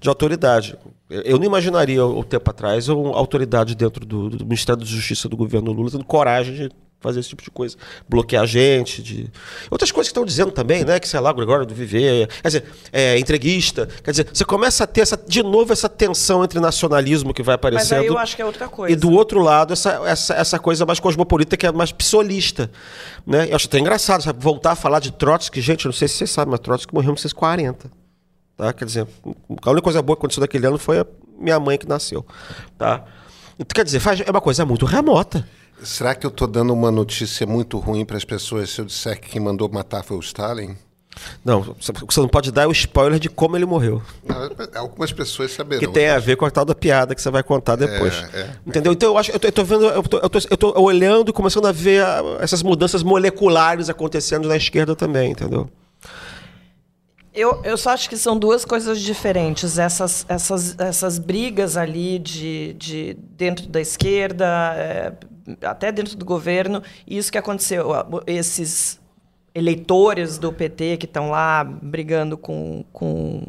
De 0.00 0.08
autoridade. 0.08 0.76
Eu 1.08 1.38
não 1.38 1.44
imaginaria, 1.44 2.04
o 2.04 2.22
tempo 2.24 2.50
atrás, 2.50 2.88
uma 2.88 3.16
autoridade 3.16 3.74
dentro 3.76 4.04
do, 4.04 4.28
do 4.30 4.44
Ministério 4.44 4.80
da 4.80 4.86
Justiça 4.86 5.28
do 5.28 5.36
governo 5.36 5.70
Lula 5.72 5.90
tendo 5.90 6.04
coragem 6.04 6.54
de 6.54 6.70
fazer 7.00 7.20
esse 7.20 7.30
tipo 7.30 7.42
de 7.42 7.50
coisa. 7.50 7.76
Bloquear 8.08 8.46
gente, 8.46 9.02
de... 9.02 9.30
Outras 9.70 9.90
coisas 9.90 10.08
que 10.08 10.12
estão 10.12 10.24
dizendo 10.24 10.52
também, 10.52 10.84
né? 10.84 11.00
Que, 11.00 11.08
sei 11.08 11.18
lá, 11.18 11.32
Gregório 11.32 11.64
do 11.64 11.74
Viver, 11.74 12.28
quer 12.28 12.48
dizer, 12.48 12.64
é, 12.92 13.18
entreguista. 13.18 13.88
Quer 14.04 14.10
dizer, 14.10 14.28
você 14.32 14.44
começa 14.44 14.84
a 14.84 14.86
ter 14.86 15.00
essa, 15.00 15.16
de 15.16 15.42
novo 15.42 15.72
essa 15.72 15.88
tensão 15.88 16.44
entre 16.44 16.60
nacionalismo 16.60 17.32
que 17.32 17.42
vai 17.42 17.54
Mas 17.54 17.58
aparecendo. 17.58 18.00
aí 18.00 18.06
eu 18.06 18.18
acho 18.18 18.36
que 18.36 18.42
é 18.42 18.44
outra 18.44 18.68
coisa. 18.68 18.92
E 18.92 18.96
do 18.96 19.10
outro 19.10 19.40
lado, 19.40 19.72
essa, 19.72 20.02
essa, 20.06 20.34
essa 20.34 20.58
coisa 20.58 20.84
mais 20.84 21.00
cosmopolita, 21.00 21.56
que 21.56 21.66
é 21.66 21.72
mais 21.72 21.90
psolista. 21.90 22.70
Né? 23.26 23.48
Eu 23.50 23.56
acho 23.56 23.66
até 23.66 23.78
engraçado, 23.78 24.22
sabe? 24.22 24.42
Voltar 24.42 24.72
a 24.72 24.76
falar 24.76 25.00
de 25.00 25.10
Trotsky, 25.10 25.60
gente, 25.60 25.86
não 25.86 25.92
sei 25.92 26.06
se 26.06 26.16
vocês 26.16 26.30
sabem, 26.30 26.50
mas 26.50 26.60
Trotsky 26.60 26.92
morreu 26.92 27.12
em 27.12 27.16
1940. 27.16 27.90
Tá? 28.56 28.72
Quer 28.74 28.84
dizer, 28.84 29.06
a 29.62 29.70
única 29.70 29.82
coisa 29.82 30.02
boa 30.02 30.16
que 30.16 30.20
aconteceu 30.20 30.42
naquele 30.42 30.66
ano 30.66 30.76
foi 30.76 30.98
a 30.98 31.06
minha 31.38 31.58
mãe 31.58 31.78
que 31.78 31.88
nasceu. 31.88 32.26
Tá? 32.76 33.04
Então, 33.58 33.74
quer 33.74 33.84
dizer, 33.84 34.00
faz, 34.00 34.20
é 34.20 34.30
uma 34.30 34.40
coisa 34.40 34.66
muito 34.66 34.84
remota. 34.84 35.46
Será 35.82 36.14
que 36.14 36.26
eu 36.26 36.30
estou 36.30 36.46
dando 36.46 36.72
uma 36.72 36.90
notícia 36.90 37.46
muito 37.46 37.78
ruim 37.78 38.04
para 38.04 38.16
as 38.16 38.24
pessoas 38.24 38.70
se 38.70 38.80
eu 38.80 38.84
disser 38.84 39.20
que 39.20 39.28
quem 39.30 39.40
mandou 39.40 39.68
matar 39.68 40.02
foi 40.04 40.16
o 40.16 40.20
Stalin? 40.20 40.76
Não, 41.44 41.60
o 41.60 41.74
que 42.06 42.14
você 42.14 42.20
não 42.20 42.28
pode 42.28 42.52
dar 42.52 42.62
é 42.62 42.66
o 42.66 42.72
spoiler 42.72 43.18
de 43.18 43.28
como 43.28 43.56
ele 43.56 43.66
morreu. 43.66 44.00
Não, 44.24 44.50
Algumas 44.80 45.12
pessoas 45.12 45.50
Que 45.50 45.56
saberão. 45.56 45.92
tem 45.92 46.08
a 46.08 46.18
ver 46.18 46.36
com 46.36 46.44
a 46.46 46.50
tal 46.50 46.64
da 46.64 46.74
piada 46.74 47.14
que 47.14 47.20
você 47.20 47.30
vai 47.30 47.42
contar 47.42 47.76
depois. 47.76 48.14
É, 48.32 48.40
é. 48.42 48.50
Entendeu? 48.64 48.92
Então 48.92 49.10
eu 49.10 49.18
acho, 49.18 49.30
eu 49.32 49.38
tô, 49.40 49.48
eu 49.48 49.52
tô 49.52 49.64
vendo, 49.64 49.84
eu 49.86 50.02
tô, 50.04 50.18
eu, 50.18 50.30
tô, 50.30 50.38
eu 50.50 50.56
tô 50.56 50.80
olhando 50.80 51.30
e 51.30 51.32
começando 51.32 51.66
a 51.66 51.72
ver 51.72 52.02
a- 52.04 52.22
essas 52.40 52.62
mudanças 52.62 53.02
moleculares 53.02 53.90
acontecendo 53.90 54.48
na 54.48 54.56
esquerda 54.56 54.94
também, 54.94 55.32
entendeu? 55.32 55.68
Eu, 57.34 57.60
eu 57.64 57.76
só 57.76 57.90
acho 57.90 58.08
que 58.08 58.16
são 58.16 58.36
duas 58.38 58.64
coisas 58.64 59.00
diferentes. 59.00 59.78
Essas, 59.78 60.24
essas, 60.28 60.76
essas 60.78 61.18
brigas 61.18 61.76
ali 61.76 62.18
de, 62.18 62.72
de 62.74 63.16
dentro 63.36 63.66
da 63.68 63.80
esquerda, 63.80 64.46
é, 64.76 65.12
até 65.62 65.90
dentro 65.92 66.16
do 66.16 66.24
governo, 66.24 66.82
e 67.06 67.16
isso 67.18 67.30
que 67.32 67.38
aconteceu. 67.38 67.88
Esses 68.26 69.00
eleitores 69.54 70.38
do 70.38 70.52
PT 70.52 70.96
que 70.96 71.06
estão 71.06 71.30
lá 71.30 71.64
brigando 71.64 72.38
com, 72.38 72.84
com, 72.92 73.42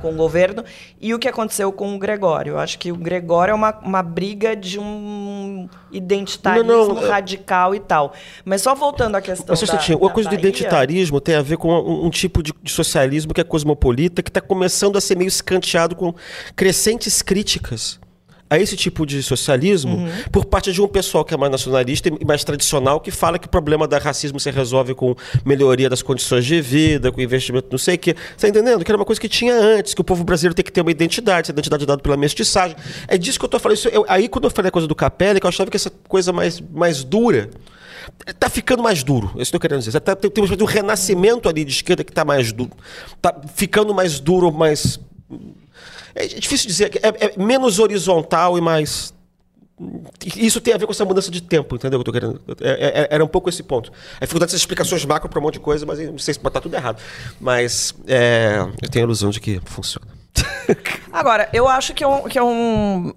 com 0.00 0.10
o 0.12 0.16
governo, 0.16 0.64
e 1.00 1.14
o 1.14 1.18
que 1.18 1.28
aconteceu 1.28 1.70
com 1.72 1.94
o 1.94 1.98
Gregório. 1.98 2.54
Eu 2.54 2.58
acho 2.58 2.78
que 2.78 2.90
o 2.90 2.96
Gregório 2.96 3.52
é 3.52 3.54
uma, 3.54 3.72
uma 3.80 4.02
briga 4.02 4.56
de 4.56 4.78
um 4.80 5.68
identitarismo 5.92 6.68
Não, 6.70 6.88
não, 6.94 7.04
é- 7.06 7.08
radical 7.08 7.74
e 7.74 7.80
tal. 7.80 8.12
Mas 8.44 8.62
só 8.62 8.74
voltando 8.74 9.14
à 9.14 9.20
questão 9.20 9.46
Mas 9.48 9.60
da, 9.60 9.64
instantinho, 9.64 9.98
a 10.04 10.08
da 10.08 10.12
coisa 10.14 10.28
do 10.28 10.34
Bahia- 10.36 10.48
identitarismo 10.48 11.20
tem 11.20 11.34
a 11.36 11.42
ver 11.42 11.56
com 11.56 11.68
um, 11.72 12.06
um 12.06 12.10
tipo 12.10 12.42
de, 12.42 12.52
de 12.62 12.70
socialismo 12.72 13.32
que 13.32 13.40
é 13.40 13.44
cosmopolita, 13.44 14.22
que 14.22 14.30
está 14.30 14.40
começando 14.40 14.96
a 14.96 15.00
ser 15.00 15.16
meio 15.16 15.28
escanteado 15.28 15.94
com 15.94 16.12
crescentes 16.56 17.22
críticas 17.22 18.00
a 18.50 18.58
esse 18.58 18.76
tipo 18.76 19.04
de 19.04 19.22
socialismo 19.22 19.96
Uhum. 19.96 20.08
por 20.32 20.44
parte 20.46 20.72
de 20.72 20.80
um 20.80 20.88
pessoal 20.88 21.24
que 21.24 21.34
é 21.34 21.36
mais 21.36 21.50
nacionalista 21.52 22.08
e 22.08 22.24
mais 22.24 22.42
tradicional, 22.44 23.00
que 23.00 23.10
fala 23.10 23.38
que 23.38 23.46
o 23.46 23.50
problema 23.50 23.86
do 23.86 23.96
racismo 23.98 24.40
se 24.40 24.50
resolve 24.50 24.94
com 24.94 25.14
melhoria 25.44 25.88
das 25.90 26.02
condições 26.02 26.44
de 26.46 26.60
vida, 26.60 27.12
com 27.12 27.20
investimento 27.20 27.68
não 27.70 27.78
sei 27.78 27.96
o 27.96 27.98
quê. 27.98 28.14
Você 28.14 28.46
está 28.46 28.48
entendendo? 28.48 28.84
Que 28.84 28.90
era 28.90 28.96
uma 28.98 29.04
coisa 29.04 29.20
que 29.20 29.28
tinha 29.28 29.54
antes, 29.54 29.92
que 29.94 30.00
o 30.00 30.04
povo 30.04 30.24
brasileiro 30.24 30.54
tem 30.54 30.64
que 30.64 30.72
ter 30.72 30.80
uma 30.80 30.90
identidade, 30.90 31.42
essa 31.46 31.52
identidade 31.52 31.84
dada 31.84 32.02
pela 32.02 32.16
mestiçagem. 32.16 32.76
É 33.06 33.18
disso 33.18 33.38
que 33.38 33.44
eu 33.44 33.48
estou 33.48 33.60
falando. 33.60 33.76
Isso, 33.76 33.88
eu- 33.88 34.04
aí, 34.08 34.28
quando 34.28 34.44
eu 34.44 34.50
falei 34.50 34.68
a 34.68 34.72
coisa 34.72 34.88
do 34.88 34.94
Capelli, 34.94 35.40
que 35.40 35.46
eu 35.46 35.48
achava 35.48 35.70
que 35.70 35.76
essa 35.76 35.90
coisa 36.08 36.32
mais, 36.32 36.60
mais 36.60 37.04
dura 37.04 37.50
Tá 38.38 38.48
ficando 38.48 38.82
mais 38.82 39.02
duro, 39.02 39.30
é 39.36 39.42
isso 39.42 39.50
que 39.58 39.66
eu 39.66 39.78
dizer. 39.78 40.00
Tá, 40.00 40.16
tem, 40.16 40.30
tem 40.30 40.42
um 40.42 40.64
renascimento 40.64 41.48
ali 41.48 41.62
de 41.64 41.72
esquerda 41.72 42.02
que 42.02 42.10
tá 42.12 42.24
mais 42.24 42.52
duro. 42.52 42.70
Tá 43.20 43.34
ficando 43.54 43.92
mais 43.94 44.18
duro, 44.18 44.50
mais. 44.50 44.98
É 46.14 46.26
difícil 46.26 46.66
dizer, 46.66 47.00
é, 47.02 47.26
é 47.26 47.34
menos 47.36 47.78
horizontal 47.78 48.56
e 48.58 48.60
mais. 48.60 49.12
Isso 50.36 50.60
tem 50.60 50.74
a 50.74 50.76
ver 50.76 50.86
com 50.86 50.92
essa 50.92 51.04
mudança 51.04 51.30
de 51.30 51.40
tempo, 51.40 51.76
entendeu? 51.76 52.00
eu 52.00 52.04
tô 52.04 52.12
querendo. 52.12 52.40
É- 52.60 53.02
é- 53.02 53.08
era 53.10 53.24
um 53.24 53.28
pouco 53.28 53.48
esse 53.48 53.62
ponto. 53.62 53.92
A 54.16 54.20
dificuldade 54.24 54.48
dessas 54.50 54.60
explicações 54.60 55.04
macro 55.04 55.28
para 55.28 55.38
um 55.38 55.42
monte 55.42 55.54
de 55.54 55.60
coisa, 55.60 55.86
mas 55.86 56.00
não 56.00 56.18
sei 56.18 56.34
se 56.34 56.40
pode 56.40 56.50
estar 56.50 56.60
tudo 56.60 56.74
errado. 56.74 57.00
Mas 57.40 57.94
é, 58.06 58.58
eu 58.82 58.88
tenho 58.90 59.04
a 59.04 59.06
ilusão 59.06 59.30
de 59.30 59.40
que 59.40 59.60
funciona. 59.64 60.06
Agora, 61.12 61.48
eu 61.52 61.68
acho 61.68 61.94
que 61.94 62.02
é 62.02 62.08
um. 62.08 62.22
Que 62.28 62.38
é, 62.38 62.42
um 62.42 63.12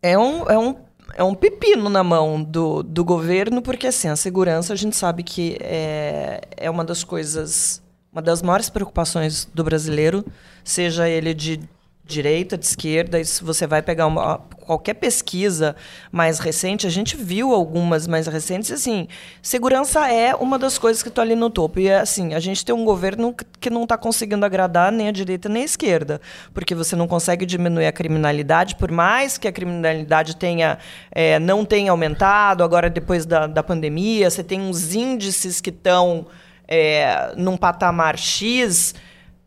é, 0.00 0.16
um, 0.16 0.48
é, 0.50 0.58
um, 0.58 0.76
é 1.16 1.24
um 1.24 1.34
pepino 1.34 1.88
na 1.88 2.04
mão 2.04 2.42
do, 2.42 2.82
do 2.82 3.04
governo, 3.04 3.60
porque 3.60 3.88
assim, 3.88 4.08
a 4.08 4.16
segurança 4.16 4.72
a 4.72 4.76
gente 4.76 4.96
sabe 4.96 5.22
que 5.24 5.56
é, 5.60 6.40
é 6.56 6.70
uma 6.70 6.84
das 6.84 7.02
coisas, 7.04 7.81
uma 8.12 8.20
das 8.20 8.42
maiores 8.42 8.68
preocupações 8.68 9.48
do 9.54 9.64
brasileiro, 9.64 10.22
seja 10.62 11.08
ele 11.08 11.32
de 11.32 11.58
direita, 12.04 12.58
de 12.58 12.66
esquerda, 12.66 13.18
e 13.18 13.24
se 13.24 13.42
você 13.42 13.66
vai 13.66 13.80
pegar 13.80 14.06
uma, 14.06 14.36
qualquer 14.66 14.92
pesquisa 14.94 15.74
mais 16.10 16.38
recente, 16.38 16.86
a 16.86 16.90
gente 16.90 17.16
viu 17.16 17.54
algumas 17.54 18.06
mais 18.06 18.26
recentes, 18.26 18.70
assim, 18.70 19.08
segurança 19.40 20.12
é 20.12 20.34
uma 20.34 20.58
das 20.58 20.76
coisas 20.76 21.02
que 21.02 21.08
está 21.08 21.22
ali 21.22 21.34
no 21.34 21.48
topo. 21.48 21.80
E 21.80 21.90
assim, 21.90 22.34
a 22.34 22.40
gente 22.40 22.66
tem 22.66 22.74
um 22.74 22.84
governo 22.84 23.32
que- 23.32 23.46
que 23.58 23.70
não 23.70 23.84
está 23.84 23.96
conseguindo 23.96 24.44
agradar 24.44 24.92
nem 24.92 25.08
a 25.08 25.12
direita 25.12 25.48
nem 25.48 25.62
a 25.62 25.64
esquerda, 25.64 26.20
porque 26.52 26.74
você 26.74 26.94
não 26.94 27.06
consegue 27.06 27.46
diminuir 27.46 27.86
a 27.86 27.92
criminalidade, 27.92 28.76
por 28.76 28.90
mais 28.90 29.38
que 29.38 29.48
a 29.48 29.52
criminalidade 29.52 30.36
tenha 30.36 30.78
é, 31.10 31.38
não 31.38 31.64
tenha 31.64 31.92
aumentado, 31.92 32.62
agora 32.62 32.90
depois 32.90 33.24
da, 33.24 33.46
da 33.46 33.62
pandemia, 33.62 34.28
você 34.28 34.44
tem 34.44 34.60
uns 34.60 34.94
índices 34.94 35.62
que 35.62 35.70
estão 35.70 36.26
é, 36.66 37.34
num 37.36 37.56
patamar 37.56 38.18
X, 38.18 38.94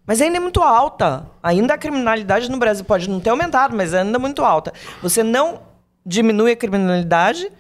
mas 0.06 0.22
ainda 0.22 0.38
é 0.38 0.40
muito 0.40 0.62
alta. 0.62 1.26
Ainda 1.42 1.74
a 1.74 1.78
criminalidade 1.78 2.50
no 2.50 2.58
Brasil 2.58 2.86
pode 2.86 3.10
não 3.10 3.20
ter 3.20 3.30
aumentado, 3.30 3.76
mas 3.76 3.94
ainda 3.94 4.18
é 4.18 4.20
muito 4.20 4.44
alta. 4.44 4.74
Você 5.02 5.24
não 5.24 5.62
diminui 6.06 6.52
a 6.52 6.56
criminalidade 6.56 7.52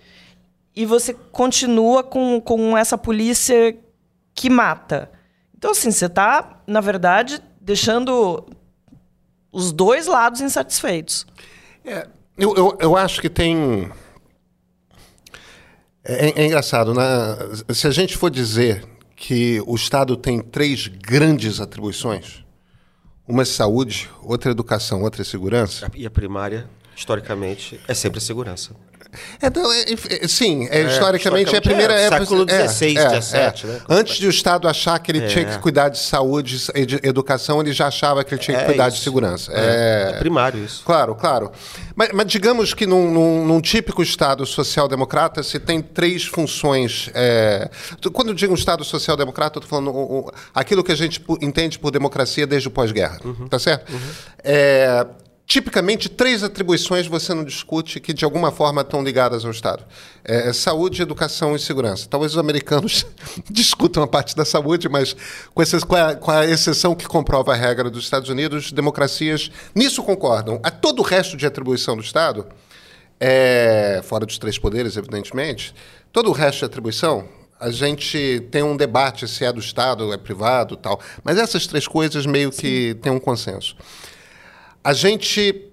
e 0.75 0.85
você 0.85 1.13
continua 1.13 2.03
com, 2.03 2.39
com 2.39 2.77
essa 2.77 2.97
polícia 2.97 3.75
que 4.33 4.49
mata. 4.49 5.09
Então, 5.57 5.71
assim, 5.71 5.89
você 5.89 6.05
está, 6.05 6.61
na 6.67 6.81
verdade, 6.81 7.41
deixando 7.59 8.45
os 9.51 9.71
dois 9.71 10.05
lados 10.05 10.41
insatisfeitos. 10.41 11.25
É, 11.83 12.07
eu, 12.37 12.53
eu, 12.55 12.77
eu 12.79 12.97
acho 12.97 13.21
que 13.21 13.29
tem. 13.29 13.89
É, 16.03 16.41
é 16.41 16.45
engraçado, 16.45 16.93
né? 16.93 17.03
Se 17.73 17.87
a 17.87 17.91
gente 17.91 18.17
for 18.17 18.29
dizer 18.29 18.83
que 19.15 19.61
o 19.65 19.75
Estado 19.75 20.17
tem 20.17 20.41
três 20.41 20.87
grandes 20.87 21.59
atribuições: 21.59 22.43
uma 23.27 23.43
é 23.43 23.45
saúde, 23.45 24.09
outra 24.21 24.49
é 24.49 24.51
educação, 24.51 25.01
outra 25.01 25.21
é 25.21 25.25
segurança. 25.25 25.89
E 25.95 26.05
a 26.05 26.11
primária, 26.11 26.69
historicamente, 26.95 27.79
é 27.87 27.93
sempre 27.93 28.17
a 28.17 28.21
segurança. 28.21 28.75
É, 29.41 30.27
sim, 30.27 30.67
é, 30.69 30.83
historicamente 30.83 31.53
é 31.55 31.57
a 31.57 31.61
primeira 31.61 31.93
é, 31.93 32.05
época. 32.05 32.19
século 32.21 32.45
XVI, 32.49 32.95
XVII, 33.21 33.69
né? 33.71 33.81
Antes 33.89 34.17
de 34.17 34.27
o 34.27 34.29
Estado 34.29 34.67
achar 34.67 34.97
que 34.99 35.11
ele 35.11 35.27
tinha 35.27 35.45
que 35.45 35.57
cuidar 35.59 35.89
de 35.89 35.99
saúde 35.99 36.61
e 36.75 36.85
de 36.85 36.95
educação, 37.03 37.59
ele 37.61 37.73
já 37.73 37.87
achava 37.87 38.23
que 38.23 38.33
ele 38.33 38.41
tinha 38.41 38.57
que 38.59 38.65
cuidar 38.65 38.89
de 38.89 38.95
isso. 38.95 39.03
segurança. 39.03 39.51
É, 39.53 40.13
primário 40.19 40.63
isso. 40.63 40.83
Claro, 40.85 41.15
claro. 41.15 41.51
Mas, 41.95 42.09
mas 42.13 42.27
digamos 42.27 42.73
que 42.73 42.85
num, 42.85 43.11
num- 43.11 43.45
num 43.45 43.61
típico 43.61 44.01
Estado 44.03 44.45
social-democrata 44.45 45.41
se 45.43 45.59
tem 45.59 45.81
três 45.81 46.25
funções. 46.25 47.09
Quando 48.13 48.29
eu 48.29 48.33
digo 48.33 48.51
um 48.53 48.55
Estado 48.55 48.83
social-democrata, 48.83 49.57
eu 49.57 49.61
estou 49.63 49.69
falando 49.69 49.95
o- 49.95 50.19
o- 50.19 50.31
aquilo 50.53 50.83
que 50.83 50.91
a 50.91 50.95
gente 50.95 51.23
entende 51.41 51.79
por 51.79 51.91
democracia 51.91 52.45
desde 52.47 52.67
o 52.67 52.71
pós-guerra. 52.71 53.19
Tá 53.49 53.59
certo? 53.59 53.91
É, 54.43 55.05
tipicamente, 55.45 56.09
três 56.09 56.43
atribuições 56.43 57.07
você 57.07 57.33
não 57.33 57.43
discute 57.43 57.99
que 57.99 58.13
de 58.13 58.25
alguma 58.25 58.51
forma 58.51 58.81
estão 58.81 59.03
ligadas 59.03 59.45
ao 59.45 59.51
Estado: 59.51 59.83
É, 60.23 60.51
saúde, 60.53 61.01
educação 61.01 61.55
e 61.55 61.59
segurança. 61.59 62.07
Talvez 62.09 62.33
os 62.33 62.37
americanos 62.37 63.05
discutam 63.49 64.01
a 64.03 64.07
parte 64.07 64.35
da 64.35 64.45
saúde, 64.45 64.89
mas 64.89 65.15
com, 65.53 65.61
essas- 65.61 65.83
com 65.83 65.95
a, 65.95 66.15
com 66.15 66.31
a 66.31 66.45
exceção 66.45 66.95
que 66.95 67.05
comprova 67.05 67.53
a 67.53 67.55
regra 67.55 67.89
dos 67.89 68.03
Estados 68.03 68.29
Unidos, 68.29 68.71
democracias 68.71 69.51
nisso 69.73 70.03
concordam. 70.03 70.59
A 70.63 70.71
todo 70.71 70.99
o 70.99 71.03
resto 71.03 71.37
de 71.37 71.45
atribuição 71.45 71.95
do 71.95 72.01
Estado, 72.03 72.45
é, 73.19 74.01
fora 74.03 74.25
dos 74.25 74.37
três 74.37 74.57
poderes, 74.57 74.97
evidentemente, 74.97 75.73
todo 76.11 76.29
o 76.29 76.33
resto 76.33 76.59
de 76.59 76.65
atribuição. 76.65 77.27
A 77.57 77.71
gente 77.71 78.45
tem 78.51 78.61
um 78.61 78.75
debate 78.75 79.25
se 79.29 79.45
é 79.45 79.51
do 79.53 79.61
Estado, 79.61 80.11
é 80.11 80.17
privado 80.17 80.75
tal. 80.75 80.99
Mas 81.23 81.37
essas 81.37 81.65
três 81.65 81.87
coisas 81.87 82.25
meio 82.25 82.51
que 82.51 82.95
têm 83.01 83.11
um 83.11 83.19
consenso. 83.19 83.77
A 84.85 84.93
gente 84.93 85.71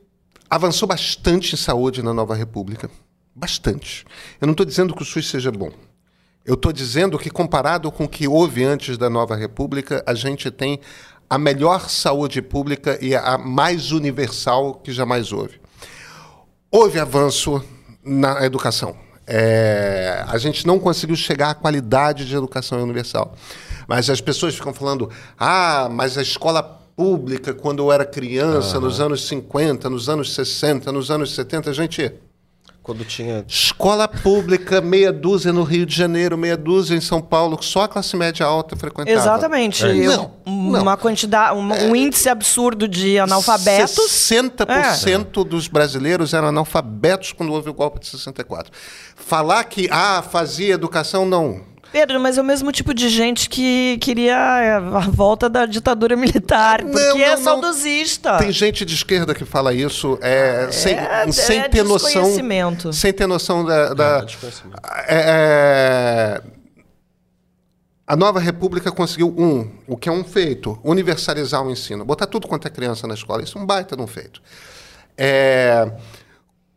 avançou 0.48 0.88
bastante 0.88 1.54
em 1.54 1.58
saúde 1.58 2.02
na 2.02 2.14
Nova 2.14 2.34
República. 2.34 2.90
Bastante. 3.34 4.06
Eu 4.40 4.46
não 4.46 4.52
estou 4.52 4.64
dizendo 4.64 4.94
que 4.94 5.02
o 5.02 5.04
SUS 5.04 5.28
seja 5.28 5.52
bom. 5.52 5.70
Eu 6.46 6.54
estou 6.54 6.72
dizendo 6.72 7.18
que, 7.18 7.28
comparado 7.28 7.92
com 7.92 8.04
o 8.04 8.08
que 8.08 8.26
houve 8.26 8.64
antes 8.64 8.96
da 8.96 9.10
Nova 9.10 9.36
República, 9.36 10.02
a 10.06 10.14
gente 10.14 10.50
tem 10.50 10.80
a 11.28 11.36
melhor 11.36 11.90
saúde 11.90 12.40
pública 12.40 12.98
e 13.02 13.14
a 13.14 13.36
mais 13.36 13.92
universal 13.92 14.76
que 14.76 14.90
jamais 14.90 15.30
houve. 15.30 15.60
Houve 16.70 16.98
avanço 16.98 17.62
na 18.02 18.46
educação. 18.46 18.96
É, 19.26 20.24
a 20.26 20.38
gente 20.38 20.66
não 20.66 20.78
conseguiu 20.78 21.16
chegar 21.16 21.50
à 21.50 21.54
qualidade 21.54 22.24
de 22.24 22.34
educação 22.34 22.82
universal. 22.82 23.36
Mas 23.86 24.08
as 24.08 24.22
pessoas 24.22 24.54
ficam 24.54 24.72
falando: 24.72 25.10
ah, 25.38 25.86
mas 25.90 26.16
a 26.16 26.22
escola 26.22 26.81
pública, 26.96 27.52
quando 27.54 27.82
eu 27.82 27.92
era 27.92 28.04
criança, 28.04 28.78
nos 28.80 29.00
anos 29.00 29.26
50, 29.26 29.88
nos 29.90 30.08
anos 30.08 30.34
60, 30.34 30.92
nos 30.92 31.10
anos 31.10 31.34
70, 31.34 31.72
gente. 31.72 32.12
Quando 32.82 33.04
tinha. 33.04 33.44
Escola 33.46 34.08
pública, 34.08 34.80
meia 34.80 35.12
dúzia 35.12 35.52
no 35.52 35.62
Rio 35.62 35.86
de 35.86 35.94
Janeiro, 35.94 36.36
meia 36.36 36.56
dúzia 36.56 36.96
em 36.96 37.00
São 37.00 37.22
Paulo, 37.22 37.56
só 37.62 37.82
a 37.84 37.88
classe 37.88 38.16
média 38.16 38.44
alta 38.44 38.74
frequentava. 38.74 39.16
Exatamente. 39.16 39.86
É. 39.86 39.94
Eu- 39.94 40.10
Não, 40.16 40.32
não. 40.72 40.82
Uma 40.82 40.96
quantidade, 40.96 41.56
um, 41.56 41.62
um 41.90 41.94
índice 41.94 42.28
absurdo 42.28 42.88
de 42.88 43.20
analfabetos. 43.20 43.94
60% 43.94 45.44
dos 45.44 45.68
brasileiros 45.68 46.34
eram 46.34 46.48
analfabetos 46.48 47.32
quando 47.32 47.52
houve 47.52 47.70
o 47.70 47.74
golpe 47.74 48.00
de 48.00 48.08
64. 48.08 48.72
Falar 49.14 49.62
que, 49.64 49.88
ah, 49.90 50.20
fazia 50.20 50.74
educação, 50.74 51.24
não. 51.24 51.60
Pedro, 51.92 52.18
mas 52.18 52.38
é 52.38 52.40
o 52.40 52.44
mesmo 52.44 52.72
tipo 52.72 52.94
de 52.94 53.08
gente 53.10 53.48
que 53.50 53.98
queria 54.00 54.34
é, 54.34 54.72
a 54.76 54.80
volta 55.10 55.48
da 55.50 55.66
ditadura 55.66 56.16
militar, 56.16 56.82
Não, 56.82 56.90
porque 56.90 57.22
é 57.22 57.30
não, 57.30 57.36
não. 57.36 57.42
saudosista. 57.42 58.38
Tem 58.38 58.50
gente 58.50 58.84
de 58.86 58.94
esquerda 58.94 59.34
que 59.34 59.44
fala 59.44 59.74
isso 59.74 60.18
é, 60.22 60.68
sem, 60.72 60.96
sem 61.32 61.58
é 61.60 61.68
ter 61.68 61.84
noção. 61.84 62.24
Sem 62.92 63.12
ter 63.12 63.26
noção 63.26 63.64
da. 63.64 63.92
da- 63.92 64.20
desconhecimento. 64.24 64.80
É, 65.06 66.40
é, 66.40 66.42
a 68.06 68.16
nova 68.16 68.40
república 68.40 68.90
conseguiu 68.90 69.28
um, 69.38 69.70
o 69.86 69.96
que 69.96 70.08
é 70.08 70.12
um 70.12 70.24
feito, 70.24 70.78
universalizar 70.82 71.62
o 71.62 71.70
ensino, 71.70 72.04
botar 72.04 72.26
tudo 72.26 72.48
quanto 72.48 72.66
é 72.66 72.70
criança 72.70 73.06
na 73.06 73.14
escola. 73.14 73.42
Isso 73.42 73.58
é 73.58 73.60
um 73.60 73.66
baita 73.66 73.94
de 73.96 74.02
um 74.02 74.06
feito. 74.06 74.42
É, 75.16 75.90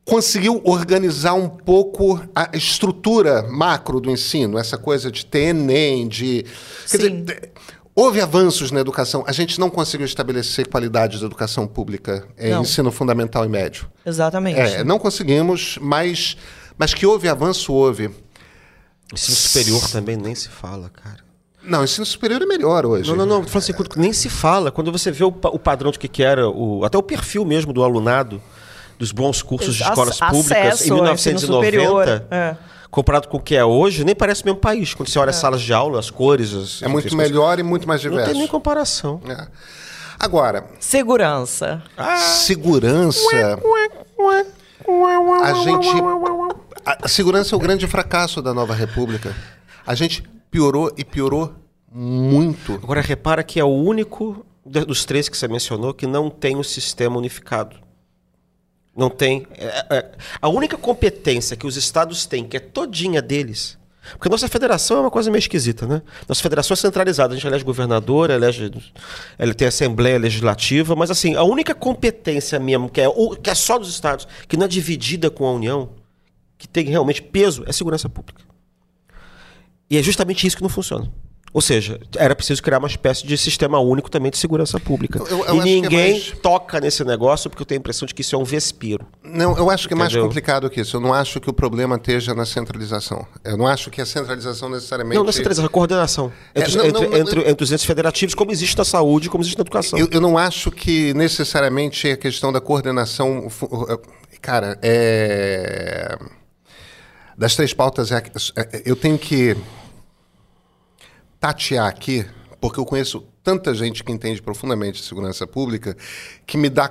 conseguiu 0.05 0.61
organizar 0.63 1.33
um 1.33 1.49
pouco 1.49 2.21
a 2.33 2.51
estrutura 2.53 3.41
macro 3.43 3.99
do 3.99 4.11
ensino, 4.11 4.59
essa 4.59 4.77
coisa 4.77 5.11
de 5.11 5.25
ter 5.25 5.49
Enem, 5.49 6.07
de. 6.07 6.45
Quer 6.89 7.01
Sim. 7.01 7.23
dizer, 7.23 7.51
houve 7.95 8.21
avanços 8.21 8.69
na 8.69 8.79
educação. 8.79 9.23
A 9.27 9.31
gente 9.31 9.59
não 9.59 9.69
conseguiu 9.69 10.05
estabelecer 10.05 10.67
qualidade 10.67 11.17
de 11.17 11.25
educação 11.25 11.65
pública 11.65 12.27
em 12.37 12.51
Não. 12.51 12.61
ensino 12.61 12.91
fundamental 12.91 13.43
e 13.43 13.49
médio. 13.49 13.89
Exatamente. 14.05 14.59
É, 14.59 14.83
não 14.83 14.99
conseguimos, 14.99 15.79
mas, 15.81 16.37
mas 16.77 16.93
que 16.93 17.05
houve 17.05 17.27
avanço, 17.27 17.73
houve. 17.73 18.11
Ensino 19.11 19.35
superior 19.35 19.89
também 19.89 20.15
nem 20.15 20.35
se 20.35 20.49
fala, 20.49 20.89
cara. 20.89 21.25
Não, 21.63 21.83
ensino 21.83 22.05
superior 22.05 22.39
é 22.43 22.45
melhor 22.45 22.85
hoje. 22.85 23.09
Não, 23.09 23.17
não, 23.17 23.25
não. 23.25 23.43
falando 23.47 23.57
assim, 23.57 23.99
nem 23.99 24.13
se 24.13 24.29
fala. 24.29 24.71
Quando 24.71 24.91
você 24.91 25.11
vê 25.11 25.23
o, 25.23 25.29
o 25.29 25.57
padrão 25.57 25.89
de 25.89 25.97
que, 25.97 26.07
que 26.07 26.21
era, 26.21 26.47
o, 26.47 26.85
até 26.85 26.95
o 26.95 27.01
perfil 27.01 27.43
mesmo 27.43 27.73
do 27.73 27.83
alunado, 27.83 28.39
dos 28.97 29.11
bons 29.11 29.41
cursos 29.41 29.75
de 29.75 29.83
escolas 29.83 30.17
públicas 30.19 30.57
em 30.57 30.67
ao 30.67 30.73
ensino 30.73 30.95
1990, 30.95 31.55
superior, 31.55 32.23
é. 32.31 32.57
comparado 32.89 33.27
com 33.27 33.37
o 33.37 33.41
que 33.41 33.55
é 33.55 33.63
hoje, 33.65 34.03
nem 34.03 34.15
parece 34.15 34.43
o 34.43 34.45
mesmo 34.45 34.59
país. 34.59 34.93
Quando 34.93 35.09
você 35.09 35.19
olha 35.19 35.29
as 35.31 35.35
salas 35.35 35.61
de 35.61 35.73
aula, 35.73 35.99
as 35.99 36.09
cores. 36.09 36.53
As, 36.53 36.81
É 36.81 36.87
muito 36.87 37.07
as- 37.07 37.13
melhor 37.13 37.59
e 37.59 37.63
muito 37.63 37.87
mais 37.87 38.01
Não 38.03 38.11
diverso. 38.11 38.31
tem 38.31 38.39
nem 38.39 38.47
comparação. 38.47 39.21
É. 39.27 39.47
Agora, 40.19 40.65
Segurança. 40.79 41.83
segurança. 42.17 43.59
A 45.43 45.53
gente. 45.53 45.87
A 46.85 47.07
segurança 47.07 47.55
é 47.55 47.57
o 47.57 47.59
grande 47.59 47.87
fracasso 47.87 48.41
da 48.41 48.53
nova 48.53 48.73
república. 48.73 49.35
A 49.85 49.95
gente 49.95 50.23
piorou 50.51 50.91
e 50.97 51.03
piorou 51.03 51.53
muito. 51.91 52.73
Agora, 52.75 53.01
repara 53.01 53.43
que 53.43 53.59
é 53.59 53.63
o 53.63 53.67
único 53.73 54.45
dos 54.65 55.03
três 55.05 55.27
que 55.27 55.37
você 55.37 55.47
mencionou 55.47 55.93
que 55.93 56.07
não 56.07 56.29
tem 56.29 56.55
um 56.55 56.63
sistema 56.63 57.17
unificado. 57.17 57.75
Não 58.95 59.09
tem. 59.09 59.45
é- 59.57 59.85
é- 59.89 60.11
a 60.41 60.47
única 60.47 60.77
competência 60.77 61.57
que 61.57 61.67
os 61.67 61.75
estados 61.75 62.25
têm, 62.25 62.45
que 62.45 62.55
é 62.55 62.59
todinha 62.59 63.21
deles. 63.21 63.77
Porque 64.11 64.29
nossa 64.29 64.47
federação 64.47 64.97
é 64.97 65.01
uma 65.01 65.11
coisa 65.11 65.31
meio 65.31 65.39
esquisita, 65.39 65.87
né? 65.87 66.01
Nossa 66.29 66.41
federação 66.41 66.75
é 66.75 66.77
centralizada. 66.77 67.33
A 67.33 67.35
gente 67.37 67.47
elege 67.47 67.63
governador, 67.63 68.29
elege. 68.29 68.71
Ele 69.37 69.53
tem 69.53 69.67
assembleia 69.67 70.17
legislativa, 70.19 70.95
mas 70.95 71.09
assim, 71.09 71.35
a 71.35 71.43
única 71.43 71.73
competência 71.73 72.59
mesmo, 72.59 72.87
que 72.87 73.01
é, 73.01 73.07
que 73.41 73.49
é 73.49 73.55
só 73.55 73.79
dos 73.79 73.89
estados, 73.89 74.27
que 74.47 74.55
não 74.55 74.65
é 74.65 74.67
dividida 74.67 75.29
com 75.29 75.45
a 75.45 75.51
União, 75.51 75.89
que 76.57 76.67
tem 76.67 76.85
realmente 76.85 77.21
peso, 77.21 77.63
é 77.67 77.71
segurança 77.71 78.07
pública. 78.07 78.41
E 79.89 79.97
é 79.97 80.03
justamente 80.03 80.45
isso 80.45 80.55
que 80.55 80.63
não 80.63 80.69
funciona. 80.69 81.11
Ou 81.55 81.61
seja, 81.61 82.01
era 82.17 82.35
preciso 82.35 82.61
criar 82.61 82.79
uma 82.79 82.87
espécie 82.89 83.25
de 83.25 83.37
sistema 83.37 83.79
único 83.79 84.11
também 84.11 84.29
de 84.29 84.37
segurança 84.37 84.77
pública. 84.77 85.19
Eu- 85.29 85.45
eu 85.45 85.55
e 85.55 85.59
é 85.59 85.63
ninguém 85.63 86.11
mais- 86.11 86.31
toca 86.41 86.81
nesse 86.81 87.01
negócio 87.05 87.49
porque 87.49 87.61
eu 87.61 87.65
tenho 87.65 87.79
a 87.79 87.81
impressão 87.81 88.05
de 88.05 88.13
que 88.13 88.19
isso 88.19 88.35
é 88.35 88.37
um 88.37 88.43
vespiro. 88.43 89.07
Não, 89.23 89.57
eu 89.57 89.69
acho 89.69 89.87
que 89.87 89.93
é 89.93 89.97
mais 89.97 90.11
Entendeu? 90.11 90.27
complicado 90.27 90.69
que 90.69 90.81
isso. 90.81 90.97
Eu 90.97 90.99
não 90.99 91.13
acho 91.13 91.39
que 91.39 91.49
o 91.49 91.53
problema 91.53 91.95
esteja 91.95 92.35
na 92.35 92.45
centralização. 92.45 93.25
Eu 93.41 93.55
não 93.55 93.65
acho 93.65 93.89
que 93.89 94.01
a 94.01 94.05
centralização 94.05 94.67
necessariamente. 94.67 95.15
Não, 95.15 95.23
não 95.23 95.29
é 95.29 95.31
centralização, 95.31 95.65
é 95.65 95.69
coordenação. 95.69 96.29
É, 96.53 96.59
Entre, 96.59 96.69
os- 96.71 96.75
não, 96.75 96.85
entre, 96.87 97.07
não, 97.07 97.17
entre- 97.17 97.49
entre 97.49 97.63
os 97.63 97.71
entes 97.71 97.85
federativos, 97.85 98.35
como 98.35 98.51
existe 98.51 98.77
na 98.77 98.83
saúde, 98.83 99.29
como 99.29 99.41
existe 99.41 99.57
na 99.57 99.61
educação. 99.61 99.97
Eu, 99.97 100.09
eu 100.11 100.19
não 100.19 100.37
acho 100.37 100.69
que 100.69 101.13
necessariamente 101.13 102.09
a 102.09 102.17
questão 102.17 102.51
da 102.51 102.59
coordenação. 102.59 103.49
fu- 103.49 103.69
Cara, 104.41 104.77
é. 104.83 106.17
Das 107.37 107.55
três 107.55 107.73
pautas, 107.73 108.11
é- 108.11 108.23
é- 108.57 108.81
eu 108.85 108.95
tenho 108.97 109.17
que 109.17 109.55
tatear 111.45 111.85
aqui, 111.85 112.25
porque 112.59 112.79
eu 112.79 112.85
conheço 112.85 113.23
tanta 113.43 113.71
gente 113.75 114.03
que 114.03 114.11
entende 114.11 114.41
profundamente 114.41 115.03
segurança 115.03 115.45
pública, 115.45 115.95
que 116.47 116.57
me 116.57 116.69
dá 116.69 116.89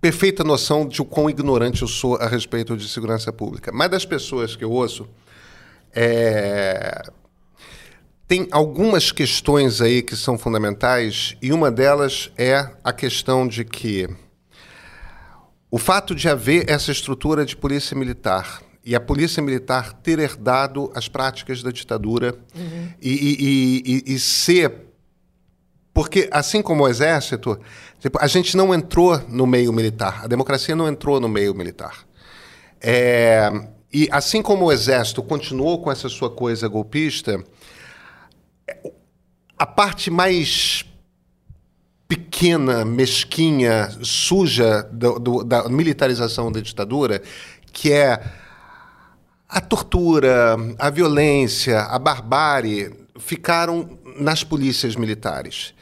perfeita 0.00 0.42
noção 0.42 0.88
de 0.88 1.00
o 1.00 1.04
quão 1.04 1.30
ignorante 1.30 1.82
eu 1.82 1.88
sou 1.88 2.16
a 2.16 2.26
respeito 2.26 2.76
de 2.76 2.88
segurança 2.88 3.32
pública. 3.32 3.70
Mas 3.72 3.88
das 3.88 4.04
pessoas 4.04 4.56
que 4.56 4.64
eu 4.64 4.72
ouço, 4.72 5.08
é, 5.94 7.00
tem 8.26 8.48
algumas 8.50 9.12
questões 9.12 9.80
aí 9.80 10.02
que 10.02 10.16
são 10.16 10.36
fundamentais, 10.36 11.36
e 11.40 11.52
uma 11.52 11.70
delas 11.70 12.32
é 12.36 12.68
a 12.82 12.92
questão 12.92 13.46
de 13.46 13.64
que 13.64 14.08
o 15.70 15.78
fato 15.78 16.12
de 16.12 16.28
haver 16.28 16.68
essa 16.68 16.90
estrutura 16.90 17.46
de 17.46 17.56
polícia 17.56 17.96
militar 17.96 18.65
e 18.86 18.94
a 18.94 19.00
polícia 19.00 19.42
militar 19.42 19.92
ter 19.94 20.20
herdado 20.20 20.92
as 20.94 21.08
práticas 21.08 21.60
da 21.60 21.72
ditadura 21.72 22.38
e, 23.02 23.10
e- 23.10 23.36
e- 23.40 24.02
e- 24.10 24.14
e 24.14 24.18
ser. 24.20 24.86
Porque, 25.92 26.28
assim 26.30 26.62
como 26.62 26.84
o 26.84 26.88
exército, 26.88 27.58
tipo, 27.98 28.16
a 28.20 28.28
gente 28.28 28.56
não 28.56 28.72
entrou 28.72 29.18
no 29.28 29.44
meio 29.44 29.72
militar, 29.72 30.20
a 30.24 30.28
democracia 30.28 30.76
não 30.76 30.86
entrou 30.88 31.18
no 31.18 31.28
meio 31.28 31.52
militar. 31.52 32.06
É, 32.80 33.50
e 33.92 34.06
assim 34.12 34.40
como 34.40 34.66
o 34.66 34.72
exército 34.72 35.20
continuou 35.22 35.82
com 35.82 35.90
essa 35.90 36.08
sua 36.08 36.30
coisa 36.30 36.68
golpista, 36.68 37.42
a 39.58 39.66
parte 39.66 40.10
mais 40.10 40.84
pequena, 42.06 42.84
mesquinha, 42.84 43.88
suja 44.02 44.82
do- 44.92 45.18
do- 45.18 45.42
da 45.44 45.68
militarização 45.68 46.52
da 46.52 46.60
ditadura, 46.60 47.20
que 47.72 47.90
é 47.90 48.22
a 49.48 49.60
tortura, 49.60 50.56
a 50.78 50.90
violência, 50.90 51.80
a 51.80 51.98
barbárie 51.98 52.92
ficaram 53.18 53.98
nas 54.18 54.42
polícias 54.42 54.96
militares. 54.96 55.74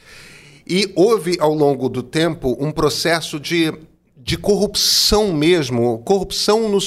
E 0.67 0.93
houve, 0.95 1.37
ao 1.41 1.55
longo 1.55 1.89
do 1.89 2.03
tempo, 2.03 2.57
um 2.61 2.71
processo 2.71 3.39
de, 3.39 3.73
de 4.17 4.37
corrupção 4.37 5.33
mesmo 5.33 5.99
corrupção 5.99 6.69
no, 6.69 6.79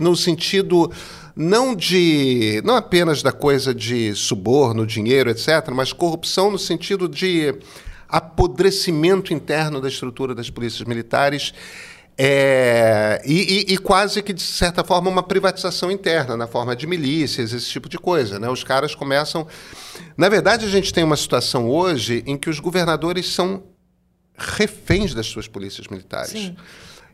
no 0.00 0.16
sentido 0.16 0.90
não 1.34 1.74
de 1.74 2.60
não 2.64 2.76
apenas 2.76 3.22
da 3.22 3.32
coisa 3.32 3.74
de 3.74 4.14
suborno, 4.14 4.86
dinheiro, 4.86 5.30
etc., 5.30 5.70
mas 5.74 5.92
corrupção 5.92 6.50
no 6.50 6.58
sentido 6.58 7.08
de 7.08 7.54
apodrecimento 8.06 9.32
interno 9.32 9.80
da 9.80 9.88
estrutura 9.88 10.34
das 10.34 10.50
polícias 10.50 10.86
militares 10.86 11.54
é, 12.16 13.22
e, 13.24 13.66
e, 13.70 13.74
e, 13.74 13.78
quase 13.78 14.22
que, 14.22 14.32
de 14.32 14.42
certa 14.42 14.84
forma, 14.84 15.08
uma 15.08 15.22
privatização 15.22 15.90
interna, 15.90 16.36
na 16.36 16.46
forma 16.46 16.76
de 16.76 16.86
milícias, 16.86 17.52
esse 17.52 17.68
tipo 17.68 17.88
de 17.88 17.98
coisa. 17.98 18.38
Né? 18.38 18.48
Os 18.48 18.62
caras 18.62 18.94
começam. 18.94 19.46
Na 20.16 20.28
verdade, 20.28 20.66
a 20.66 20.68
gente 20.68 20.92
tem 20.92 21.02
uma 21.02 21.16
situação 21.16 21.68
hoje 21.68 22.22
em 22.26 22.36
que 22.36 22.50
os 22.50 22.60
governadores 22.60 23.32
são 23.32 23.62
reféns 24.36 25.14
das 25.14 25.26
suas 25.26 25.48
polícias 25.48 25.88
militares. 25.88 26.30
Sim. 26.30 26.56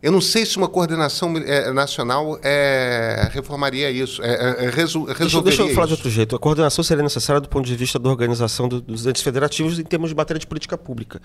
Eu 0.01 0.13
não 0.13 0.21
sei 0.21 0.47
se 0.47 0.57
uma 0.57 0.69
coordenação 0.69 1.37
é, 1.39 1.73
nacional 1.73 2.39
é, 2.43 3.29
reformaria 3.33 3.91
isso, 3.91 4.23
é, 4.23 4.67
é, 4.67 4.71
resol, 4.71 5.05
resolveria 5.05 5.17
deixa, 5.17 5.43
deixa 5.43 5.63
eu 5.63 5.75
falar 5.75 5.87
isso. 5.87 5.87
de 5.87 5.93
outro 5.95 6.11
jeito. 6.11 6.37
A 6.37 6.39
coordenação 6.39 6.85
seria 6.85 7.03
necessária 7.03 7.41
do 7.41 7.49
ponto 7.49 7.67
de 7.67 7.75
vista 7.75 7.99
da 7.99 8.09
organização 8.09 8.69
do, 8.69 8.81
dos 8.81 9.07
entes 9.07 9.23
federativos 9.23 9.77
em 9.79 9.83
termos 9.83 10.11
de 10.11 10.15
matéria 10.15 10.39
de 10.39 10.47
política 10.47 10.79
pública. 10.79 11.21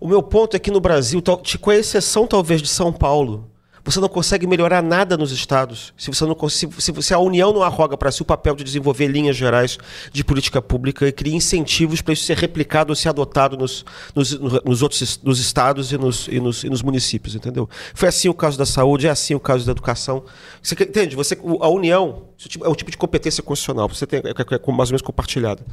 O 0.00 0.08
meu 0.08 0.22
ponto 0.22 0.56
é 0.56 0.58
que 0.58 0.70
no 0.70 0.80
Brasil, 0.80 1.22
com 1.60 1.70
a 1.70 1.76
exceção 1.76 2.26
talvez 2.26 2.60
de 2.60 2.68
São 2.68 2.92
Paulo, 2.92 3.52
você 3.84 3.98
não 3.98 4.08
consegue 4.08 4.46
melhorar 4.46 4.80
nada 4.82 5.16
nos 5.16 5.32
estados 5.32 5.92
se 5.96 6.08
você 6.08 6.24
não 6.24 6.48
se, 6.48 6.68
se 7.02 7.14
a 7.14 7.18
União 7.18 7.52
não 7.52 7.62
arroga 7.62 7.96
para 7.96 8.12
si 8.12 8.22
o 8.22 8.24
papel 8.24 8.54
de 8.54 8.62
desenvolver 8.62 9.08
linhas 9.08 9.36
gerais 9.36 9.78
de 10.12 10.22
política 10.22 10.62
pública 10.62 11.06
e 11.08 11.12
cria 11.12 11.34
incentivos 11.34 12.00
para 12.00 12.12
isso 12.12 12.24
ser 12.24 12.36
replicado 12.36 12.92
ou 12.92 12.96
ser 12.96 13.08
adotado 13.08 13.56
nos, 13.56 13.84
nos, 14.14 14.38
nos 14.64 14.82
outros 14.82 15.20
nos 15.22 15.40
estados 15.40 15.90
e 15.90 15.98
nos, 15.98 16.28
e 16.28 16.38
nos, 16.38 16.62
e 16.62 16.70
nos 16.70 16.82
municípios, 16.82 17.34
entendeu? 17.34 17.68
Foi 17.94 18.08
assim 18.08 18.28
o 18.28 18.34
caso 18.34 18.56
da 18.56 18.66
saúde, 18.66 19.08
é 19.08 19.10
assim 19.10 19.34
o 19.34 19.40
caso 19.40 19.66
da 19.66 19.72
educação. 19.72 20.24
Você 20.62 20.74
entende? 20.74 21.16
Você, 21.16 21.36
a 21.60 21.68
União 21.68 22.24
é 22.62 22.68
um 22.68 22.74
tipo 22.74 22.90
de 22.90 22.96
competência 22.96 23.42
constitucional, 23.42 23.88
você 23.88 24.06
tem 24.06 24.20
é, 24.20 24.28
é, 24.28 24.30
é 24.30 24.72
mais 24.72 24.90
ou 24.90 24.92
menos 24.92 25.02
compartilhada. 25.02 25.64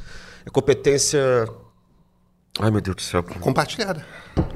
É 0.44 0.50
competência 0.50 1.48
Ai, 2.58 2.70
meu 2.70 2.80
Deus 2.80 2.96
do 2.96 3.02
céu. 3.02 3.22
Compartilhada. 3.22 4.04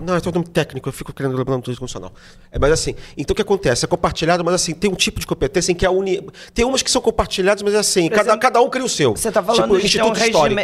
Não, 0.04 0.16
é 0.16 0.20
todo 0.20 0.34
nome 0.34 0.48
técnico, 0.48 0.88
eu 0.88 0.92
fico 0.92 1.12
querendo 1.12 1.36
lembrar 1.36 1.60
tudo 1.60 1.76
funcional. 1.76 2.12
É, 2.50 2.58
mas 2.58 2.72
assim, 2.72 2.94
então 3.16 3.32
o 3.32 3.36
que 3.36 3.42
acontece? 3.42 3.84
É 3.84 3.88
compartilhado, 3.88 4.44
mas 4.44 4.54
assim, 4.54 4.74
tem 4.74 4.90
um 4.90 4.94
tipo 4.94 5.20
de 5.20 5.26
competência 5.26 5.72
em 5.72 5.74
que 5.74 5.86
a 5.86 5.90
uni... 5.90 6.24
Tem 6.52 6.64
umas 6.64 6.82
que 6.82 6.90
são 6.90 7.00
compartilhadas, 7.00 7.62
mas 7.62 7.74
é 7.74 7.78
assim, 7.78 8.08
cada, 8.08 8.22
exemplo, 8.22 8.40
cada 8.40 8.60
um 8.60 8.68
cria 8.68 8.84
o 8.84 8.88
seu. 8.88 9.16
Você 9.16 9.28
está 9.28 9.42
falando 9.42 9.78
tipo, 9.78 9.88
de 9.88 10.02
um, 10.02 10.12
regime, 10.12 10.62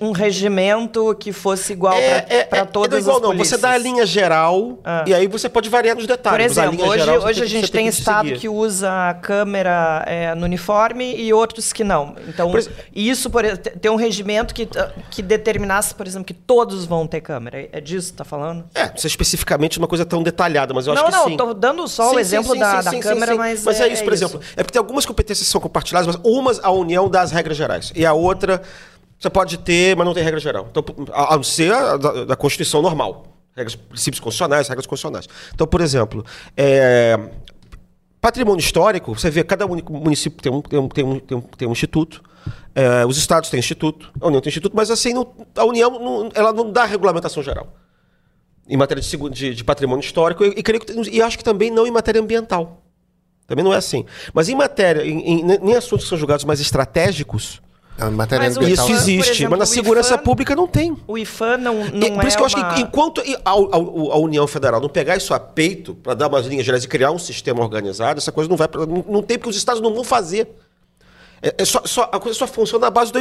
um 0.00 0.12
regimento 0.12 1.14
que 1.18 1.32
fosse 1.32 1.72
igual 1.72 1.94
é, 1.94 2.44
para 2.44 2.58
é, 2.58 2.62
é, 2.62 2.64
todas 2.64 2.98
é 2.98 3.02
igual, 3.02 3.16
as 3.16 3.22
não. 3.22 3.36
Você 3.36 3.56
dá 3.56 3.70
a 3.70 3.78
linha 3.78 4.04
geral 4.04 4.78
ah. 4.84 5.04
e 5.06 5.14
aí 5.14 5.26
você 5.26 5.48
pode 5.48 5.68
variar 5.68 5.96
nos 5.96 6.06
detalhes. 6.06 6.54
Por 6.54 6.62
exemplo, 6.62 6.86
hoje, 6.86 7.04
geral, 7.04 7.24
hoje 7.24 7.42
a 7.42 7.46
gente 7.46 7.70
tem, 7.70 7.82
tem 7.82 7.88
estado 7.88 8.32
que 8.32 8.48
usa 8.48 9.10
a 9.10 9.14
câmera 9.14 10.04
é, 10.06 10.34
no 10.34 10.44
uniforme 10.44 11.14
e 11.16 11.32
outros 11.32 11.72
que 11.72 11.84
não. 11.84 12.14
Então, 12.28 12.50
por 12.50 12.62
isso 12.94 13.30
por, 13.30 13.44
tem 13.56 13.90
um 13.90 13.96
regimento 13.96 14.54
que, 14.54 14.68
que 15.10 15.22
determinasse, 15.22 15.94
por 15.94 16.06
exemplo, 16.06 16.26
que 16.26 16.34
todos 16.34 16.84
vão 16.84 17.06
ter 17.06 17.20
câmera. 17.20 17.68
É 17.72 17.80
disso 17.80 18.08
que 18.08 18.14
está 18.14 18.24
falando? 18.24 18.64
É, 18.74 18.92
isso 18.94 19.06
é 19.06 19.08
especificamente 19.08 19.78
uma 19.78 19.88
coisa 19.88 20.04
tão 20.04 20.22
detalhada, 20.22 20.74
mas 20.74 20.86
eu 20.86 20.94
não, 20.94 21.02
acho 21.02 21.10
que 21.10 21.16
não, 21.16 21.24
sim. 21.24 21.36
Não, 21.36 21.46
não, 21.46 21.52
estou 21.52 21.60
dando 21.60 21.88
só 21.88 22.10
sim, 22.10 22.16
o 22.16 22.18
exemplo 22.18 22.52
sim, 22.52 22.58
da, 22.58 22.82
da 22.82 23.00
câmera, 23.00 23.34
mas 23.36 23.64
Mas 23.64 23.80
é, 23.80 23.88
é 23.88 23.92
isso, 23.92 24.04
por 24.04 24.12
é 24.12 24.16
exemplo. 24.16 24.40
É 24.56 24.62
porque 24.62 24.72
tem 24.72 24.80
algumas 24.80 25.06
competências 25.06 25.46
que 25.46 25.52
são 25.52 25.60
compartilhadas, 25.60 26.06
mas 26.06 26.20
umas 26.24 26.62
a 26.62 26.70
união 26.70 27.08
das 27.08 27.30
regras 27.30 27.56
gerais. 27.56 27.92
E 27.94 28.04
a 28.04 28.12
outra 28.12 28.62
você 29.18 29.30
pode 29.30 29.58
ter, 29.58 29.96
mas 29.96 30.06
não 30.06 30.12
tem 30.12 30.22
regra 30.22 30.38
geral. 30.38 30.68
Então, 30.70 30.84
a 31.12 31.36
não 31.36 31.42
ser 31.42 31.72
a 31.72 31.96
da, 31.96 32.24
da 32.24 32.36
Constituição 32.36 32.82
normal. 32.82 33.24
Regras, 33.56 33.74
princípios 33.74 34.20
constitucionais, 34.20 34.68
regras 34.68 34.86
constitucionais. 34.86 35.26
Então, 35.54 35.66
por 35.66 35.80
exemplo, 35.80 36.24
é, 36.54 37.18
patrimônio 38.20 38.60
histórico, 38.60 39.14
você 39.14 39.30
vê 39.30 39.42
cada 39.42 39.66
município 39.66 40.42
tem 40.42 40.52
um, 40.52 40.60
tem 40.60 40.78
um, 40.78 40.88
tem 40.88 41.04
um, 41.04 41.18
tem 41.18 41.38
um, 41.38 41.40
tem 41.40 41.68
um 41.68 41.72
instituto. 41.72 42.22
É, 42.74 43.06
os 43.06 43.16
estados 43.16 43.48
têm 43.48 43.58
instituto, 43.58 44.12
a 44.20 44.26
União 44.26 44.42
tem 44.42 44.50
instituto, 44.50 44.76
mas 44.76 44.90
assim, 44.90 45.14
não, 45.14 45.26
a 45.56 45.64
União 45.64 45.90
não, 45.90 46.28
ela 46.34 46.52
não 46.52 46.70
dá 46.70 46.84
regulamentação 46.84 47.42
geral 47.42 47.72
em 48.68 48.76
matéria 48.76 49.02
de, 49.02 49.30
de, 49.30 49.54
de 49.54 49.64
patrimônio 49.64 50.02
histórico 50.02 50.44
e, 50.44 50.48
e, 50.48 50.62
creio 50.62 50.80
que, 50.80 50.92
e 51.10 51.22
acho 51.22 51.38
que 51.38 51.44
também 51.44 51.70
não 51.70 51.86
em 51.86 51.90
matéria 51.90 52.20
ambiental. 52.20 52.82
Também 53.46 53.64
não 53.64 53.72
é 53.72 53.76
assim. 53.76 54.04
Mas 54.34 54.48
em 54.48 54.54
matéria, 54.56 55.06
em, 55.06 55.20
em, 55.20 55.70
em 55.70 55.74
assuntos 55.74 56.04
que 56.04 56.08
são 56.08 56.18
julgados 56.18 56.44
mais 56.44 56.60
estratégicos, 56.60 57.60
em 57.98 58.10
matéria 58.10 58.44
mas 58.44 58.56
ambiental. 58.56 58.84
Isso 58.84 58.94
existe, 58.94 59.30
exemplo, 59.30 59.50
mas 59.52 59.58
na 59.60 59.66
segurança 59.66 60.14
IFAN, 60.14 60.22
pública 60.22 60.54
não 60.54 60.66
tem. 60.66 60.96
O 61.06 61.16
IFAM 61.16 61.56
não, 61.58 61.74
não 61.76 62.06
e, 62.06 62.10
Por 62.12 62.24
isso 62.24 62.36
é 62.36 62.40
que 62.48 62.54
eu 62.54 62.58
uma... 62.58 62.66
acho 62.68 62.74
que 62.74 62.80
enquanto 62.82 63.20
a, 63.20 63.50
a, 63.50 63.54
a, 63.54 64.18
União 64.18 64.46
Federal 64.46 64.80
não 64.80 64.88
pegar 64.88 65.16
isso 65.16 65.32
a 65.32 65.40
peito 65.40 65.94
para 65.94 66.14
dar 66.14 66.28
umas 66.28 66.46
linhas 66.46 66.66
gerais 66.66 66.84
e 66.84 66.88
criar 66.88 67.10
um 67.10 67.18
sistema 67.18 67.62
organizado, 67.62 68.18
essa 68.18 68.32
coisa 68.32 68.50
não 68.50 68.56
vai. 68.56 68.68
Não, 68.74 69.04
não 69.08 69.22
tem, 69.22 69.38
porque 69.38 69.50
os 69.50 69.56
estados 69.56 69.80
não 69.80 69.94
vão 69.94 70.04
fazer. 70.04 70.48
É, 71.40 71.54
é 71.58 71.64
só, 71.64 71.82
só, 71.84 72.10
a 72.12 72.20
coisa 72.20 72.38
só 72.38 72.46
funciona 72.46 72.86
na 72.86 72.90
base 72.90 73.12
do. 73.12 73.18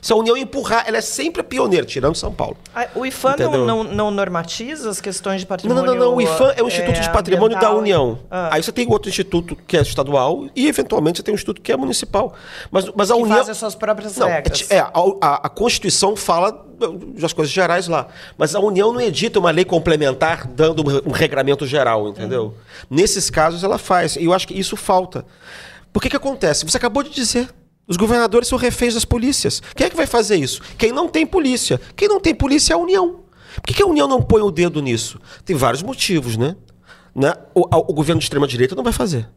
Se 0.00 0.12
a 0.12 0.16
União 0.16 0.36
empurrar, 0.36 0.84
ela 0.86 0.98
é 0.98 1.00
sempre 1.00 1.40
a 1.40 1.44
pioneira, 1.44 1.84
tirando 1.84 2.14
São 2.14 2.32
Paulo. 2.32 2.56
O 2.94 3.04
IFAM 3.04 3.36
não, 3.38 3.66
não, 3.66 3.84
não, 3.84 4.10
normatiza 4.10 4.88
as 4.88 5.00
questões 5.00 5.40
de 5.40 5.46
patrimônio? 5.46 5.84
Não, 5.84 5.94
não, 5.94 6.00
não. 6.10 6.16
O 6.16 6.20
IFAM 6.20 6.54
é 6.56 6.62
o 6.62 6.68
Instituto 6.68 6.96
é, 6.96 7.00
de 7.00 7.10
Patrimônio 7.10 7.58
da 7.58 7.72
União. 7.72 8.18
Ah. 8.30 8.50
Aí 8.52 8.62
você 8.62 8.72
tem 8.72 8.86
outro 8.88 9.08
instituto 9.08 9.56
que 9.66 9.76
é 9.76 9.80
estadual 9.82 10.46
e, 10.54 10.66
eventualmente, 10.66 11.18
você 11.18 11.22
tem 11.22 11.32
um 11.32 11.36
instituto 11.36 11.60
que 11.60 11.72
é 11.72 11.76
municipal. 11.76 12.34
Mas, 12.70 12.86
mas 12.94 13.10
a 13.10 13.14
que 13.14 13.20
União. 13.20 13.36
faz 13.36 13.48
as 13.48 13.56
suas 13.56 13.74
próprias 13.74 14.16
não, 14.16 14.26
regras. 14.26 14.70
É, 14.70 14.80
a, 14.80 14.92
a, 15.20 15.46
a 15.46 15.48
Constituição 15.48 16.16
fala 16.16 16.66
das 17.18 17.32
coisas 17.32 17.52
gerais 17.52 17.88
lá. 17.88 18.08
Mas 18.38 18.54
a 18.54 18.60
União 18.60 18.92
não 18.92 19.00
edita 19.00 19.38
uma 19.38 19.50
lei 19.50 19.64
complementar 19.64 20.46
dando 20.46 20.82
um, 20.82 21.10
um 21.10 21.12
regramento 21.12 21.66
geral, 21.66 22.08
entendeu? 22.08 22.54
Hum. 22.56 22.86
Nesses 22.88 23.28
casos, 23.28 23.62
ela 23.62 23.78
faz. 23.78 24.16
E 24.16 24.24
eu 24.24 24.32
acho 24.32 24.48
que 24.48 24.58
isso 24.58 24.76
falta. 24.76 25.24
Por 25.92 26.00
que, 26.00 26.08
que 26.08 26.16
acontece? 26.16 26.64
Você 26.64 26.76
acabou 26.76 27.02
de 27.02 27.10
dizer. 27.10 27.48
Os 27.90 27.96
governadores 27.96 28.46
são 28.46 28.56
reféns 28.56 28.94
das 28.94 29.04
polícias. 29.04 29.60
Quem 29.74 29.88
é 29.88 29.90
que 29.90 29.96
vai 29.96 30.06
fazer 30.06 30.36
isso? 30.36 30.62
Quem 30.78 30.92
não 30.92 31.08
tem 31.08 31.26
polícia. 31.26 31.80
Quem 31.96 32.06
não 32.06 32.20
tem 32.20 32.32
polícia 32.32 32.72
é 32.72 32.76
a 32.76 32.78
União. 32.78 33.18
Por 33.56 33.74
que, 33.74 33.82
a 33.82 33.86
União 33.86 34.06
não 34.06 34.22
põe 34.22 34.40
o 34.42 34.50
dedo 34.52 34.80
nisso? 34.80 35.20
Tem 35.44 35.56
vários 35.56 35.82
motivos, 35.82 36.36
né? 36.36 36.54
né? 37.12 37.34
O, 37.52 37.62
o, 37.62 37.92
governo 37.92 38.20
de 38.20 38.26
extrema-direita 38.26 38.76
não 38.76 38.84
vai 38.84 38.92
fazer. 38.92 39.28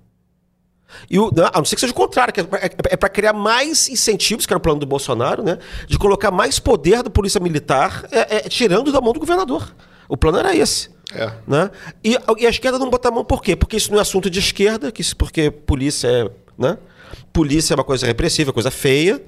E 1.09 1.17
o, 1.17 1.31
a 1.51 1.57
não 1.57 1.65
ser 1.65 1.73
que 1.73 1.81
seja 1.81 1.93
o 1.93 1.95
contrário, 1.95 2.31
que 2.31 2.41
é, 2.41 2.43
é, 2.43 2.69
é 2.91 2.95
para 2.95 3.09
criar 3.09 3.33
mais 3.33 3.89
incentivos, 3.89 4.45
que 4.45 4.53
era 4.53 4.59
o 4.59 4.61
plano 4.61 4.79
do 4.79 4.85
Bolsonaro, 4.85 5.41
né? 5.41 5.57
De 5.87 5.97
colocar 5.97 6.29
mais 6.29 6.59
poder 6.59 7.01
da 7.01 7.09
polícia 7.09 7.39
militar, 7.39 8.05
é, 8.11 8.35
é, 8.35 8.39
tirando 8.41 8.91
da 8.91 9.01
mão 9.01 9.13
do 9.13 9.19
governador. 9.19 9.75
O 10.07 10.15
plano 10.15 10.37
era 10.37 10.55
esse. 10.55 10.91
É. 11.11 11.31
Né? 11.47 11.71
E, 12.03 12.15
e, 12.37 12.45
a 12.45 12.49
esquerda 12.51 12.77
não 12.77 12.91
bota 12.91 13.07
a 13.07 13.11
mão 13.11 13.25
por 13.25 13.41
quê? 13.41 13.55
Porque 13.55 13.77
isso 13.77 13.91
não 13.91 13.97
é 13.97 14.01
assunto 14.03 14.29
de 14.29 14.37
esquerda, 14.37 14.91
que 14.91 15.01
isso 15.01 15.17
porque 15.17 15.49
polícia 15.49 16.07
é. 16.07 16.29
Né? 16.55 16.77
Polícia 17.31 17.73
é 17.73 17.75
uma 17.75 17.83
coisa 17.83 18.05
repressiva, 18.05 18.53
coisa 18.53 18.71
feia, 18.71 19.21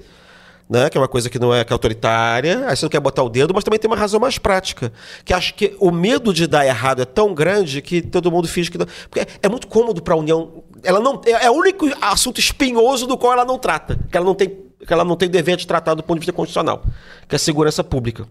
né? 0.68 0.90
que 0.90 0.96
é 0.96 1.00
uma 1.00 1.08
coisa 1.08 1.30
que 1.30 1.38
não 1.38 1.54
é, 1.54 1.64
que 1.64 1.72
é 1.72 1.74
autoritária. 1.74 2.66
Aí 2.68 2.76
você 2.76 2.84
não 2.84 2.90
quer 2.90 3.00
botar 3.00 3.22
o 3.22 3.28
dedo, 3.28 3.54
mas 3.54 3.64
também 3.64 3.78
tem 3.78 3.90
uma 3.90 3.96
razão 3.96 4.20
mais 4.20 4.38
prática. 4.38 4.92
Que 5.24 5.32
acho 5.32 5.54
que 5.54 5.76
o 5.78 5.90
medo 5.90 6.32
de 6.32 6.46
dar 6.46 6.66
errado 6.66 7.02
é 7.02 7.04
tão 7.04 7.34
grande 7.34 7.80
que 7.80 8.02
todo 8.02 8.30
mundo 8.30 8.48
finge 8.48 8.70
que 8.70 8.78
não. 8.78 8.86
Porque 9.08 9.26
é 9.42 9.48
muito 9.48 9.66
cômodo 9.66 10.02
para 10.02 10.14
a 10.14 10.16
União. 10.16 10.64
Ela 10.82 11.00
não 11.00 11.20
é, 11.24 11.46
é 11.46 11.50
o 11.50 11.54
único 11.54 11.86
assunto 12.00 12.38
espinhoso 12.38 13.06
do 13.06 13.16
qual 13.16 13.32
ela 13.32 13.44
não 13.44 13.58
trata, 13.58 13.98
que 14.10 14.16
ela 14.16 14.26
não 14.26 14.34
tem, 14.34 14.48
que 14.48 14.92
ela 14.92 15.04
não 15.04 15.16
tem 15.16 15.28
dever 15.28 15.56
de 15.56 15.66
tratar 15.66 15.94
do 15.94 16.02
ponto 16.02 16.16
de 16.16 16.20
vista 16.20 16.32
constitucional, 16.32 16.84
que 17.28 17.34
é 17.34 17.36
a 17.36 17.38
segurança 17.38 17.82
pública. 17.82 18.26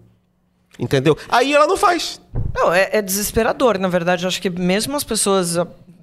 Entendeu? 0.78 1.18
Aí 1.30 1.54
ela 1.54 1.68
não 1.68 1.78
faz. 1.78 2.20
Não, 2.54 2.74
é, 2.74 2.90
é 2.92 3.02
desesperador, 3.02 3.80
na 3.80 3.88
verdade. 3.88 4.24
Eu 4.24 4.28
acho 4.28 4.42
que 4.42 4.50
mesmo 4.50 4.96
as 4.96 5.04
pessoas. 5.04 5.56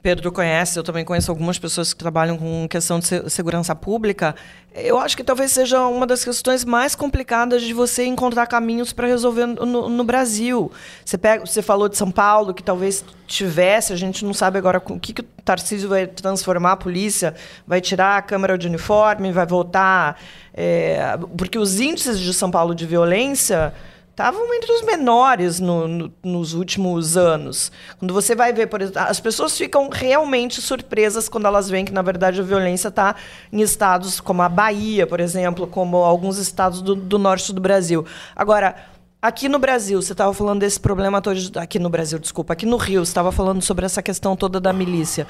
Pedro 0.02 0.32
conhece, 0.32 0.76
eu 0.76 0.82
também 0.82 1.04
conheço 1.04 1.30
algumas 1.30 1.60
pessoas 1.60 1.94
que 1.94 1.98
trabalham 1.98 2.36
com 2.36 2.66
questão 2.68 2.98
de 2.98 3.30
segurança 3.30 3.72
pública. 3.72 4.34
Eu 4.74 4.98
acho 4.98 5.16
que 5.16 5.22
talvez 5.22 5.52
seja 5.52 5.86
uma 5.86 6.04
das 6.06 6.24
questões 6.24 6.64
mais 6.64 6.96
complicadas 6.96 7.62
de 7.62 7.72
você 7.72 8.04
encontrar 8.04 8.46
caminhos 8.48 8.92
para 8.92 9.06
resolver 9.06 9.46
no, 9.46 9.88
no, 9.88 10.02
Brasil. 10.02 10.72
Você, 11.04 11.16
pega, 11.16 11.46
você 11.46 11.62
falou 11.62 11.88
de 11.88 11.96
São 11.96 12.10
Paulo, 12.10 12.52
que 12.52 12.64
talvez 12.64 13.04
tivesse, 13.28 13.92
a 13.92 13.96
gente 13.96 14.24
não 14.24 14.34
sabe 14.34 14.58
agora 14.58 14.82
o 14.84 14.98
que, 14.98 15.12
que 15.12 15.20
o 15.20 15.26
Tarcísio 15.44 15.88
vai 15.88 16.08
transformar 16.08 16.72
a 16.72 16.76
polícia, 16.76 17.34
vai 17.64 17.80
tirar 17.80 18.18
a 18.18 18.22
câmera 18.22 18.58
de 18.58 18.66
uniforme, 18.66 19.30
vai 19.30 19.46
voltar. 19.46 20.20
É, 20.52 21.16
porque 21.38 21.58
os 21.58 21.78
índices 21.78 22.18
de 22.18 22.34
São 22.34 22.50
Paulo 22.50 22.74
de 22.74 22.86
violência 22.86 23.72
estavam 24.12 24.54
entre 24.54 24.70
os 24.70 24.82
menores 24.82 25.58
no, 25.58 25.88
no, 25.88 26.12
nos 26.22 26.52
últimos 26.52 27.16
anos. 27.16 27.72
Quando 27.98 28.12
você 28.12 28.34
vai 28.34 28.52
ver, 28.52 28.66
por 28.66 28.82
exemplo, 28.82 29.00
as 29.00 29.18
pessoas 29.18 29.56
ficam 29.56 29.88
realmente 29.90 30.60
surpresas 30.60 31.30
quando 31.30 31.46
elas 31.46 31.68
veem 31.68 31.84
que, 31.84 31.92
na 31.92 32.02
verdade, 32.02 32.40
a 32.40 32.44
violência 32.44 32.88
está 32.88 33.16
em 33.50 33.62
estados 33.62 34.20
como 34.20 34.42
a 34.42 34.48
Bahia, 34.50 35.06
por 35.06 35.18
exemplo, 35.18 35.66
como 35.66 35.96
alguns 35.96 36.36
estados 36.36 36.82
do, 36.82 36.94
do 36.94 37.18
norte 37.18 37.54
do 37.54 37.60
Brasil. 37.60 38.04
Agora, 38.36 38.76
aqui 39.20 39.48
no 39.48 39.58
Brasil, 39.58 40.00
você 40.00 40.12
estava 40.12 40.34
falando 40.34 40.60
desse 40.60 40.78
problema 40.78 41.22
todo. 41.22 41.38
Aqui 41.56 41.78
no 41.78 41.88
Brasil, 41.88 42.18
desculpa, 42.18 42.52
aqui 42.52 42.66
no 42.66 42.76
Rio, 42.76 43.06
você 43.06 43.10
estava 43.10 43.32
falando 43.32 43.62
sobre 43.62 43.86
essa 43.86 44.02
questão 44.02 44.36
toda 44.36 44.60
da 44.60 44.74
milícia. 44.74 45.26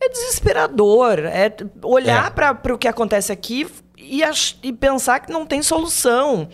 é 0.00 0.08
desesperador. 0.08 1.18
É 1.18 1.54
olhar 1.82 2.28
é. 2.28 2.30
para 2.30 2.74
o 2.74 2.78
que 2.78 2.88
acontece 2.88 3.30
aqui 3.30 3.66
e, 4.02 4.22
ach, 4.22 4.56
e, 4.62 4.72
pensar 4.72 5.20
que 5.20 5.32
não 5.32 5.46
tem 5.46 5.62
solução. 5.62 6.48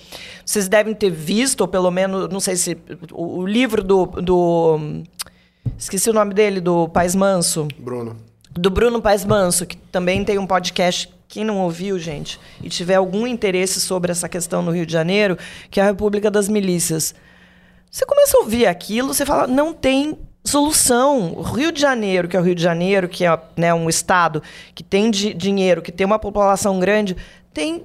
Vocês 0.45 0.69
devem 0.69 0.95
ter 0.95 1.11
visto, 1.11 1.63
ou 1.63 1.69
pelo 1.69 1.91
menos, 1.91 2.29
não 2.29 2.41
sei 2.41 2.57
se. 2.57 2.77
O, 3.13 3.39
o 3.39 3.47
livro 3.47 3.83
do, 3.83 4.07
do. 4.07 5.03
Esqueci 5.77 6.11
o 6.11 6.13
nome 6.13 6.35
dele, 6.35 6.61
do 6.61 6.89
Pais 6.89 7.15
Manso. 7.15 7.69
Bruno. 7.79 8.17
Do 8.51 8.71
Bruno 8.71 9.01
Pais 9.01 9.25
Manso, 9.25 9.67
que 9.67 9.77
também 9.77 10.25
tem 10.25 10.39
um 10.39 10.47
podcast. 10.47 11.13
Quem 11.29 11.45
não 11.45 11.59
ouviu, 11.59 11.99
gente, 11.99 12.41
e 12.63 12.71
tiver 12.71 12.95
algum 12.95 13.27
interesse 13.27 13.83
sobre 13.83 14.11
essa 14.11 14.29
questão 14.31 14.63
no 14.63 14.71
Rio 14.71 14.87
de 14.87 14.93
Janeiro, 14.93 15.37
que 15.71 15.79
é 15.79 15.83
a 15.83 15.87
República 15.87 16.31
das 16.31 16.49
Milícias. 16.49 17.15
Você 17.91 18.07
começa 18.07 18.39
a 18.39 18.41
ouvir 18.41 18.67
aquilo, 18.67 19.13
você 19.13 19.27
fala, 19.27 19.47
não 19.47 19.75
tem 19.75 20.17
solução. 20.45 21.35
O 21.35 21.43
Rio 21.43 21.71
de 21.71 21.81
Janeiro, 21.81 22.29
que 22.29 22.37
é 22.37 22.41
o 22.41 22.43
Rio 22.43 22.55
de 22.55 22.63
Janeiro, 22.63 23.09
que 23.09 23.25
é 23.25 23.41
né, 23.57 23.73
um 23.75 23.89
estado 23.89 24.43
que 24.75 24.83
tem 24.83 25.11
dinheiro, 25.11 25.83
que 25.83 25.93
tem 25.93 26.07
uma 26.07 26.19
população 26.19 26.79
grande, 26.79 27.17
tem 27.53 27.85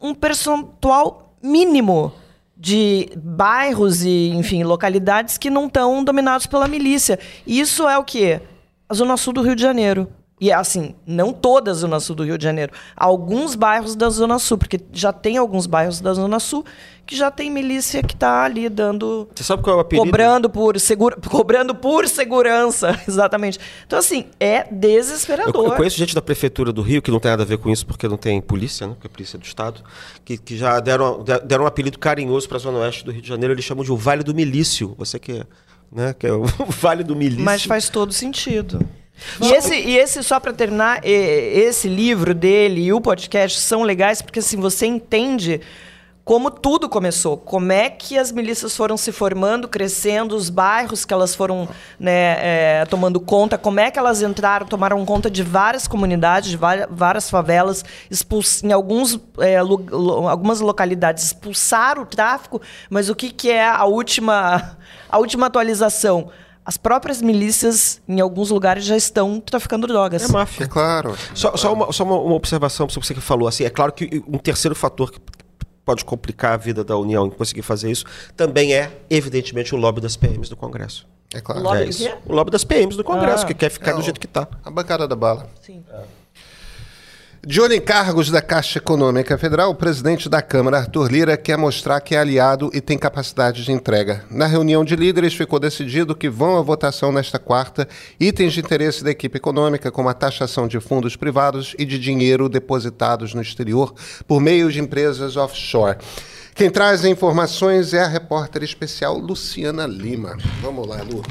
um 0.00 0.14
percentual 0.14 1.34
mínimo 1.42 2.12
de 2.56 3.10
bairros 3.16 4.04
e, 4.04 4.28
enfim, 4.30 4.62
localidades 4.62 5.36
que 5.36 5.50
não 5.50 5.66
estão 5.66 6.04
dominados 6.04 6.46
pela 6.46 6.68
milícia. 6.68 7.18
Isso 7.46 7.88
é 7.88 7.98
o 7.98 8.04
quê? 8.04 8.40
A 8.88 8.94
Zona 8.94 9.16
Sul 9.16 9.32
do 9.32 9.42
Rio 9.42 9.56
de 9.56 9.62
Janeiro. 9.62 10.08
E 10.42 10.50
assim, 10.50 10.96
não 11.06 11.32
toda 11.32 11.70
a 11.70 11.74
Zona 11.74 12.00
Sul 12.00 12.16
do 12.16 12.24
Rio 12.24 12.36
de 12.36 12.42
Janeiro. 12.42 12.72
Alguns 12.96 13.54
bairros 13.54 13.94
da 13.94 14.10
Zona 14.10 14.40
Sul, 14.40 14.58
porque 14.58 14.80
já 14.92 15.12
tem 15.12 15.36
alguns 15.36 15.68
bairros 15.68 16.00
da 16.00 16.12
Zona 16.12 16.40
Sul 16.40 16.64
que 17.06 17.14
já 17.14 17.30
tem 17.30 17.48
milícia 17.48 18.02
que 18.02 18.14
está 18.14 18.42
ali 18.42 18.68
dando. 18.68 19.28
Você 19.32 19.44
sabe 19.44 19.62
qual 19.62 19.74
é 19.74 19.76
o 19.76 19.80
apelido? 19.82 20.04
Cobrando 20.04 20.50
por, 20.50 20.80
segura, 20.80 21.16
cobrando 21.30 21.76
por 21.76 22.08
segurança, 22.08 23.00
exatamente. 23.06 23.60
Então, 23.86 24.00
assim, 24.00 24.24
é 24.40 24.64
desesperador. 24.68 25.64
Eu, 25.64 25.70
eu, 25.70 25.76
conheço 25.76 25.96
gente 25.96 26.12
da 26.12 26.20
Prefeitura 26.20 26.72
do 26.72 26.82
Rio, 26.82 27.00
que 27.00 27.12
não 27.12 27.20
tem 27.20 27.30
nada 27.30 27.44
a 27.44 27.46
ver 27.46 27.58
com 27.58 27.70
isso, 27.70 27.86
porque 27.86 28.08
não 28.08 28.16
tem 28.16 28.40
polícia, 28.40 28.84
né? 28.84 28.94
Porque 28.94 29.06
é 29.06 29.10
polícia 29.10 29.38
do 29.38 29.44
Estado, 29.44 29.80
que, 30.24 30.36
que 30.36 30.56
já 30.56 30.80
deram, 30.80 31.22
deram 31.44 31.62
um 31.62 31.68
apelido 31.68 32.00
carinhoso 32.00 32.48
para 32.48 32.56
a 32.56 32.60
Zona 32.60 32.78
Oeste 32.78 33.04
do 33.04 33.12
Rio 33.12 33.22
de 33.22 33.28
Janeiro, 33.28 33.54
eles 33.54 33.64
chamam 33.64 33.84
de 33.84 33.92
o 33.92 33.96
Vale 33.96 34.24
do 34.24 34.34
Milício. 34.34 34.92
Você 34.98 35.20
que, 35.20 35.44
né, 35.92 36.12
que 36.12 36.26
é 36.26 36.32
o 36.32 36.42
Vale 36.66 37.04
do 37.04 37.14
Milício. 37.14 37.44
Mas 37.44 37.62
faz 37.62 37.88
todo 37.88 38.12
sentido. 38.12 38.84
E 39.40 39.52
esse, 39.52 39.74
e 39.74 39.96
esse, 39.96 40.22
só 40.22 40.40
para 40.40 40.52
terminar, 40.52 41.00
esse 41.04 41.88
livro 41.88 42.34
dele 42.34 42.82
e 42.82 42.92
o 42.92 43.00
podcast 43.00 43.60
são 43.60 43.82
legais 43.82 44.20
porque 44.20 44.40
assim 44.40 44.58
você 44.58 44.86
entende 44.86 45.60
como 46.24 46.52
tudo 46.52 46.88
começou, 46.88 47.36
como 47.36 47.72
é 47.72 47.90
que 47.90 48.16
as 48.16 48.30
milícias 48.30 48.76
foram 48.76 48.96
se 48.96 49.10
formando, 49.10 49.66
crescendo, 49.66 50.36
os 50.36 50.50
bairros 50.50 51.04
que 51.04 51.12
elas 51.12 51.34
foram 51.34 51.68
né, 51.98 52.36
é, 52.38 52.86
tomando 52.88 53.18
conta, 53.18 53.58
como 53.58 53.80
é 53.80 53.90
que 53.90 53.98
elas 53.98 54.22
entraram, 54.22 54.64
tomaram 54.64 55.04
conta 55.04 55.28
de 55.28 55.42
várias 55.42 55.88
comunidades, 55.88 56.50
de 56.50 56.56
várias 56.56 57.28
favelas, 57.28 57.84
em 58.62 58.70
alguns, 58.70 59.18
é, 59.40 59.56
algumas 59.56 60.60
localidades 60.60 61.24
expulsaram 61.24 62.02
o 62.02 62.06
tráfico, 62.06 62.62
mas 62.88 63.08
o 63.08 63.16
que, 63.16 63.30
que 63.30 63.50
é 63.50 63.66
a 63.66 63.84
última, 63.84 64.76
a 65.10 65.18
última 65.18 65.46
atualização? 65.46 66.30
As 66.64 66.76
próprias 66.76 67.20
milícias, 67.20 68.00
em 68.06 68.20
alguns 68.20 68.50
lugares, 68.50 68.84
já 68.84 68.96
estão 68.96 69.40
traficando 69.40 69.86
drogas. 69.86 70.22
É 70.22 70.28
máfia. 70.28 70.64
É 70.64 70.68
claro. 70.68 71.16
Só, 71.34 71.56
só, 71.56 71.72
uma, 71.72 71.92
só 71.92 72.04
uma, 72.04 72.16
uma, 72.16 72.34
observação 72.34 72.88
sobre 72.88 73.06
você 73.06 73.14
que 73.14 73.20
falou. 73.20 73.48
Assim, 73.48 73.64
é 73.64 73.70
claro 73.70 73.92
que 73.92 74.22
um 74.28 74.38
terceiro 74.38 74.74
fator 74.74 75.10
que 75.10 75.20
pode 75.84 76.04
complicar 76.04 76.52
a 76.52 76.56
vida 76.56 76.84
da 76.84 76.96
União 76.96 77.26
em 77.26 77.30
conseguir 77.30 77.62
fazer 77.62 77.90
isso 77.90 78.04
também 78.36 78.72
é, 78.74 78.92
evidentemente, 79.10 79.74
o 79.74 79.78
lobby 79.78 80.00
das 80.00 80.16
PMs 80.16 80.48
do 80.48 80.56
Congresso. 80.56 81.06
É 81.34 81.40
claro. 81.40 81.60
O 81.60 81.64
lobby, 81.64 82.06
é 82.06 82.18
o 82.26 82.32
lobby 82.32 82.50
das 82.50 82.62
PMs 82.62 82.96
do 82.96 83.02
Congresso, 83.02 83.44
ah. 83.44 83.46
que 83.46 83.54
quer 83.54 83.70
ficar 83.70 83.92
é 83.92 83.94
do 83.94 84.02
jeito 84.02 84.20
que 84.20 84.26
está. 84.26 84.46
A 84.64 84.70
bancada 84.70 85.08
da 85.08 85.16
bala. 85.16 85.48
Sim. 85.60 85.82
É. 85.90 86.21
Em 87.44 87.80
cargos 87.80 88.30
da 88.30 88.40
Caixa 88.40 88.78
Econômica 88.78 89.36
Federal, 89.36 89.70
o 89.70 89.74
presidente 89.74 90.28
da 90.28 90.40
Câmara, 90.40 90.78
Arthur 90.78 91.10
Lira, 91.10 91.36
quer 91.36 91.58
mostrar 91.58 92.00
que 92.00 92.14
é 92.14 92.18
aliado 92.18 92.70
e 92.72 92.80
tem 92.80 92.96
capacidade 92.96 93.64
de 93.64 93.72
entrega. 93.72 94.24
Na 94.30 94.46
reunião 94.46 94.84
de 94.84 94.94
líderes, 94.94 95.34
ficou 95.34 95.58
decidido 95.58 96.14
que 96.14 96.30
vão 96.30 96.56
à 96.56 96.62
votação 96.62 97.10
nesta 97.10 97.40
quarta 97.40 97.88
itens 98.20 98.52
de 98.52 98.60
interesse 98.60 99.02
da 99.02 99.10
equipe 99.10 99.38
econômica, 99.38 99.90
como 99.90 100.08
a 100.08 100.14
taxação 100.14 100.68
de 100.68 100.78
fundos 100.78 101.16
privados 101.16 101.74
e 101.76 101.84
de 101.84 101.98
dinheiro 101.98 102.48
depositados 102.48 103.34
no 103.34 103.42
exterior 103.42 103.92
por 104.24 104.40
meio 104.40 104.70
de 104.70 104.80
empresas 104.80 105.36
offshore. 105.36 105.98
Quem 106.54 106.70
traz 106.70 107.04
informações 107.04 107.92
é 107.92 108.02
a 108.02 108.08
repórter 108.08 108.62
especial 108.62 109.18
Luciana 109.18 109.84
Lima. 109.84 110.36
Vamos 110.62 110.86
lá, 110.86 111.02
Lu. 111.02 111.24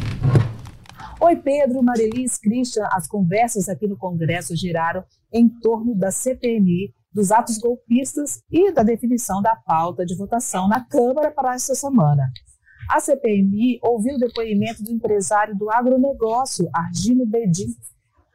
Oi, 1.24 1.36
Pedro, 1.36 1.84
Marilis, 1.84 2.40
Christian. 2.40 2.88
As 2.92 3.08
conversas 3.08 3.70
aqui 3.70 3.88
no 3.88 3.96
Congresso 3.96 4.56
giraram 4.56 5.04
em 5.32 5.48
torno 5.48 5.94
da 5.94 6.10
CPMI, 6.10 6.96
dos 7.14 7.32
atos 7.32 7.60
golpistas 7.60 8.42
e 8.50 8.72
da 8.72 8.82
definição 8.82 9.40
da 9.40 9.56
pauta 9.56 10.04
de 10.04 10.18
votação 10.18 10.68
na 10.68 10.84
Câmara 10.84 11.30
para 11.30 11.54
esta 11.54 11.76
semana. 11.76 12.28
A 12.90 13.00
CPMI 13.00 13.80
ouviu 13.84 14.16
o 14.16 14.18
depoimento 14.18 14.84
do 14.84 14.92
empresário 14.92 15.56
do 15.56 15.70
agronegócio, 15.70 16.68
Argino 16.74 17.24
Bedin, 17.24 17.68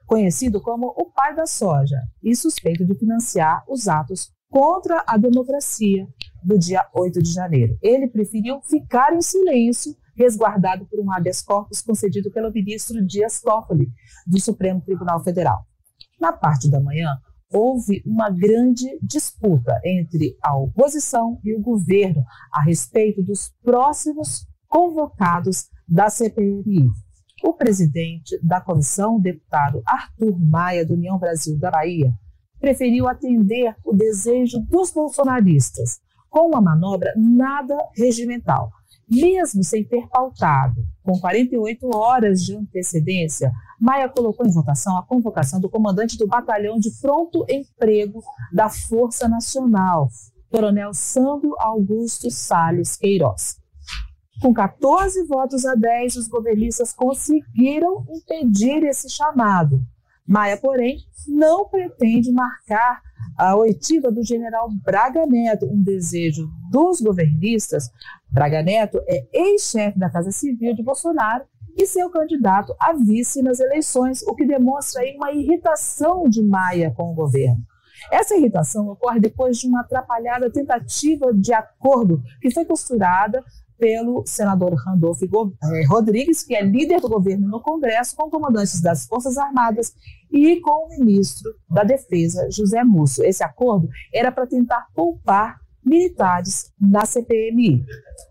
conhecido 0.06 0.60
como 0.60 0.86
o 0.96 1.10
pai 1.10 1.34
da 1.34 1.44
soja, 1.44 2.00
e 2.22 2.36
suspeito 2.36 2.84
de 2.86 2.94
financiar 2.94 3.64
os 3.68 3.88
atos 3.88 4.30
contra 4.48 5.02
a 5.08 5.16
democracia 5.16 6.06
do 6.40 6.56
dia 6.56 6.86
8 6.94 7.20
de 7.20 7.32
janeiro. 7.32 7.76
Ele 7.82 8.06
preferiu 8.06 8.60
ficar 8.62 9.12
em 9.12 9.20
silêncio 9.20 9.92
resguardado 10.16 10.86
por 10.86 10.98
um 10.98 11.12
habeas 11.12 11.42
corpus 11.42 11.80
concedido 11.80 12.30
pelo 12.30 12.52
ministro 12.52 13.04
Dias 13.04 13.40
Toffoli, 13.40 13.88
do 14.26 14.40
Supremo 14.40 14.80
Tribunal 14.80 15.22
Federal. 15.22 15.66
Na 16.20 16.32
parte 16.32 16.70
da 16.70 16.80
manhã, 16.80 17.16
houve 17.52 18.02
uma 18.04 18.30
grande 18.30 18.98
disputa 19.02 19.78
entre 19.84 20.36
a 20.42 20.56
oposição 20.56 21.38
e 21.44 21.54
o 21.54 21.60
governo 21.60 22.24
a 22.52 22.62
respeito 22.62 23.22
dos 23.22 23.52
próximos 23.62 24.46
convocados 24.66 25.68
da 25.86 26.10
CPMI. 26.10 26.90
O 27.44 27.52
presidente 27.52 28.38
da 28.42 28.60
comissão, 28.60 29.20
deputado 29.20 29.82
Arthur 29.86 30.38
Maia, 30.40 30.84
do 30.84 30.94
União 30.94 31.18
Brasil 31.18 31.58
da 31.58 31.70
Bahia, 31.70 32.12
preferiu 32.58 33.06
atender 33.06 33.76
o 33.84 33.94
desejo 33.94 34.58
dos 34.60 34.90
bolsonaristas 34.90 36.00
com 36.28 36.48
uma 36.48 36.60
manobra 36.60 37.12
nada 37.16 37.76
regimental, 37.94 38.70
mesmo 39.08 39.62
sem 39.62 39.84
ter 39.84 40.08
pautado, 40.08 40.84
com 41.02 41.18
48 41.18 41.96
horas 41.96 42.44
de 42.44 42.56
antecedência, 42.56 43.52
Maia 43.80 44.08
colocou 44.08 44.46
em 44.46 44.52
votação 44.52 44.96
a 44.96 45.02
convocação 45.02 45.60
do 45.60 45.70
comandante 45.70 46.18
do 46.18 46.26
Batalhão 46.26 46.78
de 46.78 46.90
Pronto 47.00 47.44
Emprego 47.48 48.22
da 48.52 48.68
Força 48.68 49.28
Nacional, 49.28 50.08
Coronel 50.50 50.92
Sandro 50.92 51.54
Augusto 51.58 52.30
Salles 52.30 52.96
Queiroz. 52.96 53.58
Com 54.40 54.52
14 54.52 55.24
votos 55.24 55.64
a 55.64 55.74
10, 55.74 56.16
os 56.16 56.28
governistas 56.28 56.92
conseguiram 56.92 58.04
impedir 58.10 58.84
esse 58.84 59.08
chamado. 59.08 59.80
Maia, 60.26 60.56
porém, 60.56 60.98
não 61.28 61.68
pretende 61.68 62.32
marcar 62.32 63.00
a 63.36 63.54
oitiva 63.56 64.10
do 64.10 64.22
general 64.24 64.68
Braga 64.84 65.26
Neto, 65.26 65.66
um 65.66 65.82
desejo 65.82 66.48
dos 66.70 67.00
governistas. 67.00 67.90
Braga 68.36 68.62
Neto 68.62 69.00
é 69.08 69.26
ex-chefe 69.32 69.98
da 69.98 70.10
Casa 70.10 70.30
Civil 70.30 70.74
de 70.74 70.82
Bolsonaro 70.82 71.44
e 71.74 71.86
seu 71.86 72.10
candidato 72.10 72.76
a 72.78 72.92
vice 72.92 73.40
nas 73.40 73.60
eleições, 73.60 74.22
o 74.24 74.34
que 74.34 74.46
demonstra 74.46 75.00
aí 75.00 75.16
uma 75.16 75.32
irritação 75.32 76.28
de 76.28 76.42
Maia 76.42 76.92
com 76.94 77.10
o 77.10 77.14
governo. 77.14 77.62
Essa 78.12 78.36
irritação 78.36 78.88
ocorre 78.88 79.20
depois 79.20 79.56
de 79.56 79.66
uma 79.66 79.80
atrapalhada 79.80 80.52
tentativa 80.52 81.32
de 81.32 81.54
acordo 81.54 82.22
que 82.42 82.50
foi 82.50 82.66
costurada 82.66 83.42
pelo 83.78 84.22
senador 84.26 84.74
Randolph 84.74 85.22
eh, 85.22 85.86
Rodrigues, 85.88 86.42
que 86.42 86.54
é 86.54 86.62
líder 86.62 87.00
do 87.00 87.08
governo 87.08 87.48
no 87.48 87.62
Congresso, 87.62 88.14
com 88.14 88.28
comandantes 88.28 88.82
das 88.82 89.06
Forças 89.06 89.38
Armadas 89.38 89.94
e 90.30 90.60
com 90.60 90.88
o 90.88 90.88
ministro 90.90 91.54
da 91.70 91.84
Defesa, 91.84 92.50
José 92.50 92.84
Múcio. 92.84 93.24
Esse 93.24 93.42
acordo 93.42 93.88
era 94.12 94.30
para 94.30 94.46
tentar 94.46 94.88
poupar 94.94 95.58
militares 95.86 96.72
na 96.80 97.06
CPMI. 97.06 97.84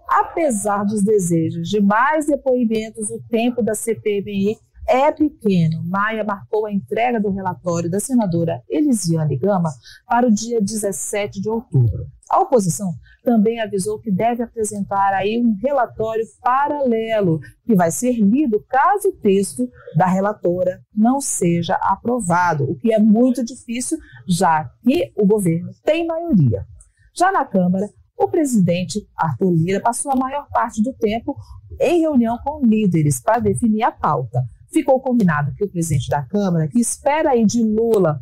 Apesar 0.07 0.83
dos 0.83 1.03
desejos 1.03 1.69
de 1.69 1.81
mais 1.81 2.27
depoimentos, 2.27 3.09
o 3.09 3.21
tempo 3.29 3.61
da 3.61 3.73
CPMI 3.73 4.57
é 4.87 5.11
pequeno. 5.11 5.83
Maia 5.83 6.23
marcou 6.23 6.65
a 6.65 6.71
entrega 6.71 7.19
do 7.19 7.31
relatório 7.31 7.89
da 7.89 7.99
senadora 7.99 8.61
Elisiane 8.69 9.37
Gama 9.37 9.69
para 10.07 10.27
o 10.27 10.31
dia 10.31 10.61
17 10.61 11.41
de 11.41 11.49
outubro. 11.49 12.05
A 12.29 12.39
oposição 12.39 12.93
também 13.23 13.59
avisou 13.59 13.99
que 13.99 14.11
deve 14.11 14.43
apresentar 14.43 15.13
aí 15.13 15.41
um 15.41 15.55
relatório 15.61 16.25
paralelo 16.41 17.39
que 17.65 17.75
vai 17.75 17.91
ser 17.91 18.13
lido 18.13 18.63
caso 18.67 19.09
o 19.09 19.13
texto 19.13 19.69
da 19.95 20.05
relatora 20.05 20.81
não 20.95 21.19
seja 21.19 21.75
aprovado, 21.75 22.69
o 22.69 22.75
que 22.75 22.93
é 22.93 22.99
muito 22.99 23.43
difícil, 23.43 23.97
já 24.27 24.69
que 24.83 25.11
o 25.15 25.25
governo 25.25 25.71
tem 25.83 26.05
maioria. 26.05 26.65
Já 27.13 27.31
na 27.31 27.45
Câmara, 27.45 27.89
o 28.17 28.27
presidente 28.27 29.07
Arthur 29.15 29.51
Lira 29.51 29.79
passou 29.81 30.11
a 30.11 30.15
maior 30.15 30.47
parte 30.49 30.81
do 30.81 30.93
tempo 30.93 31.35
em 31.79 32.01
reunião 32.01 32.37
com 32.43 32.65
líderes 32.65 33.21
para 33.21 33.39
definir 33.39 33.83
a 33.83 33.91
pauta. 33.91 34.43
Ficou 34.71 34.99
combinado 34.99 35.53
que 35.55 35.63
o 35.63 35.69
presidente 35.69 36.09
da 36.09 36.21
Câmara, 36.21 36.67
que 36.67 36.79
espera 36.79 37.31
aí 37.31 37.45
de 37.45 37.63
Lula 37.63 38.21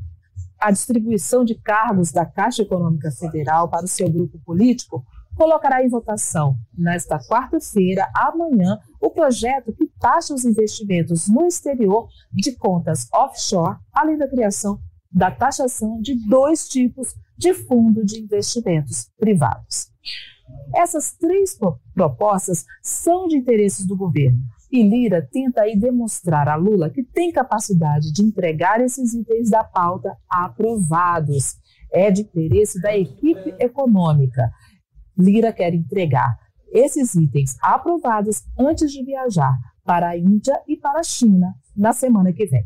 a 0.59 0.71
distribuição 0.71 1.43
de 1.43 1.55
cargos 1.55 2.11
da 2.11 2.25
Caixa 2.25 2.61
Econômica 2.61 3.11
Federal 3.11 3.67
para 3.67 3.85
o 3.85 3.87
seu 3.87 4.09
grupo 4.09 4.39
político, 4.45 5.03
colocará 5.35 5.83
em 5.83 5.89
votação 5.89 6.55
nesta 6.77 7.19
quarta-feira, 7.19 8.09
amanhã, 8.15 8.79
o 9.01 9.09
projeto 9.09 9.73
que 9.73 9.87
taxa 9.99 10.33
os 10.33 10.45
investimentos 10.45 11.27
no 11.27 11.45
exterior 11.45 12.07
de 12.31 12.55
contas 12.55 13.07
offshore, 13.11 13.77
além 13.91 14.17
da 14.17 14.27
criação 14.27 14.79
da 15.11 15.29
taxação 15.29 15.99
de 16.01 16.15
dois 16.27 16.67
tipos 16.67 17.13
de 17.37 17.53
fundo 17.53 18.05
de 18.05 18.19
investimentos 18.21 19.09
privados. 19.17 19.91
Essas 20.75 21.13
três 21.13 21.57
propostas 21.93 22.65
são 22.81 23.27
de 23.27 23.37
interesses 23.37 23.85
do 23.85 23.95
governo 23.95 24.39
e 24.73 24.81
Lira 24.81 25.21
tenta 25.31 25.61
aí 25.61 25.77
demonstrar 25.77 26.49
a 26.49 26.55
Lula 26.55 26.89
que 26.89 27.03
tem 27.03 27.31
capacidade 27.31 28.11
de 28.11 28.23
entregar 28.23 28.81
esses 28.81 29.13
itens 29.13 29.51
da 29.51 29.63
pauta 29.63 30.17
aprovados. 30.27 31.55
É 31.91 32.09
de 32.09 32.23
interesse 32.23 32.81
da 32.81 32.97
equipe 32.97 33.53
econômica. 33.59 34.51
Lira 35.15 35.53
quer 35.53 35.75
entregar 35.75 36.35
esses 36.71 37.13
itens 37.13 37.55
aprovados 37.61 38.41
antes 38.57 38.91
de 38.91 39.03
viajar 39.03 39.55
para 39.85 40.09
a 40.09 40.17
Índia 40.17 40.59
e 40.67 40.75
para 40.75 41.01
a 41.01 41.03
China 41.03 41.53
na 41.75 41.93
semana 41.93 42.33
que 42.33 42.47
vem. 42.47 42.65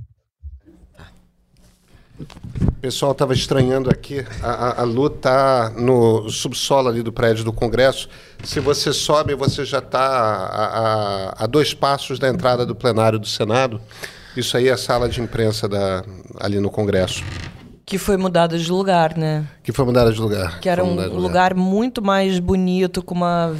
O 2.20 2.72
pessoal 2.82 3.12
estava 3.12 3.34
estranhando 3.34 3.90
aqui. 3.90 4.26
A, 4.42 4.50
a, 4.50 4.82
a 4.82 4.84
Lu 4.84 5.08
está 5.08 5.72
no 5.76 6.30
subsolo 6.30 6.90
ali 6.90 7.04
do 7.04 7.14
prédio 7.14 7.44
do 7.44 7.54
Congresso. 7.54 8.10
Se 8.44 8.60
você 8.60 8.92
sobe, 8.92 9.36
você 9.36 9.64
já 9.64 9.78
está 9.80 10.00
a, 10.00 10.66
a, 10.66 11.44
a, 11.44 11.48
dois 11.48 11.74
passos 11.74 12.18
da 12.18 12.28
entrada 12.28 12.66
do 12.66 12.74
plenário 12.74 13.20
do 13.20 13.28
Senado. 13.28 13.80
Isso 14.36 14.58
aí 14.58 14.68
é 14.68 14.72
a 14.72 14.78
sala 14.78 15.08
de 15.08 15.22
imprensa 15.22 15.68
da, 15.68 16.04
ali 16.40 16.60
no 16.60 16.72
Congresso. 16.72 17.24
Que 17.86 17.98
foi 17.98 18.18
mudada 18.18 18.58
de 18.58 18.70
lugar, 18.70 19.16
né? 19.16 19.48
Que 19.64 19.72
foi 19.72 19.86
mudada 19.86 20.12
de 20.12 20.20
lugar. 20.20 20.60
Que 20.60 20.70
era 20.70 20.84
um 20.84 20.96
lugar. 20.96 21.10
lugar 21.10 21.54
muito 21.54 22.02
mais 22.02 22.40
bonito, 22.40 23.02
com 23.02 23.16
uma 23.16 23.56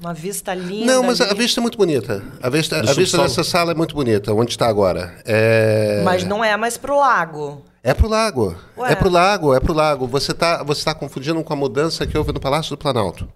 uma 0.00 0.12
vista 0.12 0.54
linda. 0.54 0.92
Não, 0.92 1.02
mas 1.02 1.20
ali. 1.20 1.30
a 1.30 1.34
vista 1.34 1.58
é 1.58 1.62
muito 1.62 1.78
bonita. 1.78 2.22
A 2.42 2.50
vista, 2.50 2.78
a 2.78 2.92
vista 2.92 3.18
dessa 3.18 3.42
sala 3.42 3.72
é 3.72 3.74
muito 3.74 3.94
bonita, 3.94 4.32
onde 4.32 4.50
está 4.50 4.66
agora. 4.66 5.14
É... 5.24 6.02
Mas 6.04 6.22
não 6.24 6.44
é 6.44 6.56
mais 6.56 6.76
para 6.76 6.94
o 6.94 7.00
lago. 7.00 7.62
É 7.86 7.94
pro 7.94 8.08
lago. 8.08 8.56
Ué. 8.76 8.90
É 8.90 8.96
pro 8.96 9.08
lago, 9.08 9.54
é 9.54 9.60
pro 9.60 9.72
lago. 9.72 10.08
Você 10.08 10.32
está 10.32 10.64
você 10.64 10.84
tá 10.84 10.92
confundindo 10.92 11.40
com 11.44 11.52
a 11.52 11.56
mudança 11.56 12.04
que 12.04 12.18
houve 12.18 12.32
no 12.32 12.40
Palácio 12.40 12.70
do 12.70 12.76
Planalto. 12.76 13.28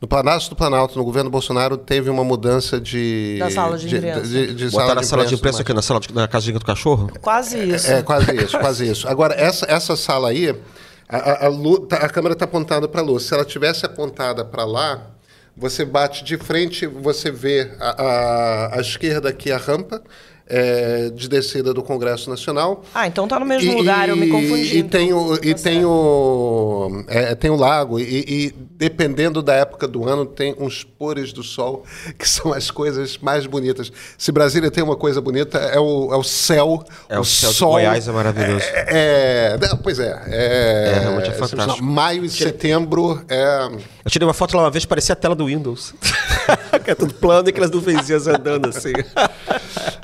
No 0.00 0.06
Palácio 0.06 0.48
do 0.48 0.54
Planalto, 0.54 0.96
no 0.96 1.04
governo 1.04 1.28
Bolsonaro, 1.28 1.76
teve 1.76 2.08
uma 2.08 2.22
mudança 2.22 2.80
de. 2.80 3.38
Da 3.40 3.50
sala 3.50 3.76
de 3.76 3.96
imprensa. 3.96 4.20
De, 4.20 4.46
de, 4.46 4.54
de 4.54 4.70
Botaram 4.70 4.86
sala 4.88 5.00
a 5.00 5.02
sala 5.02 5.26
de 5.26 5.34
imprensa 5.34 5.62
aqui 5.62 5.72
na 5.74 5.82
sala 5.82 5.98
de, 5.98 6.14
na 6.14 6.28
casinha 6.28 6.56
do 6.56 6.64
cachorro? 6.64 7.10
Quase 7.20 7.58
isso. 7.58 7.90
É, 7.90 7.98
é 7.98 8.02
quase 8.02 8.36
isso, 8.36 8.58
quase 8.60 8.88
isso. 8.88 9.08
Agora, 9.08 9.34
essa, 9.34 9.66
essa 9.68 9.96
sala 9.96 10.28
aí, 10.28 10.56
a, 11.08 11.16
a, 11.16 11.32
a, 11.48 11.50
tá, 11.88 11.96
a 11.96 12.08
câmera 12.08 12.34
está 12.34 12.44
apontada 12.44 12.86
para 12.86 13.00
a 13.00 13.04
luz. 13.04 13.24
Se 13.24 13.34
ela 13.34 13.44
tivesse 13.44 13.84
apontada 13.84 14.44
para 14.44 14.64
lá, 14.64 15.00
você 15.56 15.84
bate 15.84 16.22
de 16.22 16.36
frente, 16.36 16.86
você 16.86 17.32
vê 17.32 17.72
a, 17.80 18.02
a, 18.04 18.78
a 18.78 18.80
esquerda 18.80 19.30
aqui 19.30 19.50
a 19.50 19.56
rampa, 19.56 20.00
é, 20.46 21.10
de 21.10 21.28
descida 21.28 21.74
do 21.74 21.82
Congresso 21.82 22.30
Nacional. 22.30 22.82
Ah, 22.94 23.06
então 23.06 23.26
tá 23.26 23.38
no 23.38 23.46
mesmo 23.46 23.72
e, 23.72 23.74
lugar, 23.74 24.08
eu 24.08 24.16
me 24.16 24.28
confundi. 24.28 24.78
E 24.78 24.82
tem 24.82 25.12
o, 25.12 25.34
e 25.42 25.54
tá 25.54 25.62
tem 25.62 25.84
o, 25.84 27.04
é, 27.08 27.34
tem 27.34 27.50
o 27.50 27.56
lago, 27.56 27.98
e, 27.98 28.04
e, 28.04 28.54
dependendo 28.72 29.42
da 29.42 29.54
época 29.54 29.88
do 29.88 30.08
ano, 30.08 30.24
tem 30.24 30.54
uns 30.58 30.84
pores 30.84 31.32
do 31.32 31.42
sol, 31.42 31.84
que 32.18 32.28
são 32.28 32.52
as 32.52 32.70
coisas 32.70 33.18
mais 33.18 33.46
bonitas. 33.46 33.90
Se 34.16 34.30
Brasília 34.30 34.70
tem 34.70 34.84
uma 34.84 34.96
coisa 34.96 35.20
bonita, 35.20 35.58
é 35.58 35.80
o, 35.80 36.12
é 36.12 36.16
o 36.16 36.22
céu. 36.22 36.84
É 37.08 37.18
o, 37.18 37.22
o 37.22 37.24
céu 37.24 37.52
sol, 37.52 37.78
de 37.78 37.84
Goiás 37.84 38.06
é 38.06 38.12
maravilhoso. 38.12 38.64
É, 38.72 39.58
é, 39.60 39.76
pois 39.82 39.98
é. 39.98 40.22
É, 40.26 40.92
é 40.96 40.98
realmente 41.00 41.30
é 41.30 41.32
fantástico. 41.32 41.82
Maio 41.82 42.24
e 42.24 42.30
setembro 42.30 43.24
é... 43.28 43.68
Eu 44.04 44.10
tirei 44.10 44.26
uma 44.26 44.34
foto 44.34 44.56
lá 44.56 44.64
uma 44.64 44.70
vez, 44.70 44.84
parecia 44.84 45.12
a 45.12 45.16
tela 45.16 45.34
do 45.34 45.46
Windows. 45.46 45.94
que 46.84 46.90
é 46.90 46.94
tudo 46.94 47.14
plano 47.14 47.48
e 47.48 47.50
aquelas 47.50 47.70
nuvenzinhas 47.70 48.26
andando 48.26 48.68
assim. 48.68 48.92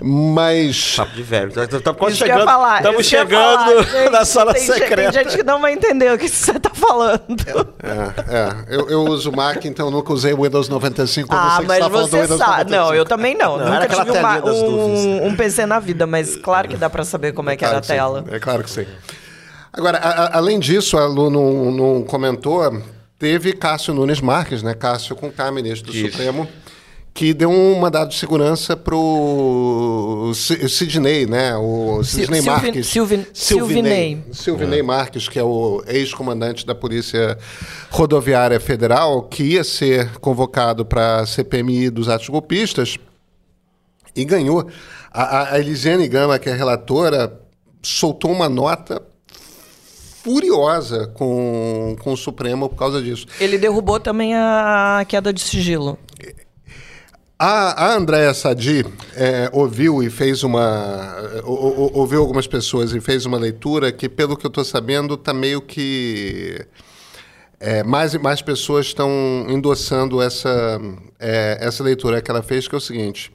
Mas. 0.02 0.96
Papo 0.96 1.12
de 1.12 1.22
velho. 1.22 1.48
Estamos 1.48 1.98
quase 1.98 2.16
chegando. 2.16 2.50
Estamos 2.76 3.06
chegando 3.06 3.84
falar, 3.84 4.10
na 4.10 4.24
sala 4.24 4.54
tem, 4.54 4.62
secreta. 4.62 5.12
Tem 5.12 5.24
gente 5.24 5.36
que 5.36 5.42
não 5.42 5.60
vai 5.60 5.72
entender 5.72 6.12
o 6.12 6.18
que 6.18 6.28
você 6.28 6.52
está 6.52 6.70
falando. 6.70 7.22
É, 7.82 8.36
é. 8.36 8.76
Eu, 8.76 8.88
eu, 8.90 9.04
uso 9.04 9.30
Mac, 9.32 9.64
então 9.64 9.90
nunca 9.90 10.12
usei 10.12 10.32
o 10.32 10.42
Windows 10.42 10.68
95. 10.68 11.28
Ah, 11.30 11.56
você 11.56 11.66
mas 11.66 11.78
tá 11.78 11.88
você 11.88 12.26
sabe. 12.26 12.70
Não, 12.70 12.94
eu 12.94 13.04
também 13.04 13.36
não. 13.36 13.56
não 13.56 13.66
nunca 13.66 13.88
tive 13.88 14.10
uma, 14.10 14.44
um, 14.44 15.26
um, 15.26 15.36
PC 15.36 15.66
na 15.66 15.78
vida, 15.78 16.06
mas 16.06 16.36
claro 16.36 16.68
que 16.68 16.76
dá 16.76 16.90
para 16.90 17.04
saber 17.04 17.32
como 17.32 17.50
é 17.50 17.56
que 17.56 17.64
claro 17.64 17.76
era 17.76 17.84
a 17.84 17.86
tela. 17.86 18.24
É 18.30 18.38
claro 18.38 18.64
que 18.64 18.70
sim. 18.70 18.86
Agora, 19.72 19.98
a, 19.98 20.08
a, 20.08 20.36
além 20.36 20.58
disso, 20.58 20.98
a 20.98 21.06
Lu 21.06 21.30
não, 21.30 21.70
não 21.70 22.02
comentou, 22.02 22.62
teve 23.22 23.52
Cássio 23.52 23.94
Nunes 23.94 24.20
Marques, 24.20 24.64
né? 24.64 24.74
Cássio 24.74 25.14
com 25.14 25.30
K, 25.30 25.52
ministro 25.52 25.92
do 25.92 25.96
Isso. 25.96 26.10
Supremo 26.10 26.48
que 27.14 27.32
deu 27.32 27.50
um 27.50 27.78
mandado 27.78 28.08
de 28.08 28.16
segurança 28.16 28.74
para 28.74 28.96
o 28.96 30.32
Sidney, 30.34 31.26
né? 31.26 31.54
O 31.56 32.02
Sidney 32.02 32.40
Sil 32.40 32.50
Marques. 32.50 32.86
Silvin 32.86 33.26
Silvinei. 33.32 34.24
Silvinei 34.32 34.80
é. 34.80 34.82
Marques, 34.82 35.28
que 35.28 35.38
é 35.38 35.42
o 35.42 35.84
ex-comandante 35.86 36.66
da 36.66 36.74
Polícia 36.74 37.38
Rodoviária 37.90 38.58
Federal, 38.58 39.22
que 39.24 39.42
ia 39.44 39.62
ser 39.62 40.18
convocado 40.18 40.84
para 40.84 41.20
a 41.20 41.26
CPMI 41.26 41.90
dos 41.90 42.08
atos 42.08 42.28
golpistas 42.28 42.98
e 44.16 44.24
ganhou. 44.24 44.66
A, 45.12 45.52
a 45.52 45.60
Elisiane 45.60 46.08
Gama, 46.08 46.38
que 46.38 46.48
é 46.48 46.54
relatora, 46.54 47.40
soltou 47.82 48.32
uma 48.32 48.48
nota 48.48 49.00
furiosa 50.22 51.08
com, 51.08 51.96
com 52.00 52.12
o 52.12 52.16
Supremo 52.16 52.68
por 52.68 52.76
causa 52.76 53.02
disso. 53.02 53.26
Ele 53.40 53.58
derrubou 53.58 53.98
também 53.98 54.34
a 54.34 55.04
queda 55.08 55.32
de 55.32 55.40
sigilo. 55.40 55.98
A, 57.44 57.86
a 57.86 57.94
Andréa 57.96 58.32
Sadi 58.32 58.86
é, 59.16 59.50
ouviu 59.52 60.00
e 60.00 60.08
fez 60.08 60.44
uma. 60.44 61.16
Ou, 61.42 61.90
ouviu 61.98 62.20
algumas 62.20 62.46
pessoas 62.46 62.92
e 62.92 63.00
fez 63.00 63.26
uma 63.26 63.36
leitura 63.36 63.90
que, 63.90 64.08
pelo 64.08 64.36
que 64.36 64.46
eu 64.46 64.48
estou 64.48 64.64
sabendo, 64.64 65.14
está 65.14 65.34
meio 65.34 65.60
que. 65.60 66.64
É, 67.58 67.82
mais 67.82 68.14
e 68.14 68.18
mais 68.18 68.40
pessoas 68.40 68.86
estão 68.86 69.10
endossando 69.48 70.22
essa, 70.22 70.80
é, 71.18 71.58
essa 71.60 71.82
leitura 71.82 72.22
que 72.22 72.30
ela 72.30 72.42
fez, 72.42 72.68
que 72.68 72.76
é 72.76 72.78
o 72.78 72.80
seguinte. 72.80 73.32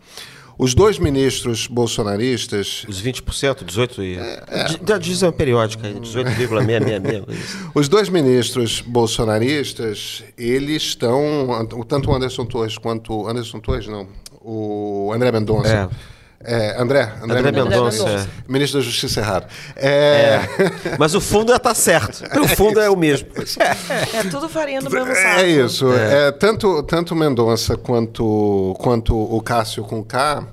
Os 0.58 0.74
dois 0.74 0.98
ministros 0.98 1.68
bolsonaristas. 1.68 2.84
Os 2.88 3.02
20%, 3.02 3.64
18%. 3.64 4.00
E... 4.00 4.18
É, 4.18 4.44
é. 4.48 5.24
Uma 5.24 5.32
periódica, 5.32 5.88
18,666. 5.88 7.58
Os 7.76 7.88
dois 7.88 8.10
ministros 8.10 8.82
bolsonaristas, 8.82 10.24
eles 10.38 10.84
estão. 10.84 11.68
Tanto 11.88 12.10
o 12.10 12.16
Anderson 12.16 12.46
Torres 12.46 12.78
quanto. 12.78 13.28
Anderson 13.28 13.60
Torres, 13.60 13.88
não. 13.88 14.08
O 14.42 15.12
André 15.14 15.32
Mendonça. 15.32 15.90
É. 15.92 16.17
É, 16.44 16.80
André, 16.80 17.12
André, 17.22 17.40
André 17.40 17.52
Mendonça, 17.52 18.04
Mendonça. 18.06 18.30
É. 18.48 18.52
ministro 18.52 18.80
da 18.80 18.86
Justiça 18.86 19.20
errado. 19.20 19.48
É... 19.76 19.90
É. 19.90 20.98
Mas 21.00 21.16
o 21.16 21.22
fundo 21.22 21.54
está 21.54 21.74
certo. 21.74 22.24
O 22.40 22.48
fundo 22.48 22.80
é 22.80 22.90
o 22.90 22.96
mesmo. 22.96 23.28
É 24.14 24.24
tudo 24.30 24.48
farinha 24.48 24.80
do 24.80 24.90
mesmo 24.90 25.14
saco. 25.14 25.40
É 25.40 25.48
isso. 25.48 25.92
É. 25.92 26.32
tanto 26.32 26.84
tanto 26.84 27.16
Mendonça 27.16 27.76
quanto 27.76 28.76
quanto 28.80 29.16
o 29.16 29.42
Cássio 29.42 29.84
com 29.84 30.04
K, 30.04 30.48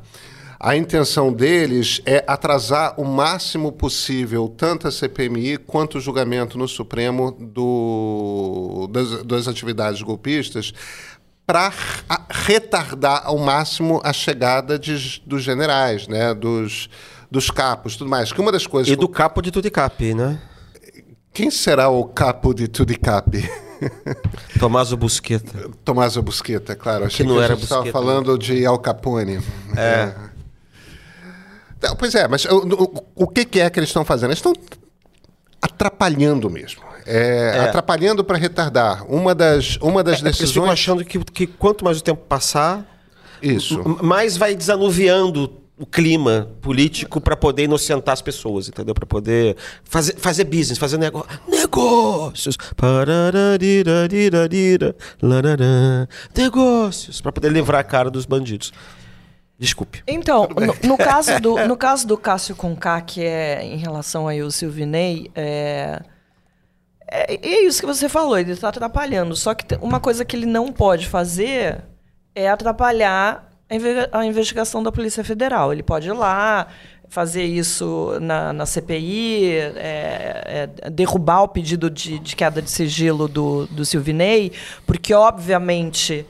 a 0.59 0.75
intenção 0.75 1.31
deles 1.31 2.01
é 2.07 2.25
atrasar 2.27 2.99
o 2.99 3.05
máximo 3.05 3.71
possível 3.71 4.49
tanto 4.49 4.89
a 4.89 4.91
CPMI 4.91 5.59
quanto 5.59 5.99
o 5.99 6.01
julgamento 6.01 6.57
no 6.57 6.67
Supremo 6.67 7.31
do, 7.33 8.89
das, 8.91 9.23
das 9.25 9.49
atividades 9.49 10.01
golpistas 10.01 10.73
para 11.47 11.73
retardar 12.31 13.23
ao 13.25 13.39
máximo 13.39 14.01
a 14.03 14.13
chegada 14.13 14.79
de, 14.79 15.23
dos 15.27 15.43
generais, 15.43 16.09
né? 16.09 16.33
dos, 16.33 16.89
dos 17.31 17.51
capos 17.51 17.97
tudo 17.97 18.09
mais. 18.09 18.33
Que 18.33 18.41
uma 18.41 18.53
das 18.53 18.67
coisas... 18.67 18.93
E 18.93 18.97
do 18.97 19.09
capo 19.09 19.43
de 19.43 19.51
Tudicap, 19.51 20.15
né? 20.15 20.41
Quem 21.33 21.51
será 21.51 21.89
o 21.89 22.05
capo 22.05 22.55
de 22.55 22.69
Tudicap? 22.69 23.29
Tomaso 24.59 24.97
Busqueta. 24.97 25.71
Tomaso 25.85 26.23
Busqueta, 26.23 26.75
claro. 26.75 27.05
Achei 27.05 27.27
que, 27.27 27.31
não 27.31 27.39
que 27.39 27.45
era 27.45 27.55
estava 27.55 27.85
falando 27.87 28.39
de 28.39 28.65
Al 28.65 28.79
Capone. 28.79 29.41
É. 29.77 30.15
é. 31.83 31.95
Pois 31.99 32.15
é, 32.15 32.27
mas 32.27 32.47
o, 32.47 32.57
o, 32.57 33.25
o 33.25 33.29
que 33.29 33.61
é 33.61 33.69
que 33.69 33.79
eles 33.79 33.91
estão 33.91 34.05
fazendo? 34.05 34.31
Eles 34.31 34.39
estão 34.39 34.55
atrapalhando 35.61 36.49
mesmo. 36.49 36.83
É, 37.07 37.53
é. 37.57 37.61
atrapalhando 37.61 38.25
para 38.25 38.39
retardar. 38.39 39.05
Uma 39.11 39.35
das, 39.35 39.77
uma 39.77 40.03
das 40.03 40.21
é, 40.21 40.25
decisões. 40.25 40.57
Eles 40.57 40.73
achando 40.73 41.05
que, 41.05 41.19
que 41.19 41.47
quanto 41.47 41.85
mais 41.85 41.99
o 41.99 42.03
tempo 42.03 42.23
passar, 42.27 42.85
isso 43.43 43.83
mais 44.03 44.37
vai 44.37 44.55
desanuviando 44.55 45.65
o 45.77 45.85
clima 45.85 46.49
político 46.61 47.21
para 47.21 47.37
poder 47.37 47.65
inocentar 47.65 48.13
as 48.13 48.23
pessoas, 48.23 48.69
entendeu? 48.69 48.95
Para 48.95 49.07
poder 49.07 49.57
fazer, 49.83 50.17
fazer 50.17 50.45
business, 50.45 50.79
fazer 50.79 50.99
negócio, 50.99 51.29
negócios. 51.49 52.57
Negócios. 56.37 57.21
Para 57.21 57.33
poder 57.33 57.51
livrar 57.51 57.81
a 57.81 57.85
cara 57.85 58.09
dos 58.09 58.25
bandidos. 58.25 58.73
Desculpe. 59.59 60.03
Então, 60.07 60.49
no, 60.49 60.89
no 60.89 60.97
caso 60.97 61.41
do, 61.41 61.57
no 61.67 61.77
caso 61.77 62.07
do 62.07 62.17
Cássio 62.17 62.55
Conká, 62.55 63.01
que 63.01 63.23
é 63.23 63.65
em 63.65 63.77
relação 63.77 64.29
aí 64.29 64.41
ao 64.41 64.51
Silvinei, 64.51 65.31
é, 65.35 66.01
é, 67.15 67.39
é 67.41 67.65
isso 67.65 67.81
que 67.81 67.87
você 67.87 68.09
falou, 68.09 68.39
ele 68.39 68.53
está 68.53 68.69
atrapalhando. 68.69 69.37
Só 69.37 69.55
que 69.55 69.65
uma 69.81 70.01
coisa 70.01 70.25
que 70.25 70.35
ele 70.35 70.47
não 70.47 70.73
pode 70.73 71.07
fazer 71.07 71.85
é 72.35 72.49
atrapalhar 72.49 73.49
a, 73.71 73.75
inve 73.75 74.09
a 74.11 74.27
investigação 74.27 74.83
da 74.83 74.91
Polícia 74.91 75.23
Federal. 75.23 75.73
Ele 75.73 75.83
pode 75.83 76.09
ir 76.09 76.13
lá, 76.13 76.67
fazer 77.09 77.45
isso 77.45 78.19
na, 78.21 78.53
na 78.53 78.67
CPI, 78.67 79.53
é, 79.77 80.69
é, 80.85 80.91
derrubar 80.91 81.43
o 81.43 81.49
pedido 81.49 81.89
de, 81.89 82.19
de, 82.19 82.35
queda 82.35 82.61
de 82.61 82.71
sigilo 82.71 83.29
do, 83.29 83.67
do 83.67 83.85
Silvinei, 83.85 84.53
porque, 84.85 85.15
obviamente. 85.15 86.27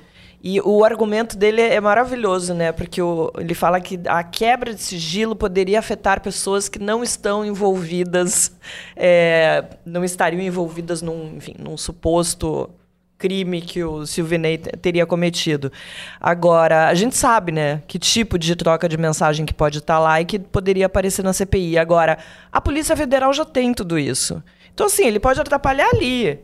E 0.46 0.60
o 0.60 0.84
argumento 0.84 1.38
dele 1.38 1.62
é 1.62 1.80
maravilhoso, 1.80 2.52
né? 2.52 2.70
Porque 2.70 3.00
o, 3.00 3.32
ele 3.38 3.54
fala 3.54 3.80
que 3.80 3.98
a 4.06 4.22
quebra 4.22 4.74
de 4.74 4.82
sigilo 4.82 5.34
poderia 5.34 5.78
afetar 5.78 6.20
pessoas 6.20 6.68
que 6.68 6.78
não 6.78 7.02
estão 7.02 7.46
envolvidas, 7.46 8.54
é, 8.94 9.64
não 9.86 10.04
estariam 10.04 10.42
envolvidas 10.42 11.00
num, 11.00 11.36
enfim, 11.38 11.54
num 11.58 11.78
suposto 11.78 12.68
crime 13.16 13.62
que 13.62 13.82
o 13.82 14.04
Silvinei 14.04 14.58
teria 14.58 15.06
cometido. 15.06 15.72
Agora, 16.20 16.88
a 16.88 16.94
gente 16.94 17.16
sabe, 17.16 17.50
né, 17.50 17.82
que 17.88 17.98
tipo 17.98 18.38
de 18.38 18.54
troca 18.54 18.86
de 18.86 18.98
mensagem 18.98 19.46
que 19.46 19.54
pode 19.54 19.78
estar 19.78 19.98
lá 19.98 20.20
e 20.20 20.26
que 20.26 20.38
poderia 20.38 20.84
aparecer 20.84 21.22
na 21.22 21.32
CPI. 21.32 21.78
Agora, 21.78 22.18
a 22.52 22.60
Polícia 22.60 22.94
Federal 22.94 23.32
já 23.32 23.46
tem 23.46 23.72
tudo 23.72 23.98
isso. 23.98 24.42
Então, 24.74 24.88
assim, 24.88 25.06
ele 25.06 25.18
pode 25.18 25.40
atrapalhar 25.40 25.88
ali. 25.88 26.38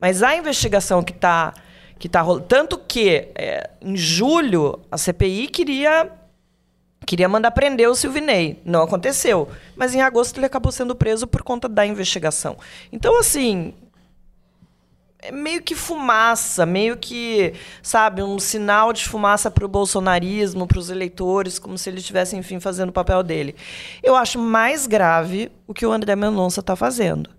Mas 0.00 0.22
a 0.22 0.34
investigação 0.34 1.02
que 1.02 1.12
está 1.12 1.52
que 1.98 2.08
tá 2.08 2.20
rolando. 2.20 2.46
Tanto 2.46 2.78
que, 2.78 3.28
é, 3.34 3.70
em 3.80 3.96
julho, 3.96 4.80
a 4.90 4.98
CPI 4.98 5.48
queria. 5.48 6.10
Queria 7.06 7.28
mandar 7.28 7.50
prender 7.50 7.88
o 7.88 7.94
Silvinei. 7.94 8.62
Não 8.64 8.82
aconteceu. 8.82 9.48
Mas 9.76 9.94
em 9.94 10.00
agosto 10.00 10.38
ele 10.38 10.46
acabou 10.46 10.72
sendo 10.72 10.94
preso 10.94 11.26
por 11.26 11.42
conta 11.42 11.68
da 11.68 11.84
investigação. 11.84 12.56
Então, 12.90 13.18
assim, 13.20 13.74
é 15.18 15.30
meio 15.30 15.62
que 15.62 15.74
fumaça, 15.74 16.64
meio 16.64 16.96
que, 16.96 17.52
sabe, 17.82 18.22
um 18.22 18.38
sinal 18.38 18.92
de 18.92 19.06
fumaça 19.06 19.50
para 19.50 19.64
o 19.64 19.68
bolsonarismo, 19.68 20.66
para 20.66 20.78
os 20.78 20.88
eleitores, 20.88 21.58
como 21.58 21.76
se 21.76 21.90
ele 21.90 21.98
estivesse, 21.98 22.36
enfim, 22.36 22.58
fazendo 22.60 22.88
o 22.90 22.92
papel 22.92 23.22
dele. 23.22 23.54
Eu 24.02 24.16
acho 24.16 24.38
mais 24.38 24.86
grave 24.86 25.50
o 25.66 25.74
que 25.74 25.84
o 25.84 25.92
André 25.92 26.16
Mendonça 26.16 26.60
está 26.60 26.74
fazendo 26.74 27.30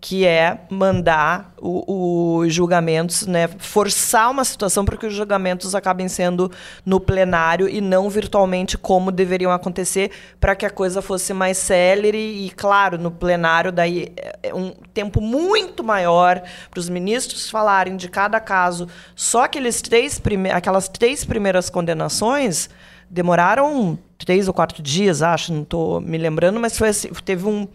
que 0.00 0.24
é 0.24 0.60
mandar 0.70 1.52
os 1.60 2.52
julgamentos, 2.54 3.26
né, 3.26 3.48
forçar 3.58 4.30
uma 4.30 4.44
situação 4.44 4.82
para 4.82 4.96
que 4.96 5.06
os 5.06 5.12
julgamentos 5.12 5.74
acabem 5.74 6.08
sendo 6.08 6.50
no 6.86 6.98
plenário 6.98 7.68
e 7.68 7.82
não 7.82 8.08
virtualmente 8.08 8.78
como 8.78 9.12
deveriam 9.12 9.52
acontecer, 9.52 10.10
para 10.40 10.56
que 10.56 10.64
a 10.64 10.70
coisa 10.70 11.02
fosse 11.02 11.34
mais 11.34 11.58
célere 11.58 12.16
e, 12.46 12.50
claro, 12.50 12.96
no 12.96 13.10
plenário 13.10 13.70
daí 13.70 14.10
é, 14.16 14.38
é 14.44 14.54
um 14.54 14.70
tempo 14.94 15.20
muito 15.20 15.84
maior 15.84 16.42
para 16.70 16.80
os 16.80 16.88
ministros 16.88 17.50
falarem 17.50 17.96
de 17.96 18.08
cada 18.08 18.40
caso. 18.40 18.88
Só 19.14 19.44
aqueles 19.44 19.82
três 19.82 20.20
aquelas 20.54 20.88
três 20.88 21.24
primeiras 21.26 21.68
condenações 21.68 22.70
demoraram 23.10 23.98
três 24.16 24.48
ou 24.48 24.54
quatro 24.54 24.82
dias, 24.82 25.20
acho, 25.20 25.52
não 25.52 25.62
estou 25.62 26.00
me 26.00 26.16
lembrando, 26.16 26.58
mas 26.58 26.78
foi 26.78 26.88
assim, 26.88 27.08
teve 27.24 27.46
um 27.46 27.66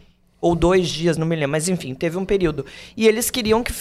ou 0.46 0.56
dois 0.56 0.88
dias, 0.90 1.18
não 1.18 1.26
me 1.26 1.36
lembro, 1.36 1.54
mas 1.54 1.68
enfim, 1.68 1.96
teve 1.96 2.20
um 2.20 2.24
período. 2.24 2.68
E 2.96 3.08
eles 3.08 3.32
queriam 3.32 3.64
que 3.64 3.74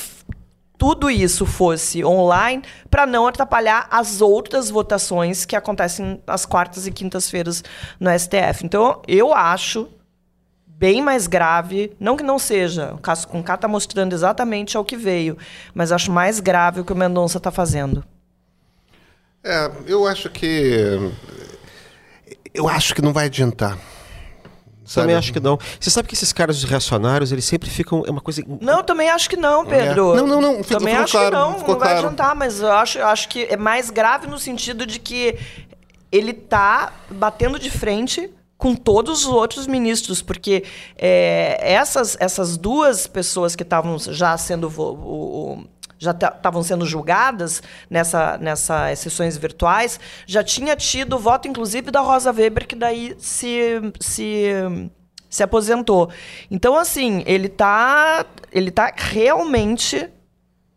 tudo 0.79 1.11
isso 1.11 1.45
fosse 1.45 2.03
online 2.03 2.63
para 2.89 3.05
não 3.05 3.27
atrapalhar 3.27 3.87
as 3.91 4.23
outras 4.23 4.71
votações 4.71 5.45
que 5.45 5.55
acontecem 5.55 6.23
às 6.27 6.47
quartas 6.47 6.87
e 6.87 6.91
quintas-feiras 6.91 7.63
no 8.01 8.11
STF. 8.19 8.65
Então, 8.65 9.03
eu 9.07 9.35
acho 9.35 9.91
bem 10.67 11.03
mais 11.03 11.27
grave, 11.27 11.93
não 12.01 12.17
que 12.17 12.23
não 12.23 12.39
seja, 12.39 12.95
o 12.95 12.99
caso 12.99 13.29
com 13.29 13.43
K 13.43 13.57
está 13.57 13.69
mostrando 13.69 14.15
exatamente 14.15 14.75
ao 14.75 14.87
que 14.87 14.97
veio, 14.97 15.37
mas 15.75 15.93
acho 15.93 16.11
mais 16.11 16.41
grave 16.41 16.81
o 16.81 16.85
que 16.85 16.95
o 16.95 16.97
Mendonça 16.97 17.37
está 17.37 17.51
fazendo. 17.51 18.03
É, 19.45 19.71
eu 19.87 20.07
acho 20.07 20.31
que 20.31 21.13
eu 22.55 22.67
acho 22.67 22.95
que 22.95 23.03
não 23.03 23.13
vai 23.13 23.27
adiantar. 23.27 23.79
Sabe? 24.85 25.05
Também 25.05 25.17
acho 25.17 25.33
que 25.33 25.41
não. 25.41 25.59
Você 25.81 25.91
sabe 25.91 26.09
que 26.09 26.15
esses 26.15 26.33
caras 26.33 26.63
reacionários, 26.63 27.33
eles 27.33 27.45
sempre 27.45 27.71
ficam. 27.71 28.05
É 28.07 28.11
uma 28.11 28.21
coisa. 28.21 28.43
Não, 28.61 28.83
também 28.83 29.09
acho 29.09 29.29
que 29.31 29.37
não, 29.37 29.65
Pedro. 29.65 30.13
É. 30.13 30.17
Não, 30.17 30.27
não, 30.27 30.41
não. 30.41 30.63
Ficou, 30.63 30.79
também 30.79 30.95
ficou 30.95 31.05
acho 31.05 31.13
claro, 31.13 31.31
que 31.31 31.33
não. 31.37 31.51
Não 31.53 31.65
claro. 31.65 31.81
vai 31.81 31.97
adiantar, 31.97 32.35
mas 32.35 32.61
eu 32.61 32.71
acho, 32.71 32.99
eu 32.99 33.07
acho 33.07 33.29
que 33.29 33.45
é 33.45 33.57
mais 33.57 33.91
grave 33.91 34.27
no 34.27 34.39
sentido 34.39 34.85
de 34.85 34.99
que 34.99 35.39
ele 36.13 36.33
tá 36.33 36.93
batendo 37.11 37.59
de 37.59 37.71
frente 37.71 38.31
com 38.57 38.75
todos 38.75 39.27
os 39.27 39.33
outros 39.33 39.67
ministros, 39.67 40.23
porque 40.23 40.65
é, 40.97 41.59
essas, 41.61 42.17
essas 42.21 42.57
duas 42.57 43.07
pessoas 43.07 43.57
que 43.57 43.63
estavam 43.63 43.99
já 43.99 44.37
sendo 44.39 44.73
o, 44.75 44.83
o, 44.83 45.65
já 45.99 46.11
estavam 46.11 46.63
sendo 46.63 46.87
julgadas 46.87 47.63
nessa, 47.89 48.39
nessas 48.39 48.99
sessões 48.99 49.37
virtuais, 49.37 49.99
já 50.27 50.43
tinha 50.43 50.77
tido 50.77 51.19
voto, 51.19 51.49
inclusive, 51.49 51.91
da 51.91 52.01
Rosa 52.01 52.33
Weber, 52.33 52.67
que 52.67 52.77
daí 52.77 53.15
se, 53.19 53.81
se 54.01 54.53
se 55.35 55.43
aposentou. 55.43 56.11
Então, 56.49 56.77
assim, 56.77 57.25
ele 57.27 57.49
está 57.49 58.25
ele 58.53 58.71
tá 58.71 58.93
realmente 58.95 60.09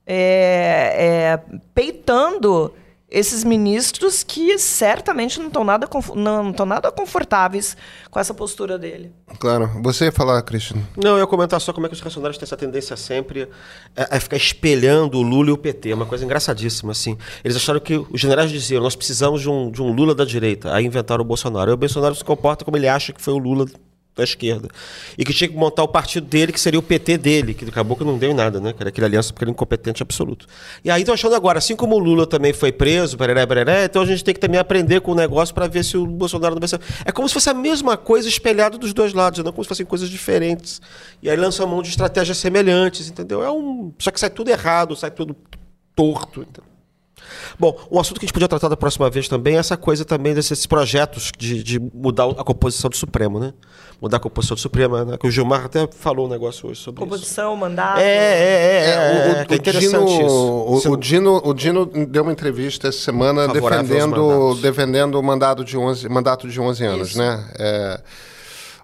é, 0.04 0.96
é, 0.98 1.40
peitando 1.76 2.74
esses 3.10 3.44
ministros 3.44 4.22
que 4.22 4.58
certamente 4.58 5.40
não 5.40 5.48
estão 5.48 5.64
nada, 5.64 5.88
não 6.14 6.52
estão 6.52 6.66
nada 6.66 6.92
confortáveis 6.92 7.78
com 8.12 8.20
essa 8.20 8.34
postura 8.34 8.78
dele. 8.78 9.14
Claro. 9.40 9.82
Você 9.82 10.06
ia 10.06 10.12
falar, 10.12 10.42
Cristian? 10.42 10.78
Não, 10.96 11.12
eu 11.12 11.20
ia 11.20 11.28
comentar 11.28 11.62
só 11.62 11.72
como 11.72 11.86
é 11.86 11.90
que 11.90 11.96
os 11.96 12.02
reacionários 12.02 12.38
têm 12.38 12.46
essa 12.46 12.58
tendência 12.58 12.98
sempre 12.98 13.48
a, 13.96 14.18
a, 14.18 14.20
ficar 14.20 14.36
espelhando 14.36 15.18
o 15.20 15.22
Lula 15.22 15.50
e 15.50 15.54
o 15.54 15.58
PT. 15.58 15.92
É 15.92 15.96
uma 15.96 16.06
coisa 16.06 16.26
engraçadíssima, 16.26 16.92
assim. 16.92 17.18
Eles 17.46 17.56
acharam 17.56 17.80
que 17.80 17.96
os 17.96 18.20
generais 18.20 18.52
diziam, 18.52 18.84
nós 18.84 18.96
precisamos 18.96 19.42
de 19.42 19.50
um, 19.50 19.72
de 19.72 19.82
um 19.82 19.94
Lula 19.94 20.14
da 20.14 20.26
direita. 20.26 20.74
Aí 20.74 20.86
inventaram 20.86 21.22
o 21.22 21.26
Bolsonaro. 21.26 21.70
Aí 21.72 21.74
o 21.76 21.78
Bolsonaro 21.78 22.14
se 22.14 22.26
comporta 22.26 22.66
como 22.66 22.76
ele 22.76 22.90
acha 22.90 23.14
que 23.14 23.22
foi 23.22 23.34
o 23.34 23.38
Lula 23.38 23.66
da 24.18 24.24
esquerda. 24.24 24.68
E 25.18 25.24
que 25.24 25.34
tinha 25.34 25.48
que 25.48 25.56
montar 25.56 25.84
o 25.84 25.88
partido 25.88 26.26
dele, 26.26 26.52
que 26.52 26.60
seria 26.60 26.80
o 26.80 26.84
PT 26.84 27.18
dele, 27.18 27.54
que 27.54 27.66
acabou 27.66 27.96
que 27.96 28.04
não 28.04 28.18
deu 28.18 28.32
em 28.32 28.34
nada, 28.34 28.60
né? 28.60 28.74
Que 28.74 28.82
era 28.82 28.90
aquele 28.90 29.06
aliança 29.06 29.32
porque 29.32 29.46
era 29.46 29.52
incompetente 29.52 30.02
absoluto. 30.02 30.48
E 30.84 30.90
aí 30.90 31.02
estão 31.02 31.14
achando 31.14 31.36
agora, 31.36 31.60
assim 31.60 31.76
como 31.76 31.96
o 31.96 32.00
Lula 32.00 32.26
também 32.26 32.52
foi 32.52 32.72
preso, 32.72 33.16
bararé, 33.16 33.46
bararé, 33.46 33.86
então 33.86 34.02
a 34.02 34.06
gente 34.06 34.24
tem 34.24 34.34
que 34.34 34.40
também 34.40 34.60
aprender 34.60 35.02
com 35.02 35.12
o 35.12 35.16
negócio 35.16 35.54
para 35.54 35.68
ver 35.68 35.84
se 35.84 35.96
o 35.96 36.06
Bolsonaro 36.06 36.56
não 36.56 36.60
vai 36.60 36.68
ser. 36.68 36.82
É 37.06 37.12
como 37.12 37.28
se 37.28 37.34
fosse 37.34 37.50
a 37.50 37.54
mesma 37.54 37.96
coisa 37.96 38.28
espelhada 38.28 38.78
dos 38.78 38.94
dois 38.94 39.14
lados, 39.14 39.44
não 39.44 39.52
como 39.52 39.64
se 39.64 39.70
fossem 39.70 39.86
coisas 39.86 40.10
diferentes. 40.10 40.82
E 41.22 41.30
aí 41.30 41.38
lançam 41.38 41.66
a 41.66 41.70
mão 41.70 41.82
de 41.82 41.90
estratégias 41.90 42.38
semelhantes, 42.38 43.08
entendeu? 43.08 43.44
É 43.44 43.52
um. 43.52 43.94
Só 44.00 44.12
que 44.12 44.20
sai 44.20 44.30
tudo 44.30 44.50
errado, 44.50 44.96
sai 44.96 45.12
tudo 45.12 45.36
torto. 45.96 46.42
Entendeu? 46.42 46.77
Bom, 47.60 47.78
um 47.92 48.00
assunto 48.00 48.20
que 48.20 48.26
a 48.26 48.28
gente 48.28 48.34
podia 48.34 48.48
tratar 48.48 48.68
da 48.68 48.78
próxima 48.78 49.10
vez 49.10 49.28
também 49.28 49.56
é 49.56 49.60
essa 49.60 49.78
coisa 49.78 50.06
também 50.06 50.34
desses 50.34 50.66
projetos 50.66 51.32
de, 51.38 51.64
de 51.64 51.80
mudar 51.80 52.26
a 52.30 52.44
composição 52.44 52.90
do 52.90 52.96
Supremo, 52.96 53.40
né? 53.40 53.54
Mudar 54.02 54.18
a 54.18 54.20
composição 54.20 54.56
do 54.56 54.60
Supremo, 54.60 54.98
né? 55.04 55.18
Que 55.18 55.28
o 55.28 55.32
Gilmar 55.32 55.66
até 55.66 55.88
falou 55.88 56.28
um 56.28 56.30
negócio 56.30 56.70
hoje 56.70 56.82
sobre 56.82 57.00
composição, 57.00 57.54
isso. 57.54 57.60
mandato. 57.60 58.00
É, 58.00 58.04
é, 58.04 58.08
é. 58.08 58.90
é, 58.90 59.46
o, 59.50 59.52
é, 59.52 59.56
interessante 59.56 59.90
Dino, 59.90 60.28
isso. 60.28 60.90
O, 60.90 60.92
o, 60.94 60.98
Dino, 60.98 61.42
o 61.44 61.54
Dino 61.54 61.86
deu 61.86 62.24
uma 62.24 62.32
entrevista 62.32 62.88
essa 62.88 63.00
semana 63.00 63.48
defendendo, 63.48 64.56
defendendo 64.62 65.16
o 65.16 65.24
mandato 65.24 65.66
de 65.66 65.78
11, 65.78 66.08
mandato 66.10 66.48
de 66.48 66.60
11 66.60 66.86
anos, 66.86 67.10
isso. 67.10 67.18
né? 67.18 67.44
É, 67.60 68.02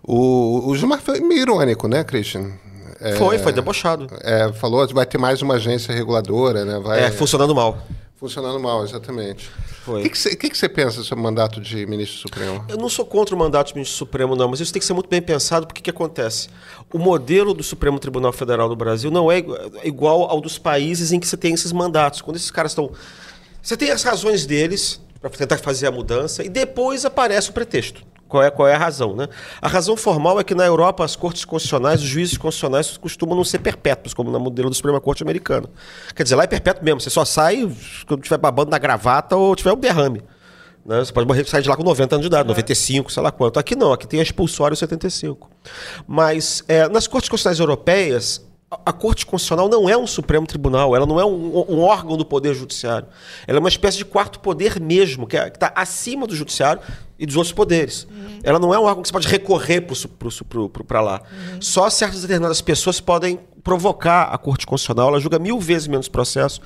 o, 0.06 0.70
o 0.70 0.76
Gilmar 0.76 0.99
foi 0.99 1.20
meio 1.22 1.41
irônico, 1.41 1.88
né, 1.88 2.04
Christian? 2.04 2.51
É, 2.99 3.16
foi, 3.16 3.38
foi 3.38 3.51
debochado. 3.51 4.08
É, 4.22 4.51
falou 4.54 4.88
que 4.88 4.93
vai 4.93 5.06
ter 5.06 5.18
mais 5.18 5.41
uma 5.41 5.56
agência 5.56 5.93
reguladora, 5.93 6.64
né? 6.64 6.80
Vai, 6.80 7.04
é, 7.04 7.12
funcionando 7.12 7.54
mal. 7.54 7.78
Funcionando 8.24 8.58
mal, 8.58 8.86
exatamente. 8.86 9.52
O 9.86 10.02
que, 10.02 10.18
você 10.18 10.34
que 10.34 10.50
que 10.50 10.70
pensa 10.70 11.04
sobre 11.04 11.20
o 11.20 11.24
mandato 11.26 11.60
de 11.60 11.86
ministro 11.86 12.20
supremo? 12.20 12.66
Eu 12.70 12.78
não 12.78 12.88
sou 12.88 13.06
contra 13.06 13.36
o 13.36 13.38
mandato 13.38 13.68
de 13.68 13.74
ministro 13.74 13.98
supremo, 13.98 14.34
não, 14.34 14.48
mas 14.48 14.62
isso 14.62 14.72
tem 14.72 14.80
que 14.80 14.86
ser 14.86 14.94
muito 14.94 15.10
bem 15.10 15.22
pensado, 15.22 15.68
porque 15.68 15.82
o 15.82 15.84
que 15.84 15.90
acontece? 15.90 16.48
O 16.94 16.98
modelo 16.98 17.54
do 17.54 17.62
Supremo 17.62 18.00
Tribunal 18.00 18.32
Federal 18.32 18.70
do 18.70 18.78
Brasil 18.78 19.12
não 19.12 19.30
é 19.30 19.44
igual 19.84 20.22
ao 20.24 20.40
dos 20.40 20.58
países 20.58 21.12
em 21.12 21.20
que 21.20 21.28
você 21.28 21.36
tem 21.36 21.54
esses 21.54 21.74
mandatos. 21.74 22.22
Quando 22.22 22.38
esses 22.38 22.50
caras 22.50 22.72
estão. 22.72 22.94
Você 23.62 23.76
tem 23.76 23.92
as 23.92 24.04
razões 24.04 24.46
deles 24.46 25.02
para 25.20 25.30
tentar 25.30 25.58
fazer 25.58 25.88
a 25.88 25.92
mudança, 25.92 26.46
e 26.46 26.48
depois 26.48 27.04
aparece 27.04 27.50
o 27.50 27.54
pretexto 27.54 28.12
qual 28.34 28.42
é, 28.42 28.50
qual 28.50 28.68
é 28.68 28.74
a 28.74 28.78
razão. 28.80 29.16
Né? 29.16 29.28
A 29.62 29.68
razão 29.68 29.96
formal 29.96 30.40
é 30.40 30.44
que 30.44 30.56
na 30.56 30.66
Europa 30.66 31.06
as 31.06 31.16
cortes 31.16 31.46
constitucionais, 31.46 32.02
os 32.02 32.08
juízes 32.08 32.36
constitucionais 32.36 32.98
costumam 32.98 33.36
não 33.36 33.44
ser 33.44 33.60
perpétuos, 33.60 34.12
como 34.12 34.32
no 34.32 34.40
modelo 34.40 34.72
da 34.72 34.76
Suprema 34.76 35.00
Corte 35.00 35.22
Americana. 35.22 35.70
Quer 36.16 36.24
dizer, 36.24 36.36
lá 36.36 36.44
é 36.44 36.48
perpétuo 36.48 36.84
mesmo, 36.84 37.00
você 37.00 37.12
só 37.12 37.24
sai 37.24 37.72
quando 38.08 38.24
tiver 38.24 38.40
babando 38.40 38.72
na 38.72 38.80
gravata 38.80 39.36
ou 39.36 39.56
tiver 39.56 39.72
um 39.72 39.78
derrame. 39.78 40.24
Né? 40.84 40.98
Você 40.98 41.14
pode 41.14 41.28
morrer, 41.28 41.46
sair 41.46 41.62
de 41.62 41.70
lá 41.70 41.78
com 41.78 41.84
90 41.84 42.16
anos 42.16 42.24
de 42.24 42.28
idade, 42.28 42.48
é. 42.48 42.50
95, 42.50 43.12
sei 43.12 43.22
lá 43.22 43.32
quanto. 43.32 43.60
Aqui 43.60 43.76
não, 43.76 43.94
aqui 43.94 44.08
tem 44.08 44.20
a 44.20 44.24
expulsório 44.24 44.76
75. 44.76 45.48
Mas 46.08 46.64
é, 46.68 46.90
nas 46.90 47.06
cortes 47.06 47.30
constitucionais 47.30 47.60
europeias, 47.60 48.44
a 48.86 48.94
Corte 48.94 49.26
Constitucional 49.26 49.70
não 49.70 49.90
é 49.90 49.98
um 49.98 50.08
Supremo 50.08 50.46
Tribunal, 50.46 50.96
ela 50.96 51.06
não 51.06 51.20
é 51.20 51.26
um, 51.26 51.66
um 51.70 51.80
órgão 51.82 52.18
do 52.18 52.26
Poder 52.26 52.54
Judiciário. 52.54 53.08
Ela 53.48 53.58
é 53.58 53.60
uma 53.60 53.70
espécie 53.70 53.98
de 53.98 54.06
quarto 54.06 54.40
poder 54.40 54.80
mesmo, 54.80 55.28
que 55.28 55.38
é, 55.38 55.48
está 55.48 55.72
acima 55.76 56.26
do 56.28 56.36
Judiciário 56.36 56.82
e 57.18 57.26
dos 57.26 57.36
outros 57.36 57.54
poderes. 57.54 58.08
Uhum. 58.10 58.40
Ela 58.44 58.60
não 58.60 58.74
é 58.74 58.80
um 58.80 58.84
órgão 58.84 59.02
que 59.02 59.08
você 59.08 59.14
pode 59.14 59.28
recorrer 59.28 59.86
para 60.88 61.02
lá. 61.02 61.22
Uhum. 61.22 61.62
Só 61.62 61.90
certas 61.90 62.22
determinadas 62.22 62.62
pessoas 62.62 63.00
podem 63.00 63.40
provocar 63.64 64.24
a 64.24 64.38
Corte 64.38 64.66
Constitucional, 64.66 65.10
ela 65.10 65.20
julga 65.20 65.40
mil 65.40 65.60
vezes 65.60 65.88
menos 65.88 66.08
processo. 66.08 66.62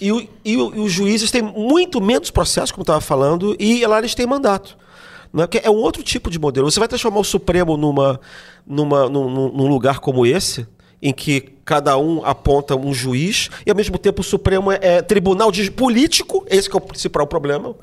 E, 0.00 0.10
o, 0.10 0.28
e, 0.44 0.56
o, 0.56 0.74
e 0.74 0.80
os 0.80 0.92
juízes 0.92 1.30
têm 1.30 1.42
muito 1.42 2.00
menos 2.00 2.30
processo, 2.30 2.72
como 2.72 2.82
estava 2.82 3.00
falando, 3.00 3.56
e 3.58 3.86
lá 3.86 3.98
eles 3.98 4.14
têm 4.14 4.26
mandato. 4.26 4.76
Né? 5.34 5.48
é 5.64 5.70
um 5.70 5.74
outro 5.74 6.00
tipo 6.00 6.30
de 6.30 6.38
modelo. 6.38 6.70
Você 6.70 6.78
vai 6.78 6.88
transformar 6.88 7.18
o 7.18 7.24
Supremo 7.24 7.76
numa, 7.76 8.20
numa, 8.64 9.08
num, 9.08 9.48
num 9.52 9.66
lugar 9.66 9.98
como 9.98 10.24
esse, 10.24 10.64
em 11.04 11.12
que 11.12 11.52
cada 11.66 11.98
um 11.98 12.24
aponta 12.24 12.74
um 12.74 12.94
juiz, 12.94 13.50
e 13.66 13.70
ao 13.70 13.76
mesmo 13.76 13.98
tempo 13.98 14.22
o 14.22 14.24
Supremo 14.24 14.72
é, 14.72 15.02
tribunal 15.02 15.52
de 15.52 15.70
político, 15.70 16.46
esse 16.48 16.70
é 16.70 16.74
o 16.74 16.80
principal 16.80 17.26
problema. 17.26 17.76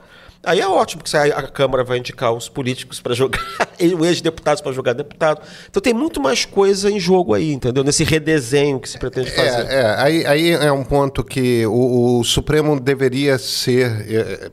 Aí 0.43 0.59
é 0.59 0.67
ótimo 0.67 1.03
que 1.03 1.15
a 1.15 1.43
Câmara 1.43 1.83
vai 1.83 1.99
indicar 1.99 2.33
os 2.33 2.49
políticos 2.49 2.99
para 2.99 3.13
jogar, 3.13 3.39
os 3.79 4.07
ex-deputados 4.07 4.59
para 4.59 4.71
jogar 4.71 4.93
deputado. 4.93 5.39
Então 5.69 5.79
tem 5.79 5.93
muito 5.93 6.19
mais 6.19 6.45
coisa 6.45 6.89
em 6.89 6.99
jogo 6.99 7.35
aí, 7.35 7.53
entendeu? 7.53 7.83
Nesse 7.83 8.03
redesenho 8.03 8.79
que 8.79 8.89
se 8.89 8.97
pretende 8.97 9.29
é, 9.29 9.31
fazer. 9.33 9.71
É, 9.71 9.81
é. 9.81 9.95
Aí, 9.99 10.25
aí 10.25 10.49
é 10.49 10.71
um 10.71 10.83
ponto 10.83 11.23
que 11.23 11.63
o, 11.67 12.19
o 12.19 12.23
Supremo 12.23 12.79
deveria 12.79 13.37
ser. 13.37 14.03
É, 14.11 14.51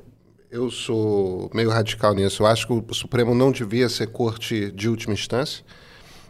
eu 0.50 0.70
sou 0.70 1.50
meio 1.54 1.70
radical 1.70 2.14
nisso. 2.14 2.42
Eu 2.42 2.46
acho 2.46 2.66
que 2.66 2.72
o 2.74 2.94
Supremo 2.94 3.34
não 3.34 3.50
devia 3.50 3.88
ser 3.88 4.08
corte 4.08 4.70
de 4.72 4.90
última 4.90 5.14
instância 5.14 5.64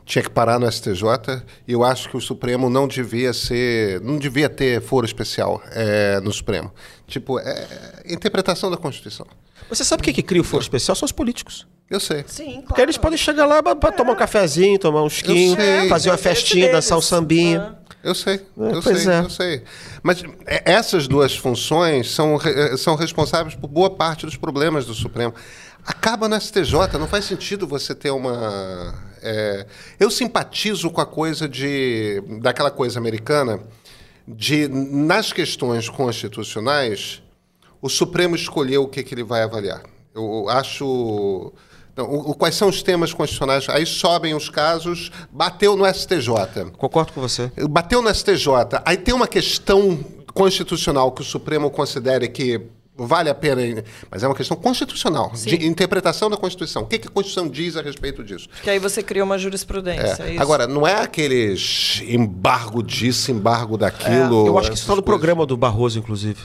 tinha 0.09 0.22
que 0.22 0.30
parar 0.30 0.59
no 0.59 0.70
STJ 0.70 1.42
e 1.66 1.72
eu 1.72 1.84
acho 1.84 2.09
que 2.09 2.16
o 2.16 2.20
Supremo 2.20 2.70
não 2.70 2.88
devia 2.88 3.34
ser, 3.34 4.00
não 4.00 4.16
devia 4.16 4.48
ter 4.48 4.80
foro 4.80 5.04
especial 5.04 5.62
é, 5.70 6.18
no 6.20 6.32
Supremo. 6.32 6.72
Tipo, 7.06 7.38
é, 7.38 7.66
interpretação 8.06 8.70
da 8.70 8.78
Constituição. 8.78 9.26
Você 9.68 9.84
sabe 9.84 10.00
o 10.00 10.04
que, 10.04 10.14
que 10.14 10.22
cria 10.22 10.40
o 10.40 10.44
foro 10.44 10.62
especial? 10.62 10.96
São 10.96 11.04
os 11.04 11.12
políticos. 11.12 11.66
Eu 11.90 12.00
sei. 12.00 12.24
Sim, 12.26 12.44
claro. 12.44 12.66
Porque 12.68 12.80
eles 12.80 12.96
podem 12.96 13.18
chegar 13.18 13.44
lá 13.44 13.62
para 13.62 13.90
é. 13.90 13.92
tomar 13.92 14.12
um 14.12 14.16
cafezinho, 14.16 14.78
tomar 14.78 15.02
um 15.02 15.11
chiquinho, 15.11 15.56
fazer 15.90 16.09
uma 16.09 16.16
festinha, 16.16 16.72
dançar 16.72 16.96
um 16.96 17.02
sambinha. 17.02 17.76
Eu 18.02 18.14
sei, 18.14 18.36
é, 18.36 18.72
eu 18.72 18.80
sei, 18.80 19.12
é. 19.12 19.20
eu 19.20 19.30
sei. 19.30 19.62
Mas 20.02 20.24
essas 20.46 21.06
duas 21.06 21.36
funções 21.36 22.11
são, 22.11 22.38
são 22.78 22.94
responsáveis 22.94 23.54
por 23.54 23.68
boa 23.68 23.90
parte 23.90 24.24
dos 24.24 24.36
problemas 24.36 24.86
do 24.86 24.94
Supremo. 24.94 25.34
Acaba 25.84 26.28
no 26.28 26.40
STJ, 26.40 26.96
não 26.98 27.06
faz 27.06 27.26
sentido 27.26 27.66
você 27.66 27.94
ter 27.94 28.11
uma 28.11 29.07
é, 29.29 29.66
eu 30.01 30.11
simpatizo 30.11 30.91
com 30.91 31.01
a 31.01 31.07
coisa 31.07 31.49
de 31.49 32.22
daquela 32.41 32.70
coisa 32.70 32.99
americana 32.99 33.61
de 34.26 34.68
nas 34.68 35.33
questões 35.33 35.89
constitucionais 35.89 37.22
o 37.81 37.89
Supremo 37.89 38.35
escolher 38.35 38.79
o 38.79 38.89
que, 38.89 39.03
que 39.03 39.14
ele 39.14 39.22
vai 39.22 39.43
avaliar. 39.43 39.83
Eu 40.14 40.49
acho 40.49 41.53
não, 41.95 42.07
o, 42.07 42.35
quais 42.35 42.55
são 42.55 42.68
os 42.68 42.83
temas 42.83 43.12
constitucionais? 43.12 43.68
Aí 43.68 43.85
sobem 43.85 44.35
os 44.35 44.49
casos, 44.49 45.11
bateu 45.31 45.76
no 45.76 45.85
STJ. 45.87 46.70
Concordo 46.79 47.12
com 47.12 47.20
você. 47.20 47.53
Bateu 47.68 48.01
no 48.01 48.12
STJ. 48.14 48.81
Aí 48.85 48.97
tem 48.97 49.14
uma 49.14 49.29
questão 49.29 49.99
constitucional 50.33 51.12
que 51.12 51.22
o 51.22 51.24
Supremo 51.24 51.70
considere 51.70 52.29
que 52.29 52.61
vale 52.99 53.30
a 53.30 53.34
pena, 53.34 53.62
mas 54.11 54.22
é 54.22 54.28
uma 54.28 54.34
questão 54.34 54.57
constitucional, 54.57 55.30
Sim. 55.34 55.51
de 55.51 55.66
interpretação 55.66 56.28
da 56.28 56.36
Constituição. 56.36 56.82
O 56.82 56.86
que, 56.86 56.99
que, 56.99 57.09
a 57.09 57.11
Constituição 57.11 57.49
diz 57.49 57.76
a 57.76 57.82
respeito 57.82 58.24
disso? 58.24 58.49
Que 58.62 58.70
aí 58.70 58.78
você 58.78 59.03
cria 59.03 59.22
uma 59.22 59.38
jurisprudência. 59.38 60.24
É. 60.24 60.36
É 60.36 60.40
Agora, 60.40 60.66
não 60.66 60.86
é 60.86 61.01
aqueles 61.01 62.03
embargo 62.07 62.82
disso, 62.82 63.30
embargo 63.30 63.76
daquilo. 63.76 64.46
É. 64.46 64.49
Eu 64.49 64.59
acho 64.59 64.70
que 64.70 64.74
isso 64.74 64.84
está 64.84 64.96
no 64.96 65.03
programa 65.03 65.46
do 65.46 65.57
Barroso, 65.57 65.99
inclusive. 65.99 66.40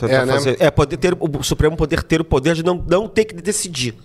É, 0.00 0.24
né? 0.24 0.34
é, 0.60 0.70
poder 0.70 0.96
ter, 0.96 1.16
o 1.18 1.42
Supremo 1.42 1.76
poder 1.76 2.04
ter 2.04 2.20
o 2.20 2.24
poder 2.24 2.54
de 2.54 2.62
não, 2.62 2.84
não 2.88 3.08
ter 3.08 3.24
que 3.24 3.34
decidir. 3.34 3.96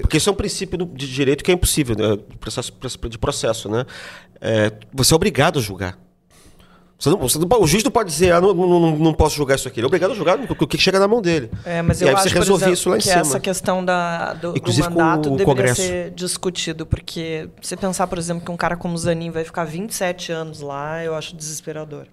Porque 0.00 0.16
isso 0.16 0.30
é 0.30 0.32
um 0.32 0.36
princípio 0.36 0.78
de 0.86 1.12
direito 1.12 1.42
que 1.42 1.50
é 1.50 1.54
impossível, 1.54 1.96
né? 1.96 2.16
processo, 2.40 2.72
de 3.10 3.18
processo. 3.18 3.68
Né? 3.68 3.84
É, 4.40 4.72
você 4.92 5.12
é 5.12 5.16
obrigado 5.16 5.58
a 5.58 5.62
julgar. 5.62 5.98
Você 7.02 7.10
não, 7.10 7.18
você 7.18 7.36
não, 7.36 7.48
o 7.60 7.66
juiz 7.66 7.82
não 7.82 7.90
pode 7.90 8.10
dizer, 8.10 8.32
ah, 8.32 8.40
não, 8.40 8.54
não, 8.54 8.96
não 8.96 9.12
posso 9.12 9.34
julgar 9.34 9.56
isso 9.56 9.66
aqui. 9.66 9.80
Ele 9.80 9.86
é 9.86 9.88
obrigado 9.88 10.12
a 10.12 10.14
julgar 10.14 10.38
o 10.38 10.66
que 10.68 10.78
chega 10.78 11.00
na 11.00 11.08
mão 11.08 11.20
dele. 11.20 11.50
É, 11.64 11.82
mas 11.82 12.00
eu 12.00 12.06
e 12.06 12.10
aí 12.10 12.14
acho, 12.14 12.28
você 12.28 12.38
resolve 12.38 12.62
exemplo, 12.62 12.74
isso 12.74 12.88
lá 12.90 12.94
em 12.94 12.98
que 13.00 13.08
cima. 13.08 13.20
essa 13.20 13.40
questão 13.40 13.84
da, 13.84 14.34
do, 14.34 14.52
do 14.52 14.78
mandato 14.78 15.22
deveria 15.30 15.44
Congresso. 15.44 15.82
ser 15.82 16.10
discutido, 16.12 16.86
porque 16.86 17.48
você 17.60 17.76
pensar, 17.76 18.06
por 18.06 18.18
exemplo, 18.18 18.44
que 18.44 18.52
um 18.52 18.56
cara 18.56 18.76
como 18.76 18.96
Zanin 18.96 19.32
vai 19.32 19.42
ficar 19.42 19.64
27 19.64 20.30
anos 20.30 20.60
lá, 20.60 21.02
eu 21.02 21.16
acho 21.16 21.34
desesperador. 21.34 22.06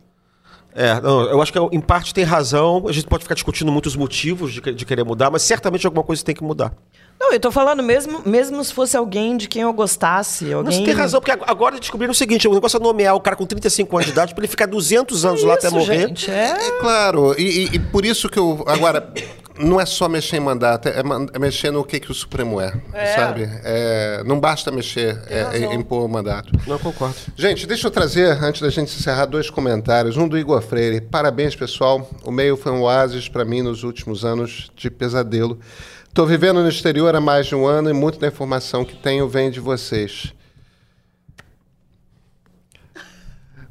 É, 0.76 1.02
não, 1.02 1.24
eu 1.24 1.42
acho 1.42 1.52
que 1.52 1.60
em 1.60 1.82
parte 1.82 2.14
tem 2.14 2.24
razão. 2.24 2.86
A 2.88 2.92
gente 2.92 3.08
pode 3.08 3.24
ficar 3.24 3.36
discutindo 3.36 3.72
muitos 3.72 3.96
motivos 3.96 4.54
de, 4.54 4.62
de 4.62 4.86
querer 4.86 5.04
mudar, 5.04 5.30
mas 5.32 5.42
certamente 5.42 5.86
alguma 5.86 6.04
coisa 6.04 6.24
tem 6.24 6.36
que 6.36 6.44
mudar. 6.44 6.74
Não, 7.20 7.34
eu 7.34 7.40
tô 7.40 7.52
falando 7.52 7.84
mesmo, 7.84 8.22
mesmo 8.26 8.64
se 8.64 8.74
fosse 8.74 8.96
alguém 8.96 9.36
de 9.36 9.50
quem 9.50 9.64
eu 9.64 9.74
gostasse. 9.74 10.54
Alguém... 10.54 10.64
Mas 10.66 10.76
você 10.76 10.86
tem 10.86 10.94
razão, 10.94 11.20
porque 11.20 11.38
agora 11.46 11.78
descobriram 11.78 12.12
o 12.12 12.16
seguinte: 12.16 12.48
o 12.48 12.54
negócio 12.54 12.78
é 12.78 12.80
nomear 12.80 13.14
o 13.14 13.20
cara 13.20 13.36
com 13.36 13.46
35 13.46 13.98
anos 13.98 14.06
de 14.06 14.12
idade 14.14 14.34
para 14.34 14.42
ele 14.42 14.48
ficar 14.48 14.68
200 14.68 15.26
anos 15.26 15.44
é 15.44 15.46
lá 15.46 15.56
até 15.56 15.70
morrer. 15.70 16.08
Gente, 16.08 16.32
é... 16.32 16.52
é 16.52 16.72
claro, 16.80 17.36
e, 17.38 17.44
e, 17.44 17.76
e, 17.76 17.80
por 17.80 18.06
isso 18.06 18.30
que 18.30 18.40
eu. 18.40 18.64
Agora, 18.66 19.12
não 19.60 19.80
é 19.80 19.86
só 19.86 20.08
mexer 20.08 20.38
em 20.38 20.40
mandato, 20.40 20.88
é, 20.88 21.02
é 21.34 21.40
mexer 21.40 21.70
no 21.70 21.84
que, 21.84 22.00
que 22.00 22.10
o 22.10 22.14
Supremo 22.14 22.62
é, 22.62 22.74
é. 22.94 23.06
sabe? 23.16 23.50
É, 23.64 24.24
não 24.26 24.40
basta 24.40 24.72
mexer 24.72 25.22
é, 25.28 25.78
pôr 25.84 26.06
o 26.06 26.08
mandato. 26.08 26.52
Não 26.66 26.80
concordo. 26.80 27.16
Gente, 27.36 27.68
deixa 27.68 27.88
eu 27.88 27.92
trazer, 27.92 28.42
antes 28.42 28.62
da 28.62 28.70
gente 28.70 28.96
encerrar, 28.96 29.26
dois 29.26 29.50
comentários. 29.50 30.16
Um 30.16 30.28
do 30.28 30.38
Igor 30.38 30.62
Freire. 30.62 31.02
Parabéns, 31.02 31.56
pessoal. 31.56 32.10
O 32.24 32.32
meio 32.32 32.56
foi 32.56 32.72
um 32.72 32.84
oásis 32.84 33.28
para 33.28 33.44
mim 33.44 33.62
nos 33.62 33.84
últimos 33.84 34.24
anos 34.24 34.72
de 34.76 34.90
pesadelo. 34.90 35.60
Estou 36.08 36.26
vivendo 36.26 36.62
no 36.62 36.70
exterior 36.70 37.14
há 37.16 37.22
mais 37.22 37.48
de 37.48 37.56
um 37.56 37.68
ano 37.68 37.90
e 37.90 37.94
muita 37.94 38.20
da 38.20 38.28
informação 38.28 38.86
que 38.86 38.96
tenho 38.96 39.28
vem 39.28 39.52
de 39.52 39.60
vocês. 39.60 40.34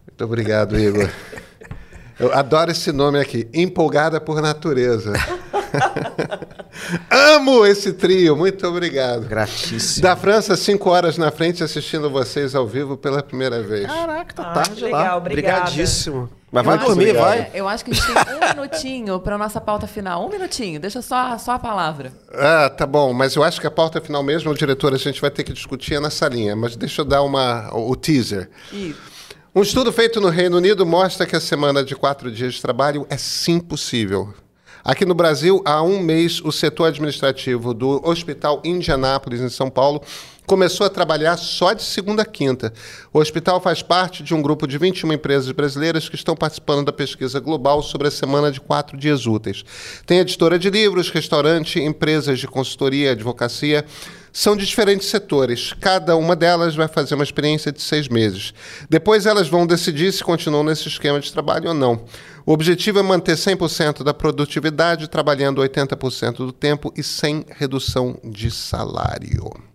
Muito 0.06 0.24
obrigado, 0.24 0.78
Igor. 0.78 1.08
Eu 2.18 2.32
adoro 2.34 2.72
esse 2.72 2.90
nome 2.90 3.20
aqui, 3.20 3.48
Empolgada 3.54 4.20
por 4.20 4.42
Natureza. 4.42 5.12
Amo 7.10 7.66
esse 7.66 7.92
trio, 7.92 8.36
muito 8.36 8.66
obrigado. 8.66 9.26
Gratíssimo. 9.26 10.02
Da 10.02 10.16
França, 10.16 10.56
cinco 10.56 10.90
horas 10.90 11.18
na 11.18 11.30
frente, 11.30 11.62
assistindo 11.62 12.10
vocês 12.10 12.54
ao 12.54 12.66
vivo 12.66 12.96
pela 12.96 13.22
primeira 13.22 13.62
vez. 13.62 13.86
Caraca, 13.86 14.34
tá 14.34 14.42
ah, 14.42 14.52
tarde 14.52 14.84
legal, 14.84 15.00
lá. 15.00 15.16
Obrigada. 15.16 15.58
Obrigadíssimo. 15.62 16.30
Mas 16.50 16.64
vai 16.64 16.78
dormir, 16.78 17.12
vai. 17.12 17.50
Eu 17.52 17.68
acho 17.68 17.84
que 17.84 17.90
a 17.90 17.94
gente 17.94 18.06
tem 18.06 18.36
um 18.36 18.48
minutinho 18.56 19.20
para 19.20 19.36
nossa 19.36 19.60
pauta 19.60 19.86
final. 19.86 20.26
Um 20.26 20.30
minutinho, 20.30 20.80
deixa 20.80 21.02
só, 21.02 21.36
só 21.36 21.52
a 21.52 21.58
palavra. 21.58 22.12
Ah, 22.32 22.70
tá 22.70 22.86
bom. 22.86 23.12
Mas 23.12 23.36
eu 23.36 23.42
acho 23.42 23.60
que 23.60 23.66
a 23.66 23.70
pauta 23.70 24.00
final 24.00 24.22
mesmo, 24.22 24.50
o 24.50 24.54
diretor, 24.54 24.94
a 24.94 24.98
gente 24.98 25.20
vai 25.20 25.30
ter 25.30 25.44
que 25.44 25.52
discutir 25.52 26.00
nessa 26.00 26.26
linha. 26.28 26.56
Mas 26.56 26.74
deixa 26.74 27.02
eu 27.02 27.04
dar 27.04 27.22
uma, 27.22 27.68
o 27.74 27.94
teaser. 27.94 28.48
Isso. 28.72 29.18
Um 29.54 29.62
estudo 29.62 29.92
feito 29.92 30.20
no 30.20 30.28
Reino 30.28 30.56
Unido 30.56 30.86
mostra 30.86 31.26
que 31.26 31.34
a 31.34 31.40
semana 31.40 31.82
de 31.82 31.96
quatro 31.96 32.30
dias 32.30 32.54
de 32.54 32.62
trabalho 32.62 33.06
é 33.10 33.16
sim 33.16 33.58
possível. 33.58 34.32
Aqui 34.88 35.04
no 35.04 35.12
Brasil, 35.14 35.60
há 35.66 35.82
um 35.82 36.00
mês, 36.00 36.40
o 36.42 36.50
setor 36.50 36.86
administrativo 36.86 37.74
do 37.74 38.00
Hospital 38.08 38.62
Indianápolis, 38.64 39.38
em 39.38 39.50
São 39.50 39.68
Paulo, 39.68 40.00
começou 40.46 40.86
a 40.86 40.88
trabalhar 40.88 41.36
só 41.36 41.74
de 41.74 41.82
segunda 41.82 42.22
a 42.22 42.24
quinta. 42.24 42.72
O 43.12 43.18
hospital 43.18 43.60
faz 43.60 43.82
parte 43.82 44.22
de 44.22 44.34
um 44.34 44.40
grupo 44.40 44.66
de 44.66 44.78
21 44.78 45.12
empresas 45.12 45.52
brasileiras 45.52 46.08
que 46.08 46.14
estão 46.14 46.34
participando 46.34 46.86
da 46.86 46.92
pesquisa 46.92 47.38
global 47.38 47.82
sobre 47.82 48.08
a 48.08 48.10
semana 48.10 48.50
de 48.50 48.62
quatro 48.62 48.96
dias 48.96 49.26
úteis. 49.26 49.62
Tem 50.06 50.20
editora 50.20 50.58
de 50.58 50.70
livros, 50.70 51.10
restaurante, 51.10 51.78
empresas 51.78 52.38
de 52.38 52.48
consultoria, 52.48 53.12
advocacia. 53.12 53.84
São 54.32 54.56
de 54.56 54.66
diferentes 54.66 55.08
setores. 55.08 55.72
Cada 55.80 56.16
uma 56.16 56.36
delas 56.36 56.74
vai 56.74 56.88
fazer 56.88 57.14
uma 57.14 57.24
experiência 57.24 57.72
de 57.72 57.80
seis 57.80 58.08
meses. 58.08 58.52
Depois 58.88 59.26
elas 59.26 59.48
vão 59.48 59.66
decidir 59.66 60.12
se 60.12 60.24
continuam 60.24 60.64
nesse 60.64 60.88
esquema 60.88 61.20
de 61.20 61.32
trabalho 61.32 61.68
ou 61.68 61.74
não. 61.74 62.04
O 62.46 62.52
objetivo 62.52 62.98
é 62.98 63.02
manter 63.02 63.36
100% 63.36 64.02
da 64.02 64.14
produtividade, 64.14 65.08
trabalhando 65.08 65.60
80% 65.60 66.36
do 66.36 66.52
tempo 66.52 66.92
e 66.96 67.02
sem 67.02 67.44
redução 67.56 68.18
de 68.24 68.50
salário. 68.50 69.67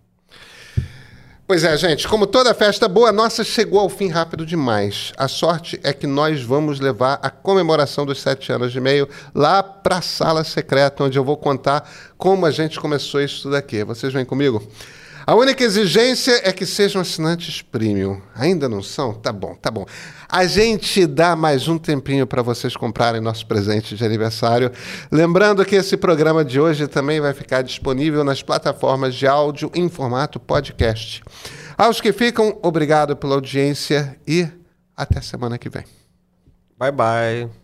Pois 1.46 1.62
é, 1.62 1.76
gente, 1.76 2.08
como 2.08 2.26
toda 2.26 2.54
festa 2.54 2.88
boa, 2.88 3.12
nossa 3.12 3.44
chegou 3.44 3.78
ao 3.78 3.90
fim 3.90 4.08
rápido 4.08 4.46
demais. 4.46 5.12
A 5.14 5.28
sorte 5.28 5.78
é 5.82 5.92
que 5.92 6.06
nós 6.06 6.42
vamos 6.42 6.80
levar 6.80 7.18
a 7.22 7.28
comemoração 7.28 8.06
dos 8.06 8.22
sete 8.22 8.50
anos 8.50 8.72
de 8.72 8.80
meio 8.80 9.06
lá 9.34 9.62
para 9.62 9.98
a 9.98 10.00
sala 10.00 10.42
secreta, 10.42 11.04
onde 11.04 11.18
eu 11.18 11.22
vou 11.22 11.36
contar 11.36 11.86
como 12.16 12.46
a 12.46 12.50
gente 12.50 12.80
começou 12.80 13.20
isso 13.20 13.50
daqui. 13.50 13.84
Vocês 13.84 14.10
vêm 14.10 14.24
comigo? 14.24 14.66
A 15.26 15.34
única 15.34 15.62
exigência 15.62 16.40
é 16.44 16.50
que 16.50 16.64
sejam 16.64 17.02
assinantes 17.02 17.60
premium. 17.60 18.22
Ainda 18.34 18.66
não 18.66 18.82
são? 18.82 19.12
Tá 19.12 19.30
bom, 19.30 19.54
tá 19.54 19.70
bom. 19.70 19.84
A 20.34 20.46
gente 20.46 21.06
dá 21.06 21.36
mais 21.36 21.68
um 21.68 21.78
tempinho 21.78 22.26
para 22.26 22.42
vocês 22.42 22.76
comprarem 22.76 23.20
nosso 23.20 23.46
presente 23.46 23.94
de 23.94 24.04
aniversário. 24.04 24.72
Lembrando 25.08 25.64
que 25.64 25.76
esse 25.76 25.96
programa 25.96 26.44
de 26.44 26.58
hoje 26.58 26.88
também 26.88 27.20
vai 27.20 27.32
ficar 27.32 27.62
disponível 27.62 28.24
nas 28.24 28.42
plataformas 28.42 29.14
de 29.14 29.28
áudio 29.28 29.70
em 29.72 29.88
formato 29.88 30.40
podcast. 30.40 31.22
Aos 31.78 32.00
que 32.00 32.12
ficam, 32.12 32.58
obrigado 32.64 33.14
pela 33.14 33.36
audiência 33.36 34.18
e 34.26 34.48
Até 34.96 35.20
semana 35.20 35.56
que 35.56 35.68
vem. 35.68 35.84
Bye, 36.76 36.90
bye. 36.90 37.63